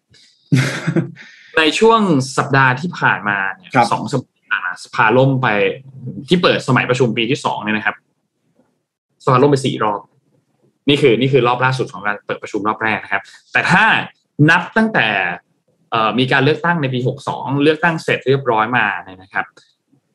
[1.57, 2.01] ในช่วง
[2.37, 5.47] สัปดาห์ที่ผ่านมาเนี่ยครับสองสัปดาห์สภาล่มไป
[6.27, 7.95] ที่เปิดสมัยประชุมปีที่สองเนี่ยนะครับ
[9.23, 10.01] สภาล่มไปสี่รอบ
[10.89, 13.83] นี่คือนี่คือรอบล่าสุดของการเปิดประชุมรอบแรกนะครับ แต่ถ้า
[14.49, 15.07] นับตั้งแต่
[15.91, 19.45] เอ่อมีการเลือกตั้งในปีหกสองเลือกตั้งเสร็จเรียบร้อยมาเนี่ยนะครับ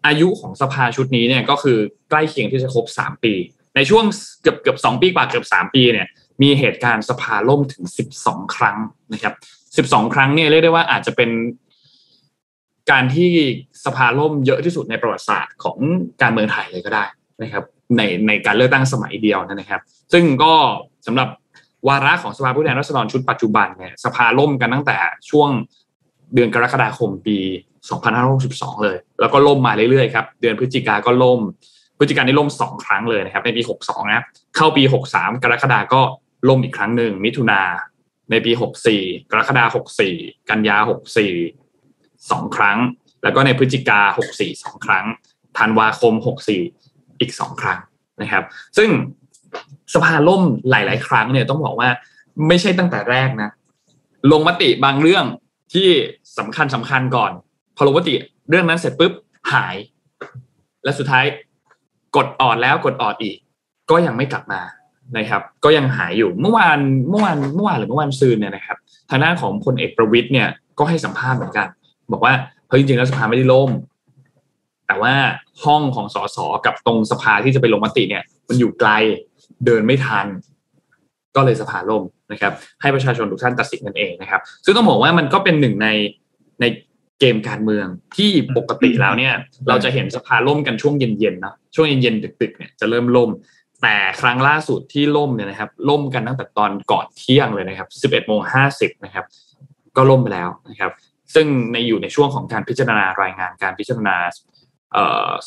[0.07, 1.79] อายุของสภาชุดนี้เนี่ยก็คือ
[2.11, 3.33] ใกล้เคียงที่จะครบสามปี
[3.77, 4.05] ในช่วง
[4.43, 6.07] เกือบเกือบสองปีกว่าเกือบสามปีเนี่ย
[6.43, 8.77] มีเหตุการณ์สภาล่มถึงสิบสองครั้ง
[9.13, 9.35] นะครับ
[9.77, 11.31] สิบสองครั้งเนี่ยเรียกได้ว่าอาจจะเป็น
[12.91, 13.31] การที่
[13.85, 15.79] สภาล่มเยอะที่สุดในประวัติศาสตร์ของ
[16.23, 17.05] การเมืองไทยเลยก็ได้
[17.43, 17.65] นะครับ
[17.97, 19.81] ในในการเลือกตั้งสมัยเดียวนะครับ
[20.13, 20.53] ซึ่งก็
[21.07, 21.29] สำหรับ
[21.89, 24.97] วาระของสภาผู้แทนราษฎรชุดปัจจุบันเนี่ยสภาล่มกันตั้งแต่
[25.31, 25.49] ช่วง
[26.35, 27.39] เดือนกรกฎาคมปี
[28.11, 31.41] 2562 เลย แล้วก็ล่มมาเรื่อยๆครับ เดือนพฤศจิกาก็ล่ม
[31.99, 34.25] พฤศจิกายนนี่ล่มสองครั้งเลยนะครับ ในปี 62 นะ
[34.57, 36.01] เข้าปี 63 กรกฎาก็
[36.49, 37.61] ล่มอีกครั้งหนึ่ง มิถุนา
[38.31, 38.53] ในปี
[38.93, 40.77] 64 กรกฎาคม64 กันยา
[41.55, 42.79] 64 สองครั้ง
[43.23, 44.01] แล้วก็ในพฤศจิกา
[44.33, 45.05] 64 สองครั้ง
[45.59, 46.15] ธันวาคม
[46.67, 47.79] 64 อีกสองครั้ง
[48.23, 48.45] นะครับ
[48.77, 48.91] ซึ่ง
[49.95, 51.89] สภาล่มหลาย ๆ ครั้งเนี่ยต้องบอกว่า
[52.49, 53.51] ไม่ใช่ตั้งแต่แรกนะ
[54.33, 55.25] ลงมติบางเรื่อง
[55.75, 55.89] ที่
[56.39, 57.33] สำคัญสำคัญก่อน
[57.77, 58.15] พอลงมติ
[58.51, 59.13] เรื่องนั้นเสร็จปุ๊บ
[59.53, 59.77] หาย
[60.85, 61.25] และสุดท้าย
[62.17, 63.37] กดออดแล้วกดออดอีก
[63.91, 64.61] ก็ยังไม่กลับมา
[65.17, 66.79] นะครับ ก็ยังหายอยู่เมื่อวาน
[67.11, 68.77] เมื่อวานเมื่อวานหรือเมื่อวานซืนเนี่ยนะครับ
[69.11, 70.49] ทางด้านของพลเอกประวิตยเนี่ย
[70.79, 71.67] ก็ให้สัมภาษณ์เหมือนกัน
[72.13, 72.35] บอกว่า
[72.69, 73.71] เฮ้ยจริงๆแล้วสภาไม่ได้ล่ม
[74.87, 75.15] แต่ว่า
[75.65, 78.91] ห้องของสสกับตรงสภาที่จะไปลงมติเนี่ย มันอยู่ไกล
[79.67, 80.27] เดินไม่ทัน
[81.37, 82.03] ก็เลยสภาล่ม
[82.33, 85.89] นะครับ ให้ประชาชนทุกท่านตัดสินกันเองนะครับ ซึ่งต้องบอกว่ามันก็เป็นหนึ่งใน
[86.61, 86.65] ใน
[87.21, 87.87] เกมการเมือง
[88.17, 89.35] ที่ปกติแล้วเนี่ย
[89.69, 93.31] เราจะเห็นสภาล่มกันช่วงเย็นๆนะช่วงเย็นๆดึกๆเนี่ยจะเริ่มล่ม
[93.83, 98.41] แต่ครั้งล่าสุดที่ล่มเนี่ยนะครับ ล่มกันตั้งแต่ตอนก่อนเที่ยงเลยนะครับ 11โมง
[98.73, 99.25] 50นะครับ
[99.97, 100.93] ก็ล่มไปแล้วนะครับ
[101.35, 104.17] ซึ่งในอยู่ในช่วงของการพิจารณารายงานการพิจารณา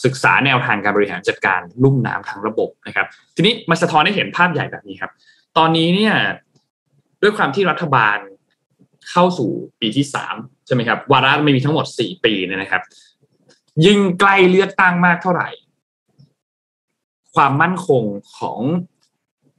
[0.04, 5.12] ศึกษาแนวทางการบริหารจัดการลุ่มน้ำทางระบบนะครับ ทีนี้มาสะท้อนให้เห็นภาพใหญ่แบบนี้ครับ
[5.58, 6.14] ตอนนี้เนี่ย
[7.22, 8.18] ด้วยความที่รัฐบาล
[9.12, 9.50] เข้าสู่
[9.80, 12.82] ปีที่สามใช่ไหมครับวาระไม่มีทั้งหมดสี่ปีเนี่ยนะครับ
[13.86, 15.50] ยิ่งใกล้เลือกตั้งมากเท่าไหร่
[17.36, 18.04] ความมั่นคง
[18.38, 18.60] ของ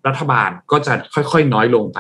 [0.06, 1.98] รัฐบาลก็จะค่อยๆ น้อยลงไป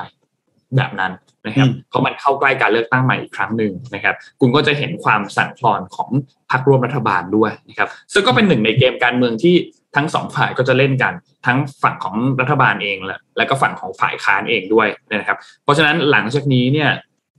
[0.76, 1.12] แบบนั้น
[1.46, 6.10] นะครับอืมเพราะมันเข้าใกล้การเลือกตั้งใหม่อีกครั้งหนึ่งนะครับ คุณก็จะเห็นความสั่นคลอนของ
[6.50, 9.54] พรรคร่วมรัฐบาลด้วยนะครับ ซึ่งก็เป็นหนึ่งในเกมการเมืองที่
[9.96, 11.12] ทั้งสองฝ่ายก็จะเล่นกัน
[11.46, 16.90] ทั้งฝั่งของรัฐบาลเองและและก็ฝั่งของฝ่ายค้านเองด้วยนะครับ เพราะฉะนั้นหลังจากนี้เนี่ย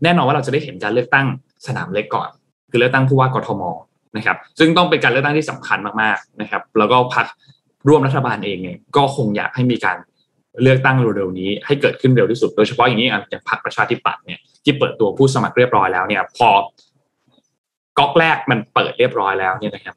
[0.03, 1.27] แน่นอนว่าเราจะได้เห็นการเลือกตั้ง
[1.67, 2.29] สนามเล็กก่อน
[2.69, 3.63] คือเลือกตั้งผู้ว่ากทม
[4.17, 7.27] นะครับ ซึ่งต้องเป็นการเลือกตั้งที่สำคัญมากๆนะครับ แล้วก็พรรค
[7.87, 9.97] ร่วมรัฐบาลเองเนี่ยก็คงอยากให้มีการ
[10.61, 16.49] เลือกตั้งเร็วๆนี้ให้เกิดขึ้นเร็วที่สุด โดยเฉพาะอย่างนี้อะอย่างพรรคประชาธิปัตย์เนี่ยที่เปิดตัวผู้สมัครเรียบร้อยแล้วเนี่ยพอ
[17.97, 19.95] ก๊อกแรกมันเปิดเรียบร้อยแล้วเนี่ยนะครับ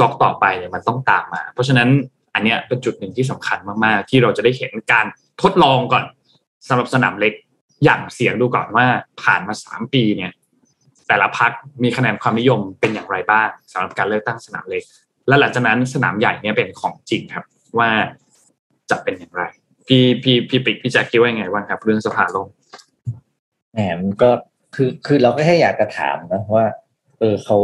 [0.00, 1.88] ก๊อกต่อไปเนี่ยมันต้องตามมา เพราะฉะนั้น
[2.34, 5.06] อันเนี้ยเป็นจุดหนึ่งที่สำคัญมากๆ ที่เราจะได้เห็นการ
[5.42, 6.04] ทดลองก่อน
[6.68, 7.32] สำหรับสนามเล็ก
[7.84, 8.86] อย่างเสียงดูก่อนว่า
[9.22, 10.32] ผ่านมาสามปีเนี่ย
[11.08, 11.52] แต่ละพัก
[11.82, 14.82] มีคะแนนความนิยมเป็นอย่างไรบ้างสำหรับการเลือกตั้งสนามเล็ก
[15.28, 17.44] และหลังจากนั้นสนามใหญ่เนี่ยเป็นของจริงครับ
[17.78, 17.90] ว่า
[18.90, 19.42] จะเป็นอย่างไร
[19.86, 22.46] พี่พี่พี่ปิ๊กพี่แจ็คคิดว่ายังไงบ้างครับ เรื่องสภาลง
[23.72, 24.30] แหมมันก็
[24.74, 26.66] คือคือเราก็แค่อยากจะถามนะว่า
[27.18, 27.56] เออเขา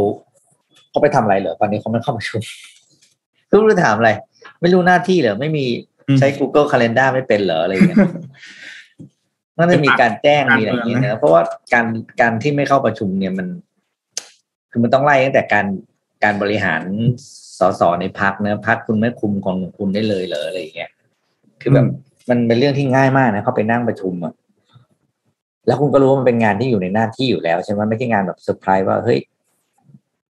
[0.89, 2.41] เขาไปทำอะไรเหรอตอนนี้เขาไม่เข้าประชุม
[3.47, 4.11] ไม่รู้จะถามอะไร
[4.61, 5.65] ไม่รู้หน้าที่เหรอไม่มี
[6.07, 7.97] อืมใช้ Google Calendar ไม่เป็นเหรออะไรอย่างเงี้ย
[9.57, 11.41] มันจะมีการแจ้งการมีอะไรอย่างเงี้ยเมืองนะนะเพราะว่า
[11.73, 11.85] การ
[12.21, 13.47] การที่ไม่เข้าประชุมเนี่ยมัน
[14.71, 15.65] คือมันต้องไล่ตั้งแต่การ
[16.23, 16.83] การบริหาร
[17.61, 20.91] สสในพักนะพักคุณไม่คุมของคุณได้เลยเหรออะไรอย่างเงี้ย
[21.61, 21.85] คือแบบ
[22.29, 24.33] มันเป็นเรื่องที่ง่ายมากนะเขาไปนั่งประชุมอะ
[25.67, 29.19] แล้วคุณก็รู้ว่ามันเป็นงานที่อยู่ในหน้าที่อยู่แล้วใช่ไหมไม่ใช่งานแบบเซอร์ไพรส์ว่าเฮ้ย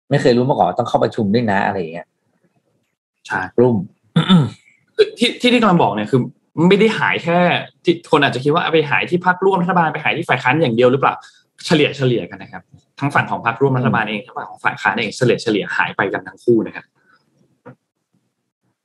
[0.10, 2.08] ไม่เคยรู้มาก่อนต้องเข้าประชุมด้วยนะอะไรอย่างเงี้ย
[3.28, 3.76] ใช่รุ่ม
[4.96, 6.22] คือที่ที่ที่กำลังบอกเนี่ยคือ
[6.68, 7.40] ไม่ได้หายแค่
[7.84, 11.14] ที่คนอาจจะคิดว่าเอาไปหายที่พักร่วมรัฐบาลไปหายที่ฝ่ายค้านอย่างเดียวหรือเปล่า
[11.66, 12.64] เฉลี่ยเฉลี่ยกันนะครับ
[13.00, 16.86] ทั้งฝั่งของพรรคร่วมรัฐบาลเองทั้งฝั่งของฝ่ายค้านเองเฉลี่ยเฉลี่ยหายไปกันทั้งคู่นะครับ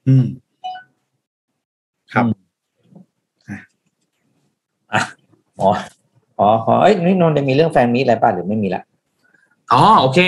[0.07, 0.25] อืม
[2.13, 2.27] ครับ
[5.61, 5.71] อ๋อ
[6.39, 8.83] อ๋ออ๋อเอ้ยนี่นนท์จะมีเรื่องแฟนมีตอะไรป่ะหรือไม่มีละ
[9.73, 10.19] อ๋อโอเค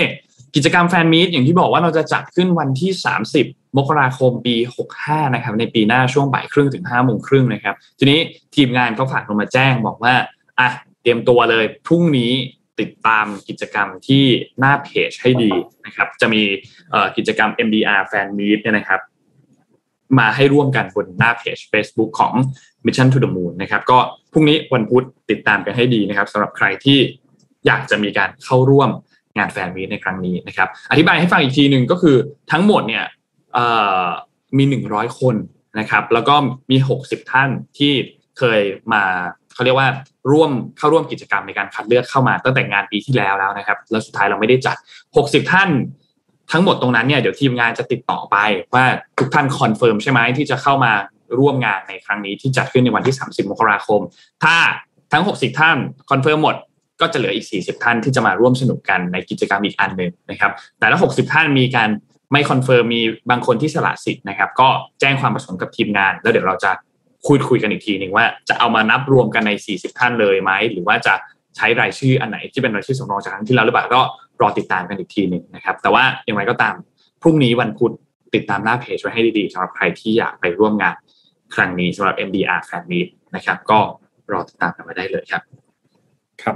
[0.55, 2.91] กิจกรรมแฟนมีตอย่างที่บอกว่าเราจะจัดขึ้นวันที่
[3.35, 4.55] 30 มกราคมปี
[4.95, 8.19] 65 นะครับ ในปีหน้าช่วงบ่ายครึ่งถึง5โมงครึ่งนะครับ ทีนี้
[8.55, 10.13] ทีมงานเขาฝากลงมาแจ้งบอกว่า
[10.59, 10.69] อะ
[11.01, 12.31] เตรียมตัวเลยพรุ่งนี้
[12.79, 14.23] ติดตามกิจกรรมที่
[14.59, 15.51] หน้าเพจให้ดี
[15.85, 16.41] นะครับ จะมี
[16.91, 18.99] เอ่อกิจกรรม MDR Fan Meet เนี่ยนะครับ
[20.19, 22.33] มาให้ร่วมกันบนหน้าเพจ Facebook ของ
[22.85, 23.99] Mission to the Moon นะครับก็
[24.31, 26.99] พรุ่งนี้วันพุธติดตามกันให้ดีนะครับสำหรับใครที่
[27.65, 28.89] อยากจะมีการเข้าร่วม
[29.37, 32.15] งานแฟนมีในครั้งนี้นะครับอธิบายให้ฟังอีกทีหนึ่งก็คือ
[32.51, 33.05] ทั้งหมดเนี่ย
[33.53, 33.65] เอ่
[34.03, 34.05] อ
[34.57, 35.35] มี 100 คน
[35.79, 36.35] นะครับแล้วก็
[36.71, 37.93] มี 60 ท่านที่
[38.37, 38.61] เคย
[38.93, 39.03] มา
[39.53, 39.89] เขาเรียกว่า
[40.31, 44.77] ร่วมเข้าร่วมกิจกรรมในการคัดเลือกเข้ามาตั้งแต่งานปีที่แล้วแล้วนะครับ แล้วสุดท้ายเราไม่ได้จัด
[45.15, 45.69] 60 ท่าน
[46.51, 48.37] ทั้งหมดตรงนั้นเนี่ยเดี๋ยวทีมงานจะติดต่อไป
[48.75, 48.85] ว่า
[49.19, 50.93] ทุกท่าน confirm ใช่ไหมที่จะเข้ามา
[51.39, 54.01] ร่วมงานในครั้งนี้ที่จัดขึ้นในวันที่ 30 มกราคม
[54.43, 54.55] ถ้า
[55.11, 55.77] ทั้ง 60 ท่าน
[56.09, 56.55] confirm หมด
[57.01, 61.89] ก็จะเหลืออีก 40 ท่านที่จะมาร่วมสนุกกันในกิจกรรมอีกอันหนึ่งนะครับแต่ละ 60 ท่านมีการ
[62.31, 64.69] ไม่ confirm มีบางคนที่สละสิทธิ์นะครับ ก็
[64.99, 66.71] แจ้งความประสงค์กับทีมงาน แล้วเดี๋ยวเราจะ
[67.27, 71.13] คุยคุยกันอีกทีหนึ่งว่าจะเอามานับรวมกันใน 40 ท่านเลยไหมหรือว่าจะ
[71.57, 74.01] ใช้รายชื่ออันไหนที่เป็นรายชื่อสำรองจากครั้งที่แล้วหรือเปล่าก็
[74.41, 76.75] รอติดตามกันอีกทีหนึ่งนะครับ แต่ว่าอย่างไรก็ตาม
[77.21, 77.93] พรุ่งนี้วันพุธ
[78.35, 80.95] ติดตามหน้าเพจไว้ให้ดีๆสำหรับใครที่อยากไปร่วมงาน
[81.55, 83.79] ครั้งนี้สำหรับ MDR Fan Meet นะครับ ก็
[84.31, 85.41] รอติดตามกันมาได้เลยครับ
[86.43, 86.55] ครับ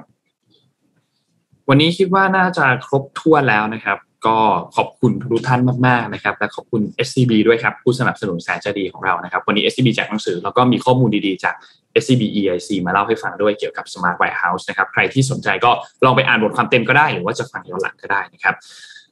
[1.69, 4.37] วันนี้คิดว่าน่าจะครบถ้วนแล้วนะครับ ก็
[4.75, 11.55] ขอบคุณทุกท่านมากๆนะครับ และขอบคุณ SCB ด้วยครับ ผู้สนับสนุนแสนใจดีของเรานะครับ วันนี้ SCB แจกหนังสือแล้วก็มีข้อมูลดีๆจาก
[12.01, 15.71] SCB EIC มาเล่าให้ฟังด้วยเกี่ยวกับ Smart White House นะครับใครที่สนใจก็
[16.05, 18.55] ลองไปอ่านบทความเต็มก็ได้ หรือว่าจะฟังย้อนหลังก็ได้นะครับ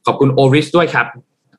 [0.06, 1.08] ขอบคุณ Oris ด้วยครับ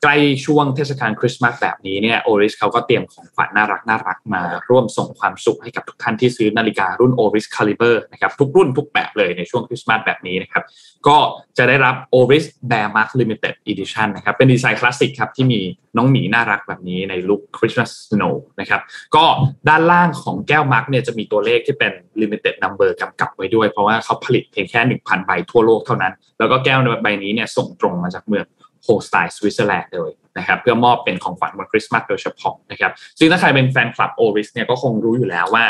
[0.05, 10.65] ใกล้ช่วงเทศกาลคริสต์มาสแบบนี้เนี่ยโอริสเขาก็เตรียมของขวัญน่ารักน่ารักมา ร่วมส่งความสุขให้กับทุกท่านที่ซื้อนาฬิการุ่น Oris Caliber นะครับทุกรุ่นทุกแบบเลยในช่วงคริสต์มาสแบบนี้นะครับ
[11.07, 11.19] ก็
[11.59, 15.61] จะได้รับ Oris Bear Mark Limited Edition นะครับเป็นดีไซน์คลาสสิกครับที่มี
[15.97, 18.81] น้องหมีน่ารักแบบนี้ในลุค Christmas Snow นะครับ
[19.17, 19.25] ก็
[19.69, 28.47] ด้านล่างของแก้ว mug เนี่ยจะมีตัวเลขที่เป็น Limited Number กำกับไว้ด้วย เพราะว่าเขาผลิตเพียงแค่ 1,000ใบทั่วโลกเท่านั้น แล้วก็แก้วใบนี้เนี่ยส่งตรงมาจากเมือง
[28.85, 35.65] Hölstein สวิตเซอร์แลนด์เลยนะครับเพื่อมอบเป็นของขวัญวันคริสต์มาสโดยเฉพาะนะครับซึ่งถ้าใครเป็นแฟนคลับ Oris เนี่ยก็คงรู้อยู่แล้วว่า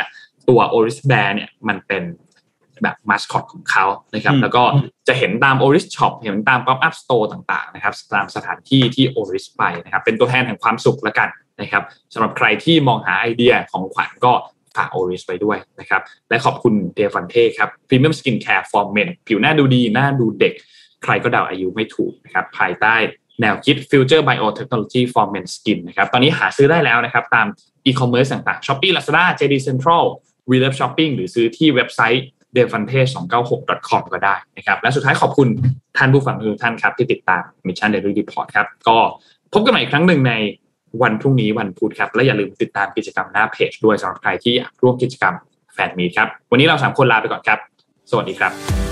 [0.49, 2.03] ตัว Oris Bear เนี่ยมันเป็น
[2.83, 3.85] แบบมาสคอตของเขา
[4.15, 4.63] นะครับอืมแล้วก็
[5.09, 11.29] จะเห็นตาม Oris shop เห็นตาม pop-up store ต่างๆนะครับตามสถานที่ที่ Oris ไปนะครับเป็นตัวแทนแห่งความสุขแล้วกัน
[11.61, 11.83] นะครับ
[12.13, 14.33] สำหรับใครที่มองหาไอเดียของขวัญก็
[14.77, 20.53] ฝาก Oris ไปด้วยนะครับและขอบคุณ Defante ครับ premium skincare for men ผิวหน้าดูดีหน้าดูเด็ก
[21.03, 22.95] ใครก็เดาอายุไม่ถูกนะครับภายใต้
[23.41, 27.47] แนวคิด Future Biotechnology for Men Skin นะครับตอนนี้หาซื้อได้แล้วนะครับตาม
[27.87, 30.05] อีคอมเมิร์ซต่างๆ Shopee Lazada JD Central
[30.51, 32.25] We Love Shopping หรือซื้อที่เว็บไซต์
[32.57, 35.49] d e f a n t e 2 9 6 com ก็ได้นะครับและสุดท้ายขอบคุณ
[35.97, 38.99] ท่านผู้ฟังทุกท่านครับที่ติดตาม Mission Daily Report ครับก็
[39.53, 40.33] พบกันใหม่อีกครั้งหนึ่งใน
[41.03, 45.35] วันพรุ่งนี้วันพุธครับ และอย่าลืมติดตามกิจกรรมหน้าเพจด้วยสำหรับใครที่อยากร่วมกิจกรรม
[45.75, 47.59] แฟนมีครับ วันนี้เราสามคนลาไปก่อนครับ
[48.11, 48.92] สวัสดีครับ